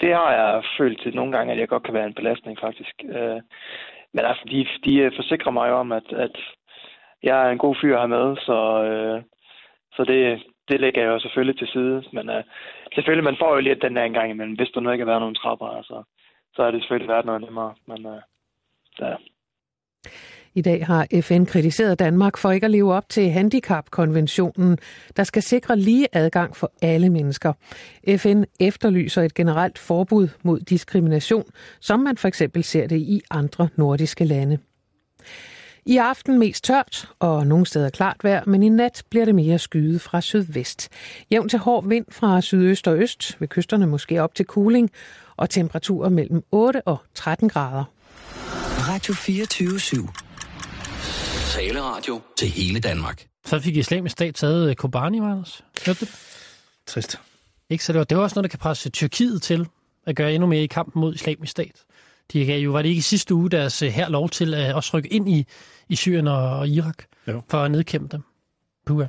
det 0.00 0.14
har 0.14 0.32
jeg 0.32 0.64
følt 0.78 1.02
til 1.02 1.14
nogle 1.14 1.32
gange, 1.36 1.52
at 1.52 1.58
jeg 1.58 1.68
godt 1.68 1.82
kan 1.82 1.94
være 1.94 2.06
en 2.06 2.14
belastning 2.14 2.58
faktisk. 2.60 2.94
Øh, 3.04 3.40
men 4.12 4.24
altså, 4.24 4.42
de, 4.50 4.66
de 4.84 4.96
øh, 4.96 5.12
forsikrer 5.16 5.50
mig 5.50 5.72
om, 5.72 5.92
at, 5.92 6.12
at 6.12 6.36
jeg 7.22 7.46
er 7.46 7.50
en 7.50 7.58
god 7.58 7.76
fyr 7.80 7.98
her 7.98 8.06
med, 8.06 8.36
så, 8.36 8.84
øh, 8.84 9.22
så 9.92 10.04
det, 10.04 10.42
det 10.68 10.80
lægger 10.80 11.02
jeg 11.02 11.08
jo 11.08 11.18
selvfølgelig 11.18 11.58
til 11.58 11.68
side. 11.68 12.04
Men 12.12 12.30
øh, 12.30 12.44
selvfølgelig, 12.94 13.24
man 13.24 13.40
får 13.40 13.54
jo 13.54 13.60
lidt 13.60 13.82
den 13.82 13.96
der 13.96 14.04
en 14.04 14.12
gang 14.12 14.30
imellem. 14.30 14.54
Hvis 14.56 14.70
der 14.74 14.80
nu 14.80 14.90
ikke 14.90 15.04
har 15.04 15.12
været 15.12 15.20
nogen 15.20 15.34
trapper, 15.34 15.66
altså, 15.66 16.02
så 16.54 16.62
er 16.62 16.70
det 16.70 16.80
selvfølgelig 16.80 17.08
været 17.08 17.26
noget 17.26 17.40
nemmere. 17.40 17.74
Men 17.86 18.06
øh, 18.06 18.22
ja. 19.00 19.14
I 20.58 20.60
dag 20.60 20.86
har 20.86 21.06
FN 21.20 21.44
kritiseret 21.44 21.98
Danmark 21.98 22.36
for 22.36 22.50
ikke 22.50 22.64
at 22.64 22.70
leve 22.70 22.94
op 22.94 23.08
til 23.08 23.30
handicapkonventionen, 23.30 24.78
der 25.16 25.24
skal 25.24 25.42
sikre 25.42 25.76
lige 25.76 26.06
adgang 26.12 26.56
for 26.56 26.72
alle 26.82 27.10
mennesker. 27.10 27.52
FN 28.16 28.42
efterlyser 28.60 29.22
et 29.22 29.34
generelt 29.34 29.78
forbud 29.78 30.28
mod 30.42 30.60
diskrimination, 30.60 31.44
som 31.80 32.00
man 32.00 32.16
for 32.16 32.28
eksempel 32.28 32.64
ser 32.64 32.86
det 32.86 32.96
i 32.96 33.22
andre 33.30 33.68
nordiske 33.76 34.24
lande. 34.24 34.58
I 35.86 35.96
aften 35.96 36.38
mest 36.38 36.64
tørt 36.64 37.08
og 37.18 37.46
nogle 37.46 37.66
steder 37.66 37.90
klart 37.90 38.16
vejr, 38.22 38.42
men 38.46 38.62
i 38.62 38.68
nat 38.68 39.02
bliver 39.10 39.24
det 39.24 39.34
mere 39.34 39.58
skyet 39.58 40.00
fra 40.00 40.20
sydvest. 40.20 40.88
Jævn 41.30 41.48
til 41.48 41.58
hård 41.58 41.88
vind 41.88 42.06
fra 42.10 42.40
sydøst 42.40 42.88
og 42.88 42.98
øst, 42.98 43.36
ved 43.40 43.48
kysterne 43.48 43.86
måske 43.86 44.22
op 44.22 44.34
til 44.34 44.46
cooling, 44.46 44.90
og 45.36 45.50
temperaturer 45.50 46.08
mellem 46.08 46.42
8 46.50 46.82
og 46.82 46.98
13 47.14 47.48
grader. 47.48 47.84
Radio 48.88 49.14
24 49.14 49.68
/7 49.68 50.27
taleradio 51.48 52.20
til 52.36 52.48
hele 52.48 52.80
Danmark. 52.80 53.26
Så 53.46 53.60
fik 53.60 53.76
islamisk 53.76 54.12
stat 54.12 54.34
taget 54.34 54.76
Kobani, 54.76 55.18
Anders. 55.18 55.64
Hørte 55.86 56.00
du 56.00 56.10
Trist. 56.86 57.20
Ikke 57.70 57.84
så 57.84 57.92
det 57.92 57.98
var, 57.98 58.04
det 58.04 58.16
var 58.16 58.22
også 58.22 58.34
noget, 58.34 58.44
der 58.44 58.48
kan 58.48 58.58
presse 58.58 58.90
Tyrkiet 58.90 59.42
til 59.42 59.66
at 60.06 60.16
gøre 60.16 60.34
endnu 60.34 60.46
mere 60.46 60.62
i 60.62 60.66
kampen 60.66 61.00
mod 61.00 61.14
islamisk 61.14 61.50
stat. 61.50 61.84
De 62.32 62.46
gav 62.46 62.60
jo, 62.60 62.70
var 62.70 62.82
det 62.82 62.88
ikke 62.88 62.98
i 62.98 63.02
sidste 63.02 63.34
uge, 63.34 63.50
deres 63.50 63.80
her 63.80 64.08
lov 64.08 64.28
til 64.28 64.54
at 64.54 64.74
også 64.74 64.96
rykke 64.96 65.12
ind 65.12 65.28
i, 65.28 65.46
i 65.88 65.96
Syrien 65.96 66.28
og 66.28 66.68
Irak 66.68 67.04
jo. 67.26 67.42
for 67.48 67.58
at 67.58 67.70
nedkæmpe 67.70 68.08
dem. 68.12 68.22
Puha. 68.86 69.06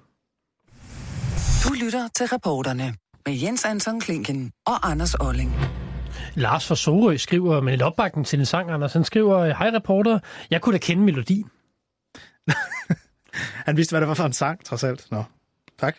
Du 1.63 1.73
lytter 1.73 2.07
til 2.15 2.25
reporterne 2.25 2.95
med 3.25 3.33
Jens 3.33 3.65
Anton 3.65 3.99
Klinken 3.99 4.51
og 4.65 4.91
Anders 4.91 5.13
Olling. 5.13 5.55
Lars 6.35 6.67
fra 6.67 6.75
Sorø 6.75 7.17
skriver 7.17 7.61
med 7.61 7.73
en 7.73 7.81
opbakning 7.81 8.27
til 8.27 8.39
en 8.39 8.45
sang, 8.45 8.71
Anders. 8.71 8.93
Han 8.93 9.03
skriver, 9.03 9.45
hej 9.45 9.69
reporter, 9.69 10.19
jeg 10.51 10.61
kunne 10.61 10.73
da 10.73 10.77
kende 10.77 11.03
melodien. 11.03 11.49
Han 13.65 13.77
vidste, 13.77 13.93
hvad 13.93 14.01
det 14.01 14.07
var 14.07 14.15
for 14.15 14.25
en 14.25 14.33
sang, 14.33 14.63
trods 14.65 14.83
alt. 14.83 15.07
Nå, 15.11 15.23
tak. 15.79 15.95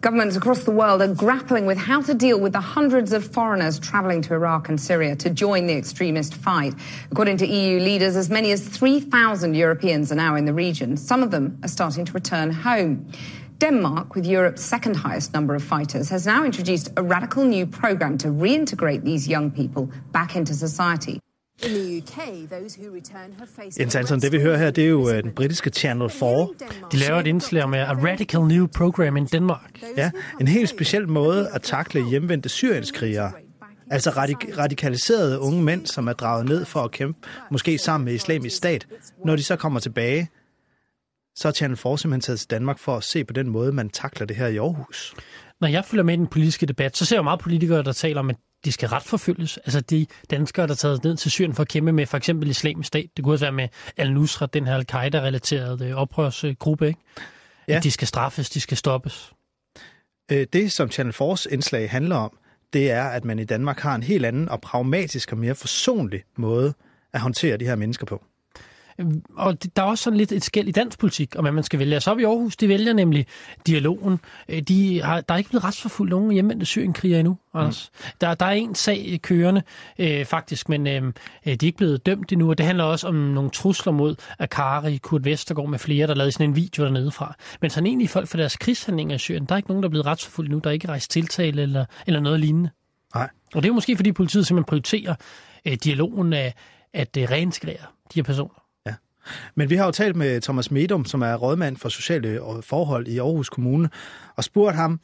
Governments 0.00 0.36
across 0.36 0.64
the 0.64 0.72
world 0.72 1.00
are 1.00 1.14
grappling 1.14 1.66
with 1.66 1.78
how 1.78 2.02
to 2.02 2.14
deal 2.14 2.38
with 2.38 2.52
the 2.52 2.60
hundreds 2.60 3.12
of 3.12 3.24
foreigners 3.24 3.78
traveling 3.78 4.22
to 4.22 4.34
Iraq 4.34 4.68
and 4.68 4.80
Syria 4.80 5.16
to 5.16 5.30
join 5.30 5.66
the 5.66 5.76
extremist 5.76 6.34
fight. 6.34 6.74
According 7.10 7.38
to 7.38 7.46
EU 7.46 7.80
leaders, 7.80 8.16
as 8.16 8.28
many 8.28 8.52
as 8.52 8.68
3,000 8.68 9.54
Europeans 9.54 10.12
are 10.12 10.16
now 10.16 10.34
in 10.34 10.44
the 10.44 10.52
region. 10.52 10.96
Some 10.96 11.22
of 11.22 11.30
them 11.30 11.58
are 11.62 11.68
starting 11.68 12.04
to 12.04 12.12
return 12.12 12.50
home. 12.50 13.06
Denmark, 13.58 14.14
with 14.14 14.26
Europe's 14.26 14.62
second 14.62 14.96
highest 14.96 15.32
number 15.32 15.54
of 15.54 15.62
fighters, 15.62 16.10
has 16.10 16.26
now 16.26 16.44
introduced 16.44 16.90
a 16.96 17.02
radical 17.02 17.44
new 17.44 17.64
program 17.64 18.18
to 18.18 18.28
reintegrate 18.28 19.04
these 19.04 19.26
young 19.26 19.50
people 19.50 19.90
back 20.12 20.36
into 20.36 20.54
society. 20.54 21.20
Jens 23.80 23.94
Hansen, 23.94 24.20
det 24.22 24.32
vi 24.32 24.40
hører 24.40 24.56
her, 24.58 24.70
det 24.70 24.84
er 24.84 24.88
jo 24.88 25.08
øh, 25.10 25.22
den 25.22 25.30
britiske 25.32 25.70
Channel 25.70 26.10
4. 26.10 26.48
De 26.92 26.96
laver 26.96 27.20
et 27.20 27.26
indslag 27.26 27.68
med 27.70 27.78
A 27.78 27.92
Radical 27.92 28.40
New 28.40 28.66
Program 28.66 29.16
in 29.16 29.26
Denmark. 29.26 29.70
Ja, 29.96 30.10
en 30.40 30.48
helt 30.48 30.68
speciel 30.68 31.08
måde 31.08 31.48
at 31.50 31.62
takle 31.62 32.08
hjemvendte 32.10 32.48
syrienskrigere. 32.48 33.32
Altså 33.90 34.10
radik- 34.10 34.58
radikaliserede 34.58 35.40
unge 35.40 35.62
mænd, 35.62 35.86
som 35.86 36.08
er 36.08 36.12
draget 36.12 36.46
ned 36.48 36.64
for 36.64 36.80
at 36.80 36.90
kæmpe, 36.90 37.20
måske 37.50 37.78
sammen 37.78 38.04
med 38.04 38.14
islamisk 38.14 38.56
stat. 38.56 38.86
Når 39.24 39.36
de 39.36 39.42
så 39.42 39.56
kommer 39.56 39.80
tilbage, 39.80 40.28
så 41.36 41.48
er 41.48 41.52
Channel 41.52 41.76
4 41.76 41.98
simpelthen 41.98 42.20
taget 42.20 42.38
til 42.40 42.50
Danmark 42.50 42.78
for 42.78 42.96
at 42.96 43.04
se 43.04 43.24
på 43.24 43.32
den 43.32 43.48
måde, 43.48 43.72
man 43.72 43.88
takler 43.90 44.26
det 44.26 44.36
her 44.36 44.46
i 44.46 44.56
Aarhus. 44.56 45.14
Når 45.60 45.68
jeg 45.68 45.84
følger 45.84 46.04
med 46.04 46.14
i 46.14 46.16
den 46.16 46.26
politiske 46.26 46.66
debat, 46.66 46.96
så 46.96 47.04
ser 47.04 47.16
jeg 47.16 47.24
meget 47.24 47.40
politikere, 47.40 47.82
der 47.82 47.92
taler 47.92 48.20
om, 48.20 48.30
at 48.30 48.36
de 48.64 48.72
skal 48.72 48.88
retsforfølges. 48.88 49.56
Altså 49.56 49.80
de 49.80 50.06
danskere, 50.30 50.66
der 50.66 50.72
er 50.72 50.76
taget 50.76 51.04
ned 51.04 51.16
til 51.16 51.30
Syrien 51.30 51.54
for 51.54 51.62
at 51.62 51.68
kæmpe 51.68 51.92
med 51.92 52.06
for 52.06 52.16
eksempel 52.16 52.50
islamisk 52.50 52.86
stat. 52.86 53.06
Det 53.16 53.24
kunne 53.24 53.34
også 53.34 53.44
være 53.44 53.52
med 53.52 53.68
al-Nusra, 53.96 54.46
den 54.46 54.66
her 54.66 54.74
al-Qaida-relaterede 54.74 55.88
øh, 55.88 55.94
oprørsgruppe. 55.94 56.88
Ikke? 56.88 57.00
Ja. 57.68 57.76
At 57.76 57.84
de 57.84 57.90
skal 57.90 58.08
straffes, 58.08 58.50
de 58.50 58.60
skal 58.60 58.76
stoppes. 58.76 59.32
Øh, 60.32 60.46
Det, 60.52 60.72
som 60.72 60.90
Channel 60.90 61.12
Force 61.12 61.52
indslag 61.52 61.90
handler 61.90 62.16
om, 62.16 62.38
det 62.72 62.90
er, 62.90 63.04
at 63.04 63.24
man 63.24 63.38
i 63.38 63.44
Danmark 63.44 63.80
har 63.80 63.94
en 63.94 64.02
helt 64.02 64.26
anden 64.26 64.48
og 64.48 64.60
pragmatisk 64.60 65.32
og 65.32 65.38
mere 65.38 65.54
forsonlig 65.54 66.22
måde 66.36 66.74
at 67.12 67.20
håndtere 67.20 67.56
de 67.56 67.64
her 67.64 67.76
mennesker 67.76 68.06
på. 68.06 68.24
Og 69.36 69.76
der 69.76 69.82
er 69.82 69.86
også 69.86 70.04
sådan 70.04 70.16
lidt 70.16 70.32
et 70.32 70.44
skæld 70.44 70.68
i 70.68 70.70
dansk 70.70 70.98
politik, 70.98 71.34
om 71.36 71.44
hvad 71.44 71.52
man 71.52 71.64
skal 71.64 71.78
vælge. 71.78 72.00
Så 72.00 72.10
op 72.10 72.18
i 72.18 72.24
Aarhus, 72.24 72.56
de 72.56 72.68
vælger 72.68 72.92
nemlig 72.92 73.26
dialogen. 73.66 74.20
Øh, 74.48 74.60
De 74.60 75.02
har, 75.02 75.20
der 75.20 75.34
er 75.34 75.38
ikke 75.38 75.50
blevet 75.50 75.64
retsforfulgt 75.64 76.10
nogen 76.10 76.32
hjemvendte 76.32 76.66
syrienkrigere 76.66 77.20
endnu, 77.20 77.38
Anders. 77.54 77.90
Der, 78.20 78.34
der 78.34 78.46
er 78.46 78.50
en 78.50 78.74
sag 78.74 79.20
kørende, 79.22 79.62
øh, 79.98 80.24
faktisk, 80.24 80.68
men 80.68 80.86
øh, 80.86 81.02
de 81.02 81.12
er 81.46 81.56
ikke 81.62 81.76
blevet 81.76 82.06
dømt 82.06 82.32
endnu, 82.32 82.50
og 82.50 82.58
det 82.58 82.66
handler 82.66 82.84
også 82.84 83.08
om 83.08 83.14
nogle 83.14 83.50
trusler 83.50 83.92
mod 83.92 84.16
Akari, 84.38 84.96
Kurt 84.96 85.24
Vestergaard 85.24 85.68
med 85.68 85.78
flere, 85.78 86.06
der 86.06 86.14
lavede 86.14 86.32
sådan 86.32 86.48
en 86.48 86.56
video 86.56 86.84
dernede 86.84 87.10
fra. 87.10 87.34
Men 87.60 87.70
sådan 87.70 87.86
egentlig 87.86 88.10
folk 88.10 88.28
for 88.28 88.36
deres 88.36 88.56
krigshandlinger 88.56 89.14
i 89.14 89.18
Syrien, 89.18 89.44
der 89.44 89.52
er 89.52 89.56
ikke 89.56 89.68
nogen, 89.68 89.82
der 89.82 89.88
er 89.88 89.90
blevet 89.90 90.06
retsforfulgt 90.06 90.48
endnu. 90.48 90.58
Der 90.58 90.70
er 90.70 90.74
ikke 90.74 90.88
rejst 90.88 91.10
tiltale 91.10 91.62
eller, 91.62 91.84
eller 92.06 92.20
noget 92.20 92.40
lignende. 92.40 92.70
Nej. 93.14 93.28
Og 93.54 93.62
det 93.62 93.64
er 93.64 93.70
jo 93.70 93.74
måske, 93.74 93.96
fordi 93.96 94.12
politiet 94.12 94.46
simpelthen 94.46 94.64
prioriterer 94.64 95.14
øh, 95.66 95.76
dialogen 95.84 96.32
af 96.32 96.54
at 96.92 97.16
øh, 97.16 97.30
reintegrere 97.30 97.76
de 98.14 98.14
her 98.14 98.22
personer. 98.22 98.63
Men 99.54 99.70
vi 99.70 99.74
har 99.74 99.86
jo 99.86 99.92
talt 99.92 100.16
med 100.16 100.40
Thomas 100.40 100.70
Medum, 100.70 101.04
som 101.04 101.22
er 101.22 101.34
rådmand 101.36 101.76
for 101.76 101.88
sociale 101.88 102.28
øh, 102.28 102.62
forhold 102.72 103.06
i 103.06 103.18
Aarhus 103.18 103.48
Kommune, 103.48 103.88
og 104.36 104.44
spurgt 104.44 104.76
ham 104.76 105.00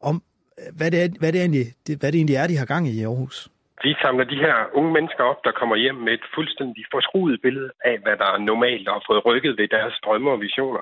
om, 0.00 0.22
øh, 0.58 0.76
hvad 0.78 0.90
det, 0.90 0.98
er, 1.04 1.08
hvad, 1.20 1.32
det 1.32 1.40
egentlig, 1.40 1.66
hvad 2.00 2.12
det 2.12 2.18
egentlig 2.18 2.36
er, 2.36 2.46
de 2.46 2.56
har 2.56 2.66
gang 2.66 2.88
i 2.88 3.00
i 3.00 3.04
Aarhus. 3.04 3.48
Vi 3.82 3.94
samler 4.02 4.24
de 4.24 4.42
her 4.44 4.56
unge 4.78 4.92
mennesker 4.92 5.24
op, 5.24 5.40
der 5.44 5.52
kommer 5.60 5.76
hjem 5.76 5.94
med 5.94 6.12
et 6.12 6.26
fuldstændig 6.34 6.84
forskruet 6.94 7.40
billede 7.42 7.70
af, 7.84 7.98
hvad 8.04 8.16
der 8.16 8.28
er 8.34 8.38
normalt 8.38 8.88
og 8.88 8.94
har 8.94 9.04
fået 9.08 9.26
rykket 9.26 9.58
ved 9.58 9.68
deres 9.68 9.94
drømme 10.04 10.30
og 10.30 10.40
visioner. 10.40 10.80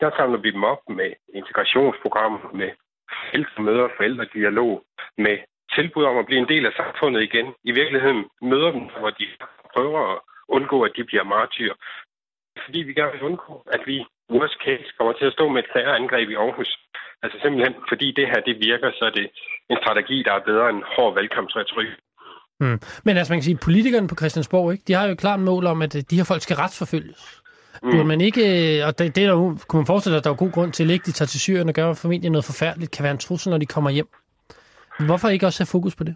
Der 0.00 0.10
samler 0.16 0.38
vi 0.38 0.50
dem 0.50 0.64
op 0.64 0.82
med 0.88 1.10
integrationsprogrammer, 1.34 2.40
med 2.60 2.70
forældremøder, 3.12 3.88
forældredialog, 3.96 4.82
med 5.18 5.36
tilbud 5.76 6.04
om 6.04 6.16
at 6.18 6.26
blive 6.26 6.40
en 6.40 6.52
del 6.54 6.66
af 6.66 6.72
samfundet 6.76 7.22
igen. 7.22 7.46
I 7.64 7.72
virkeligheden 7.80 8.24
møder 8.42 8.70
dem, 8.76 8.84
hvor 9.00 9.10
de 9.10 9.26
prøver 9.74 10.00
at 10.12 10.18
undgå, 10.48 10.82
at 10.82 10.92
de 10.96 11.04
bliver 11.04 11.24
martyr. 11.24 11.72
Fordi 12.64 12.78
vi 12.88 12.92
gerne 12.94 13.12
vil 13.12 13.28
undgå, 13.30 13.54
at 13.76 13.82
vi 13.86 13.96
worst 14.30 14.58
case 14.64 14.88
kommer 14.98 15.12
til 15.12 15.26
at 15.26 15.32
stå 15.32 15.44
med 15.48 15.62
et 15.62 15.70
terrorangreb 15.72 16.28
i 16.30 16.34
Aarhus. 16.34 16.70
Altså 17.22 17.36
simpelthen, 17.42 17.74
fordi 17.90 18.06
det 18.18 18.26
her 18.30 18.40
det 18.48 18.56
virker, 18.68 18.90
så 18.98 19.04
er 19.10 19.14
det 19.18 19.26
en 19.70 19.78
strategi, 19.82 20.22
der 20.26 20.32
er 20.34 20.48
bedre 20.50 20.70
end 20.70 20.82
hård 20.96 21.14
valgkampsretorik. 21.14 21.92
Mm. 22.60 22.78
Men 23.04 23.16
altså 23.16 23.32
man 23.32 23.38
kan 23.38 23.48
sige, 23.48 23.64
politikerne 23.68 24.08
på 24.08 24.16
Christiansborg, 24.20 24.72
ikke, 24.72 24.84
de 24.88 24.92
har 24.92 25.06
jo 25.06 25.12
et 25.12 25.24
klart 25.24 25.40
mål 25.40 25.66
om, 25.66 25.82
at 25.82 25.96
øh, 25.96 26.02
de 26.10 26.16
her 26.16 26.24
folk 26.24 26.42
skal 26.42 26.56
retsforfølges. 26.56 27.42
Mm. 27.82 27.90
Burde 27.90 28.04
man 28.04 28.20
ikke, 28.20 28.42
øh, 28.52 28.86
og 28.86 28.98
det, 28.98 29.16
det 29.16 29.24
er 29.24 29.28
der 29.30 29.36
kunne 29.68 29.80
man 29.82 29.86
forestille 29.92 30.14
sig, 30.14 30.20
at 30.20 30.24
der 30.24 30.30
er 30.30 30.44
god 30.44 30.52
grund 30.52 30.72
til, 30.72 30.84
at 30.84 31.06
de 31.06 31.12
tager 31.12 31.32
til 31.32 31.40
Syrien 31.40 31.68
og 31.68 31.74
gør 31.74 31.94
formentlig 32.02 32.30
noget 32.30 32.50
forfærdeligt, 32.52 32.94
kan 32.94 33.04
være 33.04 33.16
en 33.18 33.24
trussel, 33.26 33.50
når 33.50 33.58
de 33.58 33.66
kommer 33.74 33.90
hjem. 33.90 34.08
Hvorfor 35.08 35.28
ikke 35.28 35.46
også 35.46 35.60
have 35.62 35.74
fokus 35.76 35.96
på 35.96 36.04
det? 36.04 36.14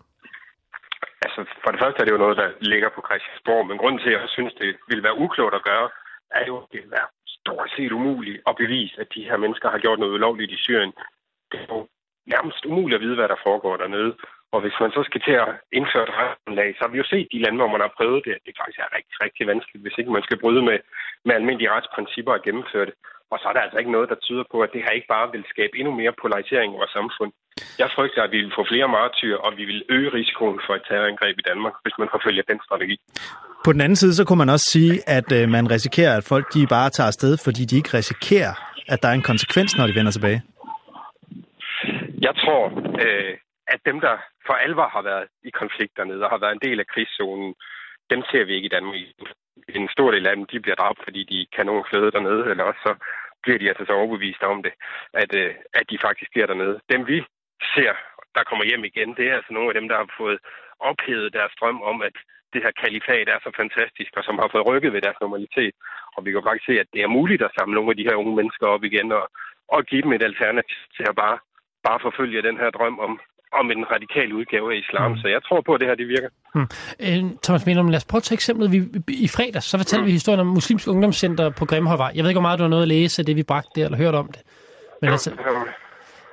Altså, 1.24 1.40
for 1.62 1.70
det 1.72 1.80
første 1.82 1.98
er 2.00 2.04
det 2.04 2.12
jo 2.16 2.24
noget, 2.24 2.36
der 2.42 2.48
ligger 2.72 2.88
på 2.96 3.00
Christiansborg, 3.08 3.66
men 3.68 3.78
grunden 3.78 4.00
til, 4.00 4.10
at 4.10 4.20
jeg 4.20 4.28
synes, 4.36 4.52
det 4.62 4.70
ville 4.88 5.06
være 5.06 5.18
uklogt 5.24 5.54
at 5.54 5.64
gøre, 5.70 5.88
er 6.30 6.44
jo, 6.46 6.56
at 6.56 6.66
det 6.72 6.80
vil 6.82 6.90
være 6.90 7.08
stort 7.26 7.70
set 7.76 7.92
umuligt 7.92 8.42
at 8.46 8.56
bevise, 8.56 9.00
at 9.00 9.08
de 9.14 9.24
her 9.28 9.36
mennesker 9.36 9.68
har 9.70 9.78
gjort 9.78 9.98
noget 9.98 10.14
ulovligt 10.14 10.52
i 10.52 10.62
Syrien. 10.64 10.92
Det 11.52 11.60
er 11.60 11.66
jo 11.74 11.88
nærmest 12.34 12.64
umuligt 12.64 12.98
at 12.98 13.04
vide, 13.04 13.18
hvad 13.18 13.28
der 13.28 13.44
foregår 13.46 13.76
dernede. 13.76 14.12
Og 14.52 14.60
hvis 14.60 14.76
man 14.80 14.90
så 14.96 15.02
skal 15.08 15.20
til 15.20 15.36
at 15.44 15.50
indføre 15.78 16.06
et 16.08 16.16
retsgrundlag, 16.18 16.68
så 16.74 16.80
har 16.84 16.92
vi 16.92 16.98
jo 17.02 17.10
set 17.12 17.28
de 17.32 17.42
lande, 17.42 17.58
hvor 17.60 17.74
man 17.74 17.84
har 17.84 17.92
prøvet 17.98 18.24
det, 18.24 18.32
at 18.36 18.44
det 18.46 18.58
faktisk 18.60 18.78
er 18.78 18.94
rigtig, 18.96 19.16
rigtig 19.24 19.44
vanskeligt, 19.52 19.84
hvis 19.84 19.98
ikke 19.98 20.16
man 20.16 20.26
skal 20.26 20.40
bryde 20.42 20.62
med, 20.68 20.78
med 21.26 21.34
almindelige 21.34 21.72
retsprincipper 21.74 22.32
og 22.32 22.42
gennemføre 22.46 22.86
det. 22.88 22.94
Og 23.32 23.38
så 23.38 23.48
er 23.48 23.52
der 23.54 23.60
altså 23.60 23.78
ikke 23.78 23.96
noget, 23.96 24.08
der 24.08 24.24
tyder 24.26 24.44
på, 24.52 24.56
at 24.62 24.72
det 24.74 24.82
her 24.84 24.90
ikke 24.98 25.12
bare 25.16 25.32
vil 25.34 25.44
skabe 25.52 25.78
endnu 25.78 25.92
mere 26.00 26.14
polarisering 26.22 26.70
i 26.72 26.78
vores 26.80 26.90
samfund. 26.98 27.32
Jeg 27.78 27.90
frygter, 27.96 28.22
at 28.22 28.32
vi 28.34 28.40
vil 28.40 28.56
få 28.58 28.64
flere 28.72 28.88
martyrer, 28.88 29.38
og 29.46 29.56
vi 29.56 29.64
vil 29.64 29.84
øge 29.88 30.10
risikoen 30.18 30.60
for 30.66 30.74
et 30.74 30.84
terrorangreb 30.88 31.38
i 31.38 31.48
Danmark, 31.50 31.74
hvis 31.82 31.98
man 31.98 32.08
forfølger 32.14 32.42
den 32.42 32.60
strategi. 32.66 32.96
På 33.64 33.72
den 33.72 33.80
anden 33.80 33.96
side, 33.96 34.14
så 34.14 34.24
kunne 34.24 34.42
man 34.44 34.48
også 34.48 34.68
sige, 34.74 34.92
at 35.06 35.32
øh, 35.38 35.48
man 35.48 35.70
risikerer, 35.70 36.16
at 36.16 36.24
folk 36.24 36.46
de 36.54 36.66
bare 36.66 36.90
tager 36.90 37.06
afsted, 37.06 37.32
fordi 37.44 37.62
de 37.64 37.76
ikke 37.76 37.94
risikerer, 37.94 38.54
at 38.92 39.02
der 39.02 39.08
er 39.08 39.12
en 39.12 39.28
konsekvens, 39.30 39.76
når 39.78 39.86
de 39.86 39.94
vender 39.94 40.12
tilbage. 40.12 40.42
Jeg 42.26 42.34
tror, 42.42 42.62
øh, 43.04 43.34
at 43.74 43.80
dem, 43.88 44.00
der 44.00 44.14
for 44.46 44.54
alvor 44.66 44.88
har 44.96 45.02
været 45.02 45.26
i 45.48 45.50
konflikt 45.50 45.96
dernede 45.96 46.24
og 46.24 46.30
har 46.30 46.42
været 46.44 46.54
en 46.54 46.66
del 46.68 46.80
af 46.80 46.86
krigszonen, 46.92 47.54
dem 48.12 48.20
ser 48.30 48.44
vi 48.44 48.52
ikke 48.54 48.70
i 48.70 48.74
Danmark. 48.76 48.96
En 49.68 49.88
stor 49.96 50.10
del 50.10 50.26
af 50.26 50.36
dem, 50.36 50.44
de 50.52 50.60
bliver 50.60 50.78
dræbt, 50.82 51.00
fordi 51.06 51.20
de 51.32 51.46
kan 51.56 51.66
nogen 51.66 51.84
føde 51.92 52.10
dernede, 52.16 52.42
eller 52.50 52.64
også 52.64 52.80
så 52.88 52.94
bliver 53.42 53.58
de 53.58 53.68
altså 53.68 53.84
så 53.86 53.92
overbevist 53.92 54.42
om 54.42 54.62
det, 54.62 54.72
at, 55.22 55.30
øh, 55.40 55.54
at 55.78 55.84
de 55.90 55.98
faktisk 56.06 56.30
bliver 56.30 56.46
dernede. 56.46 56.76
Dem 56.92 57.00
vi 57.06 57.18
ser, 57.74 57.92
der 58.36 58.42
kommer 58.48 58.64
hjem 58.64 58.84
igen, 58.84 59.10
det 59.18 59.24
er 59.28 59.34
altså 59.38 59.52
nogle 59.52 59.70
af 59.70 59.76
dem, 59.78 59.88
der 59.88 59.96
har 59.96 60.08
fået 60.20 60.38
ophedet 60.90 61.32
deres 61.38 61.52
drøm 61.60 61.82
om, 61.82 62.02
at 62.08 62.16
det 62.52 62.60
her 62.64 62.72
kalifat 62.82 63.28
er 63.34 63.38
så 63.46 63.50
fantastisk, 63.60 64.10
og 64.18 64.22
som 64.24 64.38
har 64.40 64.48
fået 64.52 64.68
rykket 64.70 64.92
ved 64.94 65.02
deres 65.06 65.20
normalitet. 65.24 65.74
Og 66.14 66.20
vi 66.24 66.30
kan 66.30 66.46
faktisk 66.46 66.68
se, 66.68 66.74
at 66.82 66.88
det 66.94 67.00
er 67.02 67.16
muligt 67.18 67.42
at 67.46 67.54
samle 67.58 67.74
nogle 67.74 67.92
af 67.92 67.98
de 67.98 68.06
her 68.08 68.16
unge 68.20 68.34
mennesker 68.38 68.66
op 68.74 68.82
igen, 68.90 69.08
og, 69.18 69.24
og 69.74 69.80
give 69.90 70.02
dem 70.04 70.12
et 70.12 70.28
alternativ 70.30 70.80
til 70.96 71.04
at 71.10 71.16
bare, 71.22 71.36
bare 71.86 71.98
forfølge 72.06 72.46
den 72.48 72.56
her 72.62 72.70
drøm 72.76 72.96
om, 73.06 73.12
om 73.60 73.66
en 73.74 73.82
radikal 73.94 74.28
udgave 74.38 74.66
af 74.72 74.78
islam. 74.84 75.10
Mm. 75.10 75.18
Så 75.22 75.26
jeg 75.34 75.40
tror 75.46 75.60
på, 75.66 75.72
at 75.74 75.80
det 75.80 75.88
her 75.88 76.00
det 76.02 76.08
virker. 76.14 76.30
Hmm. 76.54 76.68
Øh, 77.06 77.20
Thomas 77.44 77.66
Melum, 77.66 77.88
lad 77.88 78.00
os 78.02 78.10
prøve 78.10 78.22
at 78.22 78.26
tage 78.28 78.38
eksemplet. 78.40 78.72
Vi, 78.74 78.78
i 79.26 79.28
fredags, 79.36 79.66
så 79.70 79.78
fortalte 79.78 80.02
mm. 80.02 80.06
vi 80.06 80.12
historien 80.20 80.40
om 80.40 80.50
Muslimsk 80.58 80.88
Ungdomscenter 80.88 81.46
på 81.58 81.64
Grimhøjvej. 81.70 82.10
Jeg 82.14 82.22
ved 82.22 82.30
ikke, 82.30 82.40
hvor 82.40 82.48
meget 82.48 82.58
du 82.58 82.64
har 82.64 82.74
noget 82.76 82.86
at 82.88 82.92
læse 82.96 83.22
af 83.22 83.26
det, 83.26 83.36
vi 83.36 83.42
bragte 83.42 83.70
der, 83.76 83.84
eller 83.84 83.98
hørt 84.04 84.14
om 84.14 84.26
det. 84.34 84.42
Men 85.00 85.10
altså, 85.10 85.30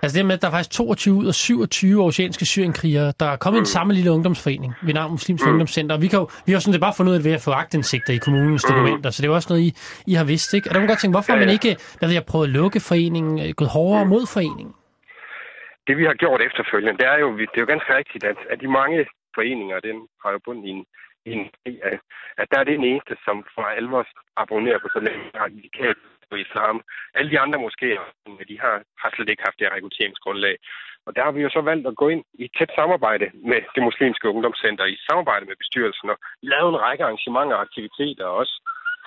altså 0.05 0.17
det 0.17 0.25
med, 0.25 0.35
at 0.37 0.41
der 0.41 0.47
er 0.47 0.55
faktisk 0.57 0.71
22 0.71 1.15
ud 1.21 1.27
af 1.33 1.33
27 1.33 2.03
oceanske 2.09 2.45
syrienkrigere, 2.53 3.07
der 3.21 3.27
er 3.33 3.37
kommet 3.43 3.57
mm. 3.59 3.63
i 3.63 3.67
en 3.67 3.73
samme 3.77 3.91
lille 3.97 4.11
ungdomsforening 4.15 4.71
ved 4.85 4.93
navn 4.99 5.11
Muslimsk 5.15 5.45
mm. 5.45 5.51
Ungdomscenter. 5.51 5.93
Og 5.95 6.01
vi, 6.03 6.07
kan 6.11 6.19
jo, 6.21 6.27
vi 6.45 6.49
har 6.51 6.57
jo 6.57 6.63
sådan 6.63 6.75
set 6.75 6.85
bare 6.87 6.97
fundet 6.97 7.11
ud 7.11 7.17
af 7.19 7.23
ved 7.27 7.33
at 7.39 7.43
få 7.47 7.51
agtindsigter 7.63 8.13
i 8.17 8.21
kommunens 8.25 8.63
mm. 8.63 8.69
dokumenter, 8.69 9.09
så 9.09 9.17
det 9.21 9.27
er 9.27 9.31
jo 9.33 9.37
også 9.39 9.49
noget, 9.53 9.63
I, 9.67 9.69
I 10.11 10.13
har 10.19 10.25
vidst, 10.33 10.49
ikke? 10.57 10.65
Og 10.67 10.71
der 10.73 10.79
kan 10.79 10.89
godt 10.93 11.01
tænke, 11.01 11.15
hvorfor 11.17 11.31
har 11.33 11.39
man 11.45 11.53
ikke, 11.57 11.71
hvad 11.97 12.07
ved 12.07 12.15
jeg, 12.19 12.25
prøvet 12.31 12.47
at 12.47 12.53
lukke 12.59 12.79
foreningen, 12.89 13.35
øh, 13.43 13.49
gået 13.59 13.71
hårdere 13.77 14.05
mod 14.13 14.23
foreningen? 14.35 14.73
Det 15.87 15.93
vi 15.99 16.05
har 16.09 16.15
gjort 16.23 16.41
efterfølgende, 16.49 16.97
det 17.01 17.07
er 17.13 17.17
jo, 17.23 17.27
det 17.51 17.57
er 17.57 17.63
jo 17.65 17.71
ganske 17.73 17.91
rigtigt, 17.99 18.23
at, 18.31 18.39
at 18.51 18.57
de 18.63 18.67
mange 18.79 18.97
foreninger, 19.37 19.77
den 19.87 19.97
har 20.23 20.31
jo 20.35 20.39
bundet 20.45 20.65
i 20.69 20.71
en, 20.77 20.83
i 21.27 21.31
en 21.37 21.43
at, 22.41 22.47
der 22.51 22.57
er 22.59 22.63
det 22.63 22.75
eneste, 22.75 23.13
som 23.25 23.37
for 23.55 23.65
alvor 23.79 24.03
abonnerer 24.43 24.79
på 24.81 24.89
sådan 24.93 25.11
en 25.15 25.23
radikal 25.43 25.95
på 26.35 26.39
islam. 26.45 26.77
Alle 27.17 27.29
de 27.31 27.39
andre 27.43 27.59
moskéer, 27.65 28.03
øh, 28.27 28.41
de 28.49 28.55
har, 28.63 28.75
har 29.01 29.09
slet 29.15 29.29
ikke 29.29 29.45
haft 29.47 29.57
det 29.57 29.65
her 29.67 29.75
rekrutteringsgrundlag. 29.75 30.55
Og 31.05 31.11
der 31.15 31.23
har 31.25 31.33
vi 31.35 31.41
jo 31.45 31.49
så 31.57 31.61
valgt 31.69 31.87
at 31.87 31.99
gå 32.01 32.07
ind 32.13 32.23
i 32.43 32.45
tæt 32.57 32.71
samarbejde 32.79 33.25
med 33.51 33.59
det 33.75 33.83
muslimske 33.89 34.29
ungdomscenter, 34.33 34.85
i 34.85 34.97
samarbejde 35.07 35.45
med 35.45 35.57
bestyrelsen, 35.61 36.07
og 36.13 36.17
lave 36.51 36.67
en 36.69 36.81
række 36.85 37.03
arrangementer 37.03 37.55
og 37.55 37.61
aktiviteter, 37.67 38.25
og 38.25 38.35
også 38.41 38.55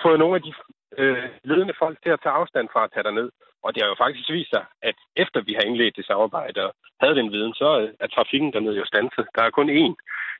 fået 0.03 0.19
nogle 0.19 0.35
af 0.37 0.43
de 0.47 0.53
øh, 1.01 1.25
ledende 1.49 1.79
folk 1.83 1.97
til 2.03 2.11
at 2.15 2.21
tage 2.23 2.37
afstand 2.39 2.67
fra 2.73 2.83
at 2.83 2.91
tage 2.93 3.07
derned. 3.09 3.29
Og 3.63 3.69
det 3.73 3.81
har 3.81 3.89
jo 3.89 4.01
faktisk 4.03 4.29
vist 4.37 4.51
sig, 4.55 4.65
at 4.89 4.97
efter 5.23 5.39
vi 5.41 5.53
har 5.57 5.65
indledt 5.69 5.97
det 5.97 6.05
samarbejde 6.05 6.59
og 6.67 6.71
havde 7.01 7.15
den 7.19 7.31
viden, 7.35 7.53
så 7.61 7.69
øh, 7.81 7.89
er 8.03 8.07
trafikken 8.07 8.53
dernede 8.53 8.77
jo 8.81 8.85
stanset. 8.85 9.25
Der 9.35 9.43
er 9.43 9.57
kun 9.57 9.69
én, 9.83 9.93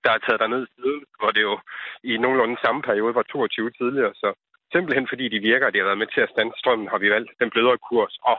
der 0.04 0.12
er 0.12 0.20
taget 0.22 0.40
derned 0.44 0.64
siden, 0.76 1.00
hvor 1.20 1.32
det 1.36 1.42
jo 1.50 1.56
i 2.04 2.12
nogenlunde 2.24 2.58
samme 2.64 2.82
periode 2.82 3.16
var 3.16 3.24
22 3.24 3.72
tidligere. 3.80 4.14
Så 4.22 4.30
simpelthen 4.74 5.08
fordi 5.12 5.26
de 5.30 5.40
virker, 5.40 5.66
og 5.68 5.74
de 5.74 5.80
har 5.80 5.90
været 5.90 6.04
med 6.04 6.12
til 6.14 6.22
at 6.22 6.32
stanse 6.34 6.60
strømmen, 6.60 6.88
har 6.94 6.98
vi 6.98 7.10
valgt 7.10 7.32
den 7.40 7.50
blødere 7.50 7.78
kurs. 7.90 8.14
Og 8.30 8.38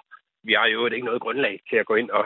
vi 0.49 0.53
har 0.53 0.66
jo 0.66 0.87
ikke 0.87 1.11
noget 1.11 1.23
grundlag 1.23 1.55
til 1.71 1.77
at 1.77 1.87
gå 1.87 1.95
ind 1.95 2.11
og, 2.11 2.25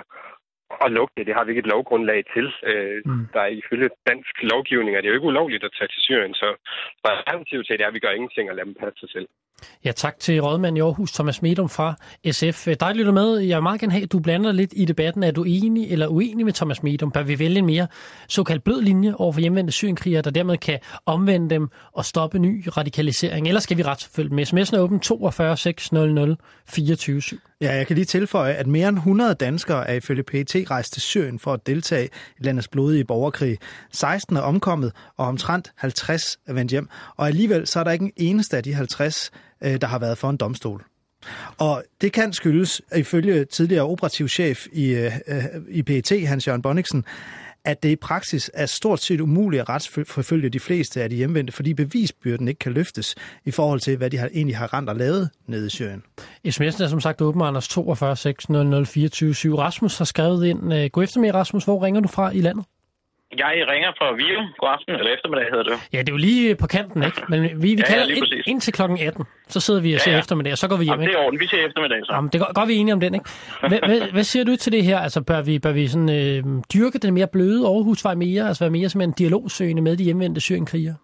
og 0.85 0.91
lukke 0.91 1.15
det. 1.17 1.27
Det 1.27 1.35
har 1.35 1.45
vi 1.45 1.51
ikke 1.51 1.65
et 1.67 1.73
lovgrundlag 1.75 2.25
til. 2.35 2.47
Øh, 2.71 3.03
mm. 3.05 3.27
Der 3.33 3.41
er 3.41 3.53
ifølge 3.63 3.91
dansk 4.07 4.35
lovgivning, 4.43 4.97
er 4.97 5.01
det 5.01 5.09
jo 5.09 5.15
ikke 5.15 5.31
ulovligt 5.33 5.65
at 5.65 5.75
tage 5.79 5.89
til 5.89 6.03
Syrien. 6.07 6.35
Så 6.35 6.49
alternativet 7.05 7.67
til 7.67 7.79
det 7.79 7.85
er, 7.85 7.89
at 7.89 7.95
vi 7.95 8.05
gør 8.05 8.17
ingenting 8.19 8.51
og 8.51 8.57
lader 8.57 8.65
dem 8.71 8.75
passe 8.75 9.01
sig 9.01 9.11
selv. 9.11 9.29
Ja, 9.85 9.93
tak 9.93 10.19
til 10.21 10.41
rådmand 10.41 10.77
i 10.77 10.81
Aarhus, 10.81 11.13
Thomas 11.13 11.43
Medum 11.43 11.69
fra 11.69 11.95
SF. 12.31 12.69
Øh, 12.69 12.77
dig 12.81 12.95
lytter 12.95 13.13
med. 13.13 13.39
Jeg 13.39 13.57
vil 13.57 13.63
meget 13.63 13.81
gerne 13.81 13.93
have, 13.93 14.03
at 14.03 14.13
du 14.13 14.19
blander 14.19 14.53
lidt 14.53 14.73
i 14.77 14.85
debatten. 14.85 15.23
Er 15.23 15.31
du 15.31 15.45
enig 15.45 15.93
eller 15.93 16.07
uenig 16.07 16.45
med 16.45 16.53
Thomas 16.53 16.83
Medum? 16.83 17.11
Bør 17.11 17.23
vi 17.23 17.39
vælge 17.39 17.59
en 17.59 17.67
mere 17.67 17.87
såkaldt 18.29 18.65
blød 18.65 18.83
linje 18.83 19.15
over 19.15 19.33
for 19.33 19.41
hjemvendte 19.41 19.73
syrienkrigere, 19.73 20.23
der 20.23 20.31
dermed 20.31 20.57
kan 20.57 20.79
omvende 21.07 21.51
dem 21.51 21.69
og 21.93 22.05
stoppe 22.05 22.39
ny 22.39 22.69
radikalisering? 22.77 23.49
Eller 23.49 23.61
skal 23.61 23.77
vi 23.77 23.83
retsforfølge 23.83 24.35
med? 24.35 24.47
SMS'en 24.47 24.77
er 24.77 24.81
åben 24.81 25.01
42 25.01 25.57
600 25.57 26.37
24 26.67 27.23
7. 27.23 27.39
Ja, 27.61 27.75
jeg 27.75 27.87
kan 27.87 27.97
lige 27.97 28.05
tilføje, 28.05 28.53
at 28.53 28.67
mere 28.67 28.89
end 28.89 28.97
100 28.97 29.35
danskere 29.35 29.89
er 29.89 29.95
ifølge 29.95 30.23
PET 30.23 30.71
rejst 30.71 30.93
til 30.93 31.03
Syrien 31.03 31.39
for 31.39 31.53
at 31.53 31.67
deltage 31.67 32.09
i 32.39 32.43
landets 32.45 32.69
blodige 32.69 33.05
borgerkrig. 33.05 33.59
16 33.93 34.37
er 34.37 34.41
omkommet, 34.41 34.93
og 35.17 35.27
omtrent 35.27 35.73
50 35.77 36.39
er 36.47 36.53
vendt 36.53 36.71
hjem. 36.71 36.89
Og 37.17 37.27
alligevel 37.27 37.67
så 37.67 37.81
er 37.81 37.85
der 37.85 37.91
ikke 37.91 38.05
en 38.05 38.13
eneste 38.17 38.57
af 38.57 38.63
de 38.63 38.75
50, 38.75 39.31
øh, 39.65 39.81
der 39.81 39.87
har 39.87 39.99
været 39.99 40.19
for 40.19 40.31
en 40.31 40.37
domstol. 40.37 40.85
Og 41.59 41.85
det 42.01 42.13
kan 42.13 42.33
skyldes, 42.33 42.83
ifølge 42.97 43.45
tidligere 43.45 43.85
operativ 43.85 44.29
chef 44.29 44.67
i, 44.73 44.95
øh, 44.95 45.13
i 45.69 45.83
PET, 45.83 46.29
Hans-Jørgen 46.29 46.63
Bonniksen, 46.63 47.05
at 47.65 47.83
det 47.83 47.89
i 47.89 47.97
praksis 47.97 48.51
er 48.55 48.67
stort 48.67 49.01
set 49.01 49.21
umuligt 49.21 49.61
at 49.61 49.69
retsforfølge 49.69 50.49
de 50.49 50.61
fleste 50.61 51.03
af 51.03 51.11
de 51.11 51.17
hjemvendte, 51.17 51.53
fordi 51.53 51.75
bevisbyrden 51.75 52.49
ikke 52.49 52.59
kan 52.59 52.73
løftes 52.73 53.15
i 53.45 53.51
forhold 53.51 53.81
til, 53.81 53.97
hvad 53.97 54.11
de 54.11 54.19
har, 54.19 54.29
egentlig 54.35 54.57
har 54.57 54.75
rent 54.75 54.89
og 54.89 54.97
lavet 54.97 55.31
nede 55.47 55.67
i 55.67 55.71
Syrien. 55.71 56.03
SMS'en 56.49 56.83
er 56.83 56.89
som 56.89 57.01
sagt 57.01 57.21
åben, 57.21 57.43
Anders 57.43 57.69
42 57.69 58.17
600 58.17 58.87
24 58.87 59.35
7. 59.35 59.55
Rasmus 59.55 59.99
har 59.99 60.05
skrevet 60.05 60.47
ind. 60.47 60.75
Øh, 60.75 60.91
god 60.91 61.03
eftermiddag, 61.03 61.35
Rasmus. 61.35 61.65
Hvor 61.65 61.85
ringer 61.85 62.01
du 62.01 62.09
fra 62.09 62.31
i 62.31 62.41
landet? 62.41 62.65
Jeg 63.39 63.65
ringer 63.73 63.91
fra 63.99 64.07
Vive. 64.15 64.41
God 64.59 64.69
aften, 64.77 64.95
eller 64.95 65.13
eftermiddag 65.17 65.47
hedder 65.51 65.65
det. 65.65 65.73
Ja, 65.93 65.99
det 65.99 66.09
er 66.09 66.13
jo 66.13 66.17
lige 66.17 66.55
på 66.57 66.67
kanten, 66.67 67.03
ikke? 67.03 67.23
Men 67.29 67.43
vi, 67.43 67.49
vi 67.63 67.69
Ja, 67.71 67.77
ja, 67.79 67.85
kalder 67.85 68.07
lige 68.07 68.19
ind, 68.19 68.43
ind 68.47 68.61
til 68.61 68.73
klokken 68.73 68.99
18. 69.07 69.25
Så 69.49 69.61
sidder 69.61 69.81
vi 69.81 69.89
og 69.89 69.93
Ja, 69.93 69.99
ser 69.99 70.13
ja. 70.13 70.19
eftermiddag, 70.19 70.53
og 70.53 70.59
så 70.59 70.69
går 70.69 70.77
vi 70.77 70.85
hjem, 70.85 70.93
Jamen, 70.93 71.03
det 71.07 71.09
ikke? 71.11 71.19
er 71.21 71.25
orden. 71.27 71.41
Vi 71.41 71.47
ser 71.47 71.67
eftermiddag 71.67 71.99
så. 72.05 72.13
Jamen, 72.15 72.31
det 72.33 72.41
godt, 72.41 72.55
godt, 72.55 72.69
vi 72.69 72.75
enige 72.75 72.93
om 72.93 73.01
den, 73.01 73.15
ikke? 73.15 73.27
Hvad, 73.69 73.79
hvad, 73.87 74.01
hvad 74.13 74.25
siger 74.25 74.45
du 74.45 74.57
til 74.57 74.73
det 74.73 74.85
her? 74.85 74.99
Altså, 74.99 75.21
bør 75.23 75.43
vi, 75.43 75.59
bør 75.59 75.73
vi 75.73 75.89
sådan, 75.89 76.11
øh, 76.11 76.45
dyrke 76.75 76.99
den 76.99 77.15
mere 77.15 77.27
bløde 77.33 77.67
Aarhusvej 77.67 78.15
mere? 78.15 78.49
Altså 78.49 78.65
være 78.65 78.71
mere 78.71 78.89
som 78.89 79.01
en 79.01 79.13
dialogsøgende 79.13 79.83
med 79.83 79.97
de 79.97 80.05
hjemvendte 80.05 80.41
syrienkrigere? 80.41 80.95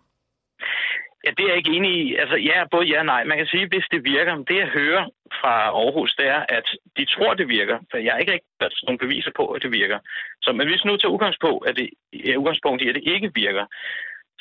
Ja, 1.24 1.30
det 1.36 1.42
er 1.44 1.48
jeg 1.48 1.56
ikke 1.56 1.76
enig 1.76 1.92
i. 2.04 2.16
Altså, 2.16 2.36
ja, 2.36 2.64
både 2.70 2.86
ja 2.86 2.98
og 2.98 3.06
nej. 3.06 3.24
Man 3.24 3.38
kan 3.38 3.46
sige, 3.46 3.68
hvis 3.68 3.86
det 3.90 4.04
virker. 4.04 4.34
Det, 4.48 4.56
jeg 4.56 4.68
hører 4.80 5.04
fra 5.40 5.54
Aarhus, 5.80 6.14
det 6.18 6.26
er, 6.28 6.42
at 6.48 6.66
de 6.96 7.04
tror, 7.04 7.34
det 7.34 7.48
virker. 7.48 7.78
For 7.90 7.96
jeg 7.98 8.12
har 8.12 8.18
ikke 8.18 8.32
rigtig 8.32 8.86
nogen 8.86 9.04
beviser 9.04 9.32
på, 9.36 9.44
at 9.54 9.62
det 9.62 9.72
virker. 9.72 9.98
Så 10.42 10.52
men 10.52 10.68
hvis 10.68 10.84
nu 10.84 10.96
tager 10.96 11.14
udgangspunkt, 11.16 11.68
at 11.68 11.76
det, 11.76 11.90
ja, 12.26 12.36
udgangspunkt 12.36 12.82
i, 12.82 12.88
at 12.88 12.94
det 12.94 13.04
ikke 13.14 13.30
virker, 13.34 13.66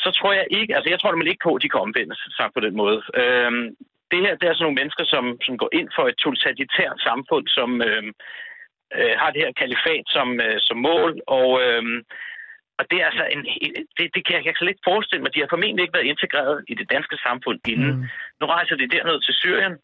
så 0.03 0.09
tror 0.11 0.33
jeg 0.33 0.45
ikke, 0.49 0.75
altså 0.75 0.89
jeg 0.89 0.99
tror 0.99 1.11
nemlig 1.11 1.31
ikke 1.31 1.47
på, 1.47 1.55
at 1.55 1.61
de 1.63 1.69
kan 1.69 1.85
omvendes, 1.87 2.19
sagt 2.37 2.53
på 2.53 2.59
den 2.59 2.75
måde. 2.75 2.99
Øhm, 3.21 3.65
det 4.11 4.19
her, 4.25 4.33
det 4.35 4.45
er 4.47 4.53
sådan 4.53 4.63
nogle 4.65 4.79
mennesker, 4.81 5.05
som, 5.13 5.23
som 5.45 5.57
går 5.57 5.69
ind 5.79 5.89
for 5.95 6.05
et 6.07 6.17
totalitært 6.25 6.97
samfund, 7.07 7.45
som 7.47 7.69
øhm, 7.81 8.11
øh, 8.97 9.13
har 9.21 9.29
det 9.31 9.41
her 9.43 9.53
kalifat 9.61 10.05
som, 10.07 10.27
øh, 10.45 10.57
som 10.67 10.77
mål, 10.77 11.11
og, 11.27 11.49
øhm, 11.65 11.99
og 12.79 12.83
det 12.89 12.97
er 13.01 13.05
altså 13.11 13.25
en, 13.33 13.41
det, 13.97 14.05
det 14.15 14.21
kan 14.25 14.33
jeg, 14.37 14.43
jeg 14.45 14.53
kan 14.53 14.59
slet 14.61 14.73
ikke 14.75 14.89
forestille 14.91 15.21
mig. 15.23 15.31
De 15.35 15.41
har 15.43 15.49
formentlig 15.53 15.81
ikke 15.83 15.97
været 15.97 16.11
integreret 16.13 16.57
i 16.71 16.73
det 16.79 16.87
danske 16.95 17.15
samfund 17.25 17.59
inden. 17.73 17.93
Mm. 17.95 18.05
Nu 18.39 18.43
rejser 18.55 18.75
de 18.81 18.91
derned 18.95 19.17
til 19.25 19.33
Syrien 19.41 19.75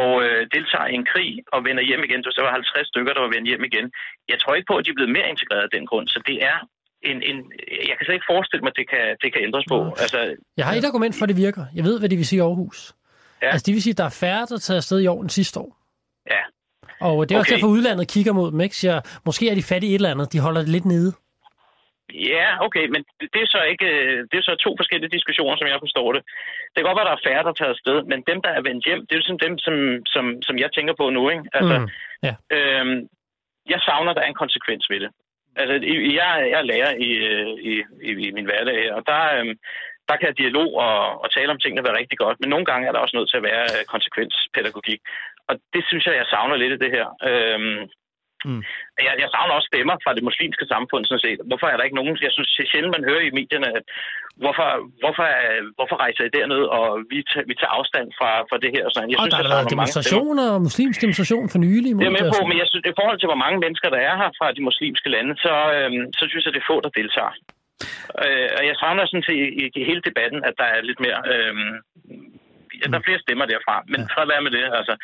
og 0.00 0.10
øh, 0.26 0.40
deltager 0.56 0.88
i 0.92 0.94
en 1.00 1.06
krig 1.12 1.30
og 1.54 1.58
vender 1.66 1.82
hjem 1.88 2.02
igen. 2.08 2.20
Så 2.24 2.30
der 2.36 2.42
var 2.46 2.52
50 2.52 2.88
stykker, 2.92 3.12
der 3.16 3.22
var 3.26 3.32
vendt 3.36 3.48
hjem 3.50 3.64
igen. 3.70 3.86
Jeg 4.32 4.38
tror 4.40 4.52
ikke 4.56 4.68
på, 4.70 4.76
at 4.78 4.84
de 4.84 4.90
er 4.92 4.98
blevet 4.98 5.12
mere 5.16 5.28
integreret 5.34 5.64
af 5.68 5.72
den 5.76 5.84
grund. 5.90 6.06
Så 6.14 6.18
det 6.30 6.36
er 6.50 6.58
en, 7.10 7.18
en, 7.30 7.38
jeg 7.88 7.94
kan 7.96 8.04
slet 8.04 8.16
ikke 8.18 8.30
forestille 8.34 8.62
mig, 8.64 8.72
at 8.74 8.78
det 8.80 8.86
kan, 8.92 9.04
det 9.22 9.28
kan 9.32 9.40
ændres 9.48 9.66
på. 9.72 9.78
Altså, 10.04 10.18
Jeg 10.58 10.64
har 10.66 10.72
et 10.74 10.84
argument 10.90 11.14
for, 11.18 11.24
at 11.26 11.30
det 11.32 11.38
virker. 11.46 11.64
Jeg 11.78 11.84
ved, 11.88 11.96
hvad 11.98 12.08
det 12.08 12.18
vil 12.20 12.26
sige 12.30 12.40
i 12.42 12.46
Aarhus. 12.48 12.78
Ja. 13.42 13.50
Altså, 13.52 13.64
det 13.66 13.72
vil 13.74 13.82
sige, 13.86 13.94
at 13.96 14.00
der 14.02 14.08
er 14.12 14.16
færre, 14.24 14.44
der 14.50 14.58
tager 14.66 14.78
afsted 14.82 14.98
i 15.00 15.06
år 15.06 15.20
end 15.22 15.30
sidste 15.40 15.56
år. 15.64 15.70
Ja. 16.34 16.42
Og 17.08 17.28
det 17.28 17.34
er 17.34 17.38
også 17.38 17.48
Okay. 17.48 17.54
derfor, 17.56 17.66
udlandet 17.76 18.08
kigger 18.14 18.32
mod 18.32 18.50
dem, 18.52 18.60
ikke? 18.60 18.76
Siger, 18.76 19.00
måske 19.26 19.50
er 19.50 19.54
de 19.54 19.62
fattige 19.62 19.90
i 19.90 19.94
et 19.94 19.98
eller 19.98 20.10
andet. 20.10 20.32
De 20.32 20.40
holder 20.40 20.60
det 20.60 20.68
lidt 20.76 20.84
nede. 20.84 21.12
Ja, 22.12 22.46
okay, 22.66 22.86
men 22.86 23.04
det 23.32 23.40
er 23.42 23.46
så 23.46 23.62
ikke 23.72 23.86
øh, 23.86 24.18
det 24.30 24.36
er 24.38 24.42
så 24.42 24.54
to 24.56 24.74
forskellige 24.80 25.14
diskussioner, 25.16 25.56
som 25.56 25.68
jeg 25.68 25.78
forstår 25.80 26.12
det. 26.12 26.22
Det 26.70 26.76
kan 26.78 26.84
godt 26.88 26.98
være, 26.98 27.08
at 27.08 27.12
der 27.12 27.18
er 27.18 27.28
færre, 27.28 27.46
der 27.48 27.52
tager 27.52 27.74
afsted, 27.76 28.02
men 28.10 28.22
dem, 28.30 28.38
der 28.42 28.50
er 28.54 28.62
vendt 28.68 28.84
hjem, 28.84 29.00
det 29.06 29.12
er 29.12 29.20
jo 29.20 29.26
sådan 29.28 29.44
dem, 29.46 29.58
som, 29.58 29.74
som, 30.14 30.24
som 30.46 30.58
jeg 30.58 30.70
tænker 30.72 30.94
på 31.00 31.10
nu, 31.10 31.22
ikke? 31.30 31.44
Altså, 31.58 31.76
Mm. 31.78 31.88
Ja. 32.26 32.34
øhm, 32.56 32.98
jeg 33.72 33.80
savner, 33.80 34.10
at 34.10 34.16
der 34.16 34.22
er 34.22 34.26
en 34.32 34.42
konsekvens 34.44 34.90
ved 34.90 35.00
det. 35.00 35.10
Altså, 35.56 35.74
jeg, 36.20 36.28
jeg 36.52 36.58
er 36.60 36.68
lærer 36.72 36.92
i, 37.08 37.10
øh, 37.30 37.48
i, 37.70 37.72
i, 38.08 38.10
i 38.28 38.30
min 38.36 38.44
hverdag 38.44 38.92
og 38.96 39.02
der, 39.06 39.22
øhm, 39.38 39.54
der 40.08 40.16
kan 40.16 40.34
dialog 40.34 40.74
og, 40.86 41.22
og 41.22 41.28
tale 41.32 41.50
om 41.52 41.58
tingene 41.60 41.84
være 41.86 41.98
rigtig 41.98 42.18
godt, 42.18 42.40
men 42.40 42.48
nogle 42.50 42.64
gange 42.64 42.88
er 42.88 42.92
der 42.92 42.98
også 42.98 43.16
nødt 43.16 43.30
til 43.30 43.36
at 43.36 43.42
være 43.50 43.64
øh, 43.74 43.84
konsekvenspædagogik. 43.94 45.00
Og 45.48 45.54
det 45.74 45.82
synes 45.88 46.06
jeg, 46.06 46.14
jeg 46.16 46.26
savner 46.30 46.56
lidt 46.56 46.72
i 46.72 46.82
det 46.84 46.90
her. 46.96 47.06
Øhm, 47.30 47.80
Mm. 48.48 48.62
jeg, 49.06 49.14
jeg 49.22 49.28
savner 49.34 49.54
også 49.58 49.70
stemmer 49.72 49.94
fra 50.04 50.12
det 50.16 50.24
muslimske 50.30 50.66
samfund, 50.74 51.02
sådan 51.04 51.24
set. 51.26 51.38
Hvorfor 51.50 51.66
er 51.72 51.76
der 51.76 51.84
ikke 51.86 51.98
nogen... 52.00 52.12
Jeg 52.26 52.32
synes 52.36 52.50
sjældent, 52.70 52.94
man 52.96 53.04
hører 53.10 53.24
i 53.28 53.36
medierne, 53.40 53.68
at 53.78 53.84
hvorfor, 54.42 54.68
hvorfor, 55.02 55.26
hvorfor 55.78 55.96
rejser 56.04 56.22
I 56.28 56.30
derned, 56.36 56.62
og 56.78 56.84
vi, 57.10 57.18
tager, 57.30 57.46
vi 57.50 57.54
tager 57.60 57.72
afstand 57.78 58.06
fra, 58.18 58.30
fra 58.48 58.56
det 58.62 58.70
her 58.74 58.82
og 58.88 58.92
sådan. 58.94 59.10
Jeg 59.10 59.18
og 59.18 59.22
synes, 59.22 59.34
der 59.34 59.48
har 59.48 59.56
været 59.56 59.74
demonstrationer, 59.76 60.46
og 60.54 60.60
muslimsk 60.68 60.98
demonstration 61.04 61.46
for 61.52 61.58
nylig. 61.66 61.90
Det 62.02 62.10
er 62.12 62.18
med 62.20 62.28
på, 62.34 62.40
men 62.50 62.56
jeg 62.62 62.68
synes, 62.70 62.84
i 62.92 62.98
forhold 63.00 63.18
til, 63.20 63.30
hvor 63.30 63.40
mange 63.44 63.58
mennesker, 63.64 63.88
der 63.94 64.00
er 64.08 64.14
her 64.22 64.30
fra 64.38 64.46
de 64.56 64.62
muslimske 64.68 65.08
lande, 65.14 65.32
så, 65.44 65.54
øhm, 65.76 66.02
så 66.18 66.22
synes 66.30 66.44
jeg, 66.44 66.52
det 66.54 66.62
er 66.62 66.70
få, 66.72 66.76
der 66.86 66.92
deltager. 67.00 67.34
Øh, 68.24 68.48
og 68.58 68.62
jeg 68.68 68.76
savner 68.80 69.04
sådan 69.06 69.26
set 69.28 69.40
i, 69.62 69.64
i 69.78 69.82
hele 69.90 70.02
debatten, 70.08 70.40
at 70.48 70.54
der 70.60 70.68
er 70.74 70.80
lidt 70.88 71.00
mere... 71.04 71.18
Øhm, 71.32 71.72
der 72.92 72.98
er 72.98 73.06
flere 73.08 73.24
stemmer 73.26 73.46
derfra, 73.52 73.76
men 73.92 74.00
ja. 74.00 74.06
fred 74.12 74.26
være 74.32 74.44
med 74.46 74.52
det, 74.56 74.64
altså. 74.78 74.94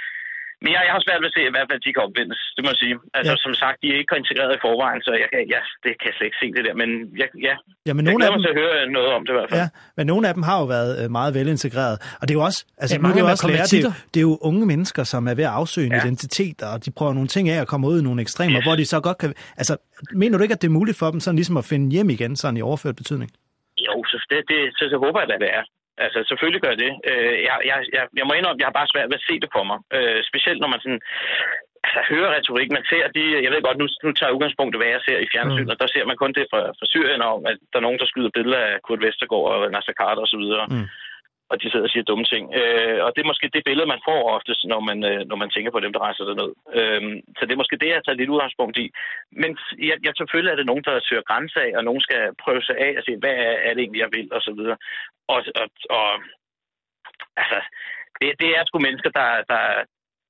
Men 0.62 0.70
jeg, 0.74 0.80
jeg 0.86 0.94
har 0.96 1.02
svært 1.06 1.20
ved 1.22 1.30
at 1.32 1.36
se, 1.38 1.42
hvad, 1.54 1.64
hvad 1.70 1.78
de 1.84 1.90
kan 1.94 2.02
opvendes, 2.06 2.40
det 2.54 2.60
må 2.64 2.68
jeg 2.72 2.80
sige. 2.84 2.94
Altså, 3.18 3.34
ja. 3.36 3.42
som 3.44 3.52
sagt, 3.62 3.76
de 3.82 3.86
er 3.92 3.98
ikke 4.02 4.14
integreret 4.22 4.52
i 4.58 4.60
forvejen, 4.66 5.00
så 5.06 5.10
jeg, 5.22 5.28
kan- 5.32 5.48
ja, 5.54 5.60
det 5.84 5.90
kan 5.98 6.06
jeg 6.10 6.14
slet 6.16 6.28
ikke 6.30 6.40
se 6.42 6.48
det 6.56 6.62
der. 6.66 6.74
Men 6.82 6.88
jeg, 7.20 7.28
ja, 7.48 7.54
Ja, 7.88 7.92
men 7.96 8.02
jeg 8.04 8.10
nogle 8.12 8.22
af 8.26 8.30
dem- 8.32 8.42
til 8.44 8.50
at 8.54 8.58
høre 8.62 8.74
noget 8.98 9.10
om 9.16 9.22
det 9.26 9.32
i 9.34 9.36
hvert 9.38 9.48
fald. 9.50 9.60
Ja, 9.62 9.68
men 9.98 10.04
nogle 10.12 10.24
af 10.28 10.32
dem 10.36 10.42
har 10.50 10.56
jo 10.62 10.66
været 10.76 10.90
øh, 11.00 11.06
meget 11.18 11.30
velintegreret. 11.38 11.96
Og 12.20 12.24
det 12.26 12.32
er 12.34 12.38
jo 12.40 12.44
også, 12.50 12.60
altså 12.82 12.94
Ja, 12.94 12.98
nu 12.98 13.02
er 13.02 13.06
mange 13.06 13.16
det 13.16 13.22
jo 13.24 13.26
er 13.30 13.34
også 13.36 13.46
lærer, 13.52 13.68
det, 13.76 13.94
det 14.12 14.18
er 14.22 14.26
jo 14.30 14.34
unge 14.50 14.62
mennesker, 14.72 15.02
som 15.12 15.22
er 15.30 15.34
ved 15.40 15.46
at 15.50 15.54
afsøge 15.60 15.86
en 15.90 15.96
Ja. 15.96 16.02
identitet, 16.04 16.58
og 16.70 16.76
de 16.84 16.90
prøver 16.98 17.12
nogle 17.18 17.30
ting 17.34 17.44
af 17.54 17.58
at 17.64 17.68
komme 17.72 17.84
ud 17.90 17.96
i 18.00 18.04
nogle 18.08 18.20
ekstremer, 18.26 18.58
yes. 18.60 18.64
hvor 18.66 18.76
de 18.80 18.84
så 18.94 18.98
godt 19.06 19.18
kan... 19.22 19.28
Altså, 19.60 19.74
mener 20.22 20.34
du 20.38 20.42
ikke, 20.46 20.56
at 20.56 20.62
det 20.62 20.68
er 20.72 20.76
muligt 20.80 20.98
for 21.00 21.08
dem 21.14 21.20
sådan 21.20 21.36
ligesom 21.40 21.56
at 21.62 21.64
finde 21.72 21.86
hjem 21.96 22.10
igen, 22.16 22.32
sådan 22.42 22.56
i 22.56 22.62
overført 22.70 22.96
betydning? 23.02 23.30
Jo, 23.88 23.94
så 24.10 24.16
det, 24.30 24.38
det, 24.50 24.58
så, 24.78 24.84
så 24.92 24.96
håber 25.04 25.20
jeg, 25.20 25.30
at 25.36 25.40
det 25.40 25.50
er. 25.58 25.64
Altså, 26.04 26.18
selvfølgelig 26.30 26.62
gør 26.62 26.72
jeg 26.74 26.82
det. 26.86 26.92
Øh, 27.10 27.36
jeg, 27.48 27.56
jeg, 27.70 27.76
jeg, 27.96 28.04
jeg 28.18 28.26
må 28.26 28.32
indrømme, 28.34 28.58
at 28.58 28.62
jeg 28.62 28.70
har 28.70 28.78
bare 28.80 28.92
svært 28.92 29.10
ved 29.10 29.20
at 29.20 29.28
se 29.28 29.34
det 29.42 29.50
for 29.56 29.64
mig. 29.70 29.78
Øh, 29.96 30.20
specielt 30.30 30.60
når 30.60 30.70
man 30.74 30.82
sådan, 30.84 31.02
altså, 31.86 32.00
hører 32.10 32.30
retorik. 32.36 32.70
Man 32.78 32.86
ser 32.90 33.04
de, 33.16 33.24
jeg 33.44 33.50
ved 33.52 33.62
godt, 33.68 33.78
nu, 33.82 33.86
nu 34.04 34.10
tager 34.12 34.28
jeg 34.28 34.36
udgangspunkt 34.36 34.74
i, 34.74 34.78
hvad 34.80 34.90
jeg 34.94 35.02
ser 35.06 35.18
i 35.22 35.30
fjernsynet, 35.32 35.70
mm. 35.70 35.74
og 35.74 35.80
der 35.82 35.88
ser 35.94 36.04
man 36.10 36.20
kun 36.22 36.32
det 36.38 36.44
fra, 36.52 36.60
fra 36.78 36.86
Syrien 36.92 37.22
om, 37.32 37.40
at 37.50 37.58
der 37.70 37.78
er 37.78 37.86
nogen, 37.86 38.00
der 38.02 38.10
skyder 38.10 38.36
billeder 38.36 38.60
af 38.70 38.74
Kurt 38.86 39.02
Vestergaard 39.04 39.48
og 39.54 39.70
Nasser 39.74 39.94
Carter 40.00 40.22
osv., 40.26 40.46
Mm. 40.74 40.86
Og 41.50 41.56
de 41.62 41.70
sidder 41.70 41.86
og 41.88 41.92
siger 41.92 42.04
dumme 42.08 42.26
ting. 42.32 42.44
Øh, 42.60 42.98
og 43.04 43.10
det 43.12 43.20
er 43.22 43.30
måske 43.32 43.54
det 43.56 43.62
billede, 43.68 43.92
man 43.94 44.06
får 44.08 44.20
oftest, 44.36 44.60
når 44.72 44.80
man, 44.88 44.98
øh, 45.10 45.20
når 45.30 45.36
man 45.42 45.50
tænker 45.50 45.70
på 45.72 45.80
dem, 45.84 45.92
der 45.92 46.00
rejser 46.06 46.24
derned. 46.30 46.50
Øh, 46.78 47.02
så 47.36 47.42
det 47.46 47.52
er 47.52 47.62
måske 47.62 47.80
det, 47.82 47.88
jeg 47.94 48.02
tager 48.04 48.20
lidt 48.20 48.32
udgangspunkt 48.34 48.76
i. 48.84 48.86
Men 49.42 49.50
jeg, 49.88 49.96
jeg, 50.04 50.12
selvfølgelig 50.20 50.52
er 50.52 50.58
det 50.60 50.70
nogen, 50.70 50.84
der 50.88 51.06
søger 51.08 51.28
grænse 51.30 51.58
af, 51.66 51.70
og 51.78 51.82
nogen 51.88 52.02
skal 52.06 52.20
prøve 52.44 52.62
sig 52.68 52.76
af 52.86 52.92
og 52.98 53.02
se, 53.04 53.12
hvad 53.22 53.34
er, 53.46 53.54
er 53.66 53.72
det 53.74 53.82
egentlig, 53.82 54.02
jeg 54.04 54.12
vil, 54.16 54.28
og 54.36 54.40
så 54.46 54.52
videre. 54.58 54.76
Og, 55.34 55.40
og, 55.62 55.68
og 55.98 56.08
altså, 57.42 57.58
det, 58.20 58.28
det 58.42 58.48
er 58.56 58.62
sgu 58.64 58.78
mennesker, 58.78 59.10
der, 59.20 59.28
der, 59.52 59.62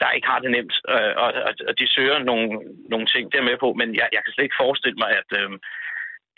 der 0.00 0.10
ikke 0.16 0.28
har 0.32 0.40
det 0.44 0.50
nemt, 0.56 0.74
øh, 0.94 1.12
og, 1.22 1.28
og, 1.48 1.52
og 1.68 1.72
de 1.80 1.86
søger 1.96 2.18
nogle, 2.30 2.46
nogle 2.92 3.06
ting, 3.14 3.24
er 3.26 3.38
jeg 3.40 3.48
med 3.50 3.56
på, 3.64 3.68
men 3.80 3.88
jeg, 4.00 4.08
jeg 4.16 4.20
kan 4.24 4.32
slet 4.32 4.46
ikke 4.46 4.62
forestille 4.64 4.98
mig, 5.02 5.10
at... 5.20 5.30
Øh, 5.40 5.50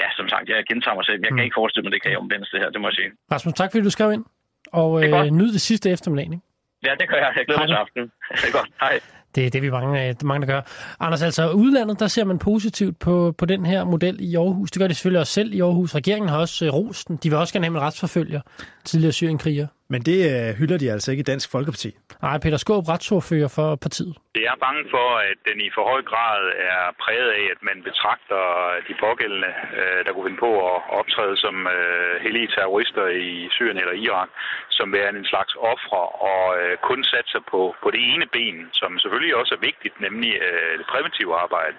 ja, 0.02 0.08
som 0.18 0.28
sagt, 0.28 0.48
jeg 0.48 0.64
gentager 0.70 0.94
mig 0.98 1.04
selv. 1.08 1.20
Jeg 1.24 1.30
kan 1.30 1.42
Mm. 1.42 1.46
ikke 1.48 1.60
forestille 1.60 1.84
mig, 1.84 1.92
det 1.92 2.02
kan 2.02 2.18
omvendes 2.24 2.50
det 2.52 2.60
her, 2.62 2.70
det 2.70 2.80
må 2.80 2.88
jeg 2.88 2.94
sige. 3.00 3.10
Rasmus, 3.32 3.54
tak 3.54 3.70
fordi 3.70 3.84
du 3.84 3.90
skrev 3.90 4.12
ind. 4.12 4.24
Og 4.72 5.02
Det 5.02 5.14
øh, 5.14 5.30
nyd 5.30 5.52
det 5.52 5.60
sidste 5.60 5.90
eftermiddag. 5.90 6.24
Ikke? 6.24 6.40
Ja, 6.84 6.90
det 7.00 7.08
gør 7.08 7.16
jeg. 7.16 7.32
Jeg 7.36 7.44
glæder 7.46 7.60
mig 7.60 7.68
til 7.68 7.74
aften. 7.74 8.02
Det 8.42 8.48
er 8.48 8.52
godt. 8.52 8.70
Hej. 8.80 9.00
Det 9.34 9.46
er 9.46 9.50
det, 9.50 9.62
vi 9.62 9.70
mange, 9.70 10.08
øh, 10.08 10.14
mange 10.24 10.46
der 10.46 10.52
gør. 10.52 10.60
Anders, 11.00 11.22
altså 11.22 11.50
udlandet, 11.50 12.00
der 12.00 12.06
ser 12.06 12.24
man 12.24 12.38
positivt 12.38 12.98
på, 12.98 13.34
på 13.38 13.46
den 13.46 13.66
her 13.66 13.84
model 13.84 14.16
i 14.20 14.34
Aarhus. 14.36 14.70
Det 14.70 14.80
gør 14.80 14.88
de 14.88 14.94
selvfølgelig 14.94 15.20
også 15.20 15.32
selv 15.32 15.54
i 15.54 15.60
Aarhus. 15.60 15.94
Regeringen 15.94 16.28
har 16.28 16.38
også 16.38 16.66
øh, 16.66 16.72
rost 16.74 17.08
den. 17.08 17.16
De 17.16 17.28
vil 17.30 17.38
også 17.38 17.54
gerne 17.54 17.66
have 17.66 17.76
en 17.76 17.80
retsforfølger 17.82 18.40
tidligere 18.84 19.12
syrienkriger. 19.12 19.66
Men 19.92 20.00
det 20.10 20.18
øh, 20.32 20.48
hylder 20.58 20.78
de 20.82 20.92
altså 20.94 21.08
ikke 21.10 21.24
i 21.26 21.30
Dansk 21.32 21.48
Folkeparti. 21.54 21.90
Nej, 22.26 22.36
Peter 22.42 22.60
Skåb, 22.62 22.84
retsordfører 22.88 23.50
for 23.58 23.68
partiet. 23.84 24.14
Jeg 24.46 24.52
er 24.56 24.64
bange 24.66 24.84
for, 24.94 25.08
at 25.30 25.38
den 25.48 25.58
i 25.66 25.68
for 25.76 25.84
høj 25.92 26.02
grad 26.12 26.40
er 26.72 26.82
præget 27.02 27.30
af, 27.40 27.44
at 27.54 27.60
man 27.68 27.78
betragter 27.88 28.42
de 28.88 28.94
pågældende, 29.04 29.52
øh, 29.78 30.00
der 30.04 30.12
kunne 30.12 30.28
finde 30.28 30.44
på 30.46 30.52
at 30.70 30.78
optræde 31.00 31.36
som 31.44 31.56
øh, 31.76 32.14
hellige 32.24 32.48
terrorister 32.54 33.06
i 33.32 33.48
Syrien 33.56 33.78
eller 33.82 33.96
Irak, 34.06 34.30
som 34.78 34.92
værende 34.96 35.20
en 35.20 35.32
slags 35.32 35.52
ofre 35.72 36.02
og 36.30 36.44
øh, 36.60 36.74
kun 36.88 37.00
satser 37.12 37.42
på, 37.52 37.60
på 37.82 37.88
det 37.94 38.02
ene 38.12 38.26
ben, 38.36 38.58
som 38.80 38.90
selvfølgelig 39.02 39.34
også 39.40 39.52
er 39.54 39.66
vigtigt, 39.70 39.96
nemlig 40.06 40.32
øh, 40.46 40.72
det 40.78 40.86
præventive 40.92 41.32
arbejde. 41.44 41.76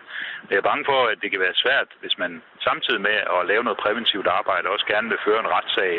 Jeg 0.50 0.58
er 0.58 0.70
bange 0.72 0.86
for, 0.92 1.00
at 1.12 1.18
det 1.22 1.30
kan 1.32 1.44
være 1.46 1.62
svært, 1.64 1.90
hvis 2.02 2.16
man 2.24 2.32
samtidig 2.68 3.02
med 3.10 3.18
at 3.36 3.42
lave 3.52 3.64
noget 3.64 3.84
præventivt 3.84 4.28
arbejde, 4.40 4.74
også 4.76 4.86
gerne 4.94 5.10
vil 5.12 5.26
føre 5.28 5.40
en 5.44 5.54
retssag 5.56 5.96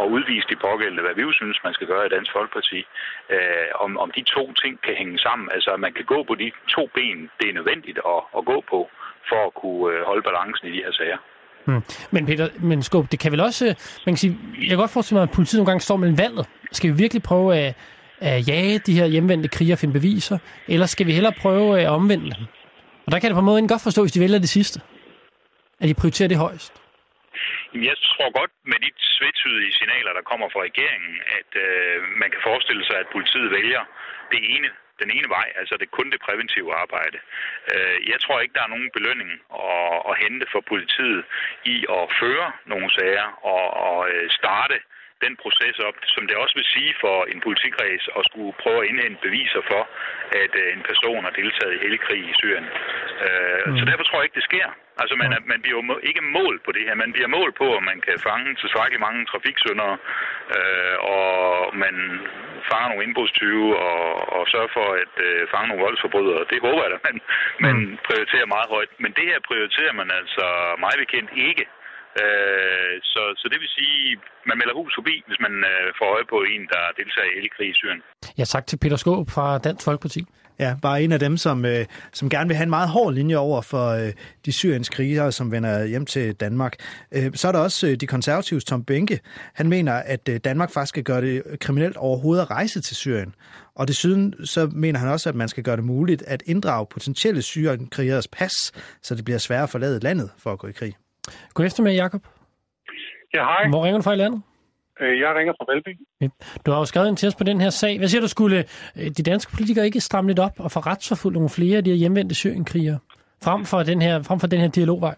og 0.00 0.04
udvise 0.16 0.50
de 0.52 0.62
pågældende, 0.68 1.04
hvad 1.04 1.14
vi 1.16 1.22
jo 1.28 1.32
synes, 1.46 1.66
man 1.68 1.76
skal 1.76 1.90
gøre 1.92 2.06
i 2.06 2.14
Dansk 2.16 2.32
Folkeparti, 2.36 2.80
øh, 3.34 3.68
om, 3.84 3.90
om 4.04 4.08
de 4.16 4.22
to 4.36 4.42
ting 4.62 4.74
kan 4.86 4.94
hænge 5.00 5.18
sammen. 5.26 5.46
Altså, 5.54 5.70
at 5.76 5.80
man 5.86 5.92
kan 5.98 6.06
gå 6.12 6.18
på 6.28 6.34
de 6.42 6.48
to 6.76 6.82
ben, 6.96 7.18
det 7.38 7.46
er 7.48 7.58
nødvendigt 7.58 7.98
at, 8.14 8.20
at 8.38 8.42
gå 8.52 8.58
på, 8.72 8.80
for 9.30 9.40
at 9.48 9.52
kunne 9.60 9.86
øh, 9.92 10.00
holde 10.10 10.24
balancen 10.28 10.64
i 10.68 10.72
de 10.76 10.82
her 10.84 10.92
sager. 10.98 11.18
Hmm. 11.66 11.82
Men 12.14 12.26
Peter, 12.26 12.48
men 12.60 12.82
Skåb, 12.82 13.06
det 13.12 13.18
kan 13.20 13.32
vel 13.32 13.40
også, 13.40 13.64
øh, 13.66 13.74
man 14.06 14.12
kan 14.14 14.22
sige, 14.24 14.38
jeg 14.60 14.68
kan 14.68 14.78
godt 14.78 14.90
forestille 14.90 15.16
mig, 15.18 15.22
at 15.28 15.36
politiet 15.38 15.58
nogle 15.58 15.70
gange 15.70 15.80
står 15.80 15.96
mellem 15.96 16.18
valget. 16.18 16.46
Skal 16.72 16.90
vi 16.90 16.96
virkelig 16.96 17.22
prøve 17.22 17.48
at, 17.56 17.74
at 18.20 18.48
jage 18.48 18.78
de 18.78 18.98
her 18.98 19.06
hjemvendte 19.06 19.48
kriger 19.48 19.74
og 19.74 19.78
finde 19.78 19.94
beviser, 20.00 20.38
eller 20.68 20.86
skal 20.86 21.06
vi 21.06 21.12
hellere 21.12 21.34
prøve 21.42 21.68
øh, 21.76 21.82
at 21.82 21.90
omvende 21.98 22.24
dem? 22.24 22.44
Og 23.06 23.12
der 23.12 23.18
kan 23.18 23.30
det 23.30 23.34
på 23.34 23.44
en 23.44 23.46
måde 23.46 23.68
godt 23.68 23.82
forstå, 23.82 24.02
hvis 24.02 24.12
de 24.12 24.20
vælger 24.20 24.38
det 24.38 24.48
sidste. 24.48 24.80
At 25.80 25.88
de 25.88 25.94
prioriterer 25.94 26.28
det 26.28 26.36
højst. 26.36 26.72
Jeg 27.82 27.96
tror 27.96 28.30
godt 28.40 28.52
med 28.64 28.78
de 28.84 28.90
tvetydige 29.16 29.72
signaler, 29.72 30.12
der 30.12 30.28
kommer 30.30 30.48
fra 30.48 30.60
regeringen, 30.68 31.14
at 31.38 31.50
øh, 31.66 32.02
man 32.22 32.30
kan 32.30 32.40
forestille 32.42 32.84
sig, 32.86 32.96
at 32.98 33.12
politiet 33.12 33.50
vælger 33.50 33.82
det 34.32 34.40
ene 34.54 34.70
den 35.02 35.10
ene 35.10 35.28
vej, 35.28 35.48
altså 35.60 35.74
det 35.76 35.86
er 35.86 35.96
kun 35.98 36.10
det 36.10 36.20
præventive 36.20 36.74
arbejde. 36.74 37.18
Øh, 37.72 38.08
jeg 38.12 38.18
tror 38.20 38.40
ikke, 38.40 38.54
der 38.54 38.62
er 38.64 38.74
nogen 38.74 38.90
belønning 38.96 39.30
at, 39.68 39.96
at 40.10 40.18
hente 40.22 40.46
for 40.52 40.60
politiet 40.72 41.24
i 41.64 41.76
at 41.98 42.04
føre 42.20 42.52
nogle 42.66 42.88
sager 42.98 43.28
og, 43.54 43.64
og 43.86 44.10
øh, 44.10 44.30
starte 44.30 44.78
den 45.24 45.34
proces 45.42 45.76
op, 45.88 45.96
som 46.14 46.22
det 46.28 46.36
også 46.42 46.54
vil 46.58 46.72
sige 46.74 46.92
for 47.02 47.16
en 47.32 47.40
politikreds 47.46 48.04
at 48.18 48.22
skulle 48.28 48.52
prøve 48.62 48.80
at 48.82 48.88
indhente 48.90 49.24
beviser 49.26 49.62
for, 49.70 49.82
at 50.42 50.52
øh, 50.62 50.76
en 50.76 50.82
person 50.90 51.24
har 51.26 51.34
deltaget 51.40 51.74
i 51.74 51.82
helkrig 51.86 52.20
i 52.30 52.34
Syrien. 52.40 52.66
Øh, 53.26 53.62
mm. 53.66 53.78
Så 53.78 53.82
derfor 53.88 54.04
tror 54.04 54.18
jeg 54.18 54.26
ikke, 54.26 54.40
det 54.40 54.50
sker. 54.50 54.68
Altså, 55.02 55.14
man, 55.22 55.30
er, 55.36 55.40
man 55.52 55.60
bliver 55.62 55.78
jo 55.78 55.98
ikke 56.10 56.22
mål 56.38 56.54
på 56.64 56.70
det 56.76 56.82
her. 56.86 56.94
Man 56.94 57.12
bliver 57.12 57.30
mål 57.38 57.50
på, 57.60 57.66
at 57.78 57.82
man 57.90 57.98
kan 58.06 58.16
fange 58.28 58.54
tilstrækkeligt 58.54 59.04
mange 59.06 59.26
trafiksyndere, 59.32 59.96
øh, 60.56 60.96
og 61.16 61.32
man 61.84 61.94
fanger 62.70 62.88
nogle 62.88 63.04
indbrudstyve 63.06 63.68
og, 63.88 64.04
og 64.36 64.42
sørger 64.52 64.72
for 64.78 64.88
at 65.02 65.14
øh, 65.26 65.40
fange 65.52 65.68
nogle 65.68 65.84
voldsforbrydere. 65.86 66.48
Det 66.52 66.58
håber 66.66 66.82
jeg 66.82 66.92
da, 66.94 66.98
man, 67.08 67.16
man 67.66 67.76
prioriterer 68.08 68.52
meget 68.54 68.68
højt. 68.74 68.92
Men 69.02 69.10
det 69.18 69.26
her 69.30 69.40
prioriterer 69.48 69.92
man 70.00 70.08
altså 70.20 70.46
meget 70.84 70.98
bekendt 71.04 71.30
ikke. 71.48 71.64
Øh, 72.22 72.92
så, 73.12 73.22
så 73.40 73.46
det 73.52 73.58
vil 73.62 73.70
sige, 73.78 73.98
man 74.50 74.56
melder 74.60 74.74
hus 74.80 74.92
forbi, 74.98 75.14
hvis 75.28 75.40
man 75.46 75.54
øh, 75.72 75.86
får 75.98 76.08
øje 76.14 76.26
på 76.34 76.38
en, 76.52 76.62
der 76.72 76.82
deltager 77.00 77.28
i 77.30 77.36
helkrig 77.38 77.68
i 77.70 77.78
Syrien. 77.80 78.02
Ja, 78.38 78.44
tak 78.44 78.66
til 78.66 78.76
Peter 78.82 78.98
Skåb 79.02 79.30
fra 79.36 79.46
Dansk 79.58 79.84
Folkeparti. 79.88 80.22
Ja, 80.58 80.76
bare 80.82 81.02
en 81.02 81.12
af 81.12 81.18
dem, 81.18 81.36
som, 81.36 81.64
øh, 81.64 81.84
som 82.12 82.30
gerne 82.30 82.48
vil 82.48 82.56
have 82.56 82.62
en 82.62 82.70
meget 82.70 82.88
hård 82.88 83.14
linje 83.14 83.36
over 83.36 83.62
for 83.62 83.88
øh, 83.88 84.12
de 84.46 84.52
syriens 84.52 84.88
krigere, 84.88 85.32
som 85.32 85.52
vender 85.52 85.84
hjem 85.84 86.06
til 86.06 86.34
Danmark. 86.34 86.74
Øh, 87.12 87.34
så 87.34 87.48
er 87.48 87.52
der 87.52 87.58
også 87.58 87.88
øh, 87.88 87.94
de 87.94 88.06
konservatives 88.06 88.64
Tom 88.64 88.84
Benke. 88.84 89.20
Han 89.54 89.68
mener, 89.68 89.92
at 89.92 90.28
øh, 90.28 90.40
Danmark 90.44 90.70
faktisk 90.70 90.88
skal 90.88 91.02
gøre 91.02 91.20
det 91.20 91.42
kriminelt 91.60 91.96
overhovedet 91.96 92.42
at 92.42 92.50
rejse 92.50 92.80
til 92.80 92.96
Syrien. 92.96 93.34
Og 93.74 93.88
desuden 93.88 94.46
så 94.46 94.70
mener 94.72 94.98
han 94.98 95.08
også, 95.08 95.28
at 95.28 95.34
man 95.34 95.48
skal 95.48 95.62
gøre 95.62 95.76
det 95.76 95.84
muligt 95.84 96.22
at 96.22 96.42
inddrage 96.46 96.86
potentielle 96.90 97.42
syrienkrigers 97.42 98.28
pas, 98.28 98.72
så 99.02 99.14
det 99.14 99.24
bliver 99.24 99.38
sværere 99.38 99.62
at 99.62 99.70
forlade 99.70 100.00
landet 100.00 100.30
for 100.38 100.52
at 100.52 100.58
gå 100.58 100.66
i 100.66 100.72
krig. 100.72 100.94
God 101.54 101.64
eftermiddag, 101.66 101.96
Jacob. 102.02 102.22
Ja, 103.34 103.42
hej. 103.44 103.68
Hvor 103.68 103.84
ringer 103.84 103.98
du 103.98 104.02
fra 104.02 104.12
i 104.12 104.16
landet? 104.16 104.42
Øh, 105.00 105.18
Jeg 105.20 105.34
ringer 105.38 105.54
fra 105.58 105.64
Valby. 105.72 105.92
Du 106.66 106.70
har 106.70 106.78
jo 106.78 106.84
skrevet 106.84 107.08
en 107.08 107.16
til 107.16 107.26
os 107.28 107.34
på 107.40 107.44
den 107.44 107.60
her 107.60 107.70
sag. 107.70 107.98
Hvad 107.98 108.08
siger 108.08 108.22
du, 108.22 108.28
skulle 108.28 108.58
øh, 108.98 109.08
de 109.18 109.22
danske 109.22 109.52
politikere 109.56 109.84
ikke 109.86 110.00
stramme 110.00 110.30
lidt 110.30 110.38
op 110.38 110.56
og 110.58 110.70
få 110.70 110.80
retsforfulgt 110.80 111.34
nogle 111.34 111.48
flere 111.58 111.76
af 111.76 111.84
de 111.84 111.90
her 111.90 111.96
hjemvendte 111.96 112.34
syrienkrigere, 112.34 112.98
frem 113.44 113.64
for 113.64 113.78
den 113.82 114.02
her, 114.02 114.22
frem 114.22 114.40
for 114.40 114.46
den 114.46 114.60
her 114.60 114.68
dialogvej? 114.68 115.14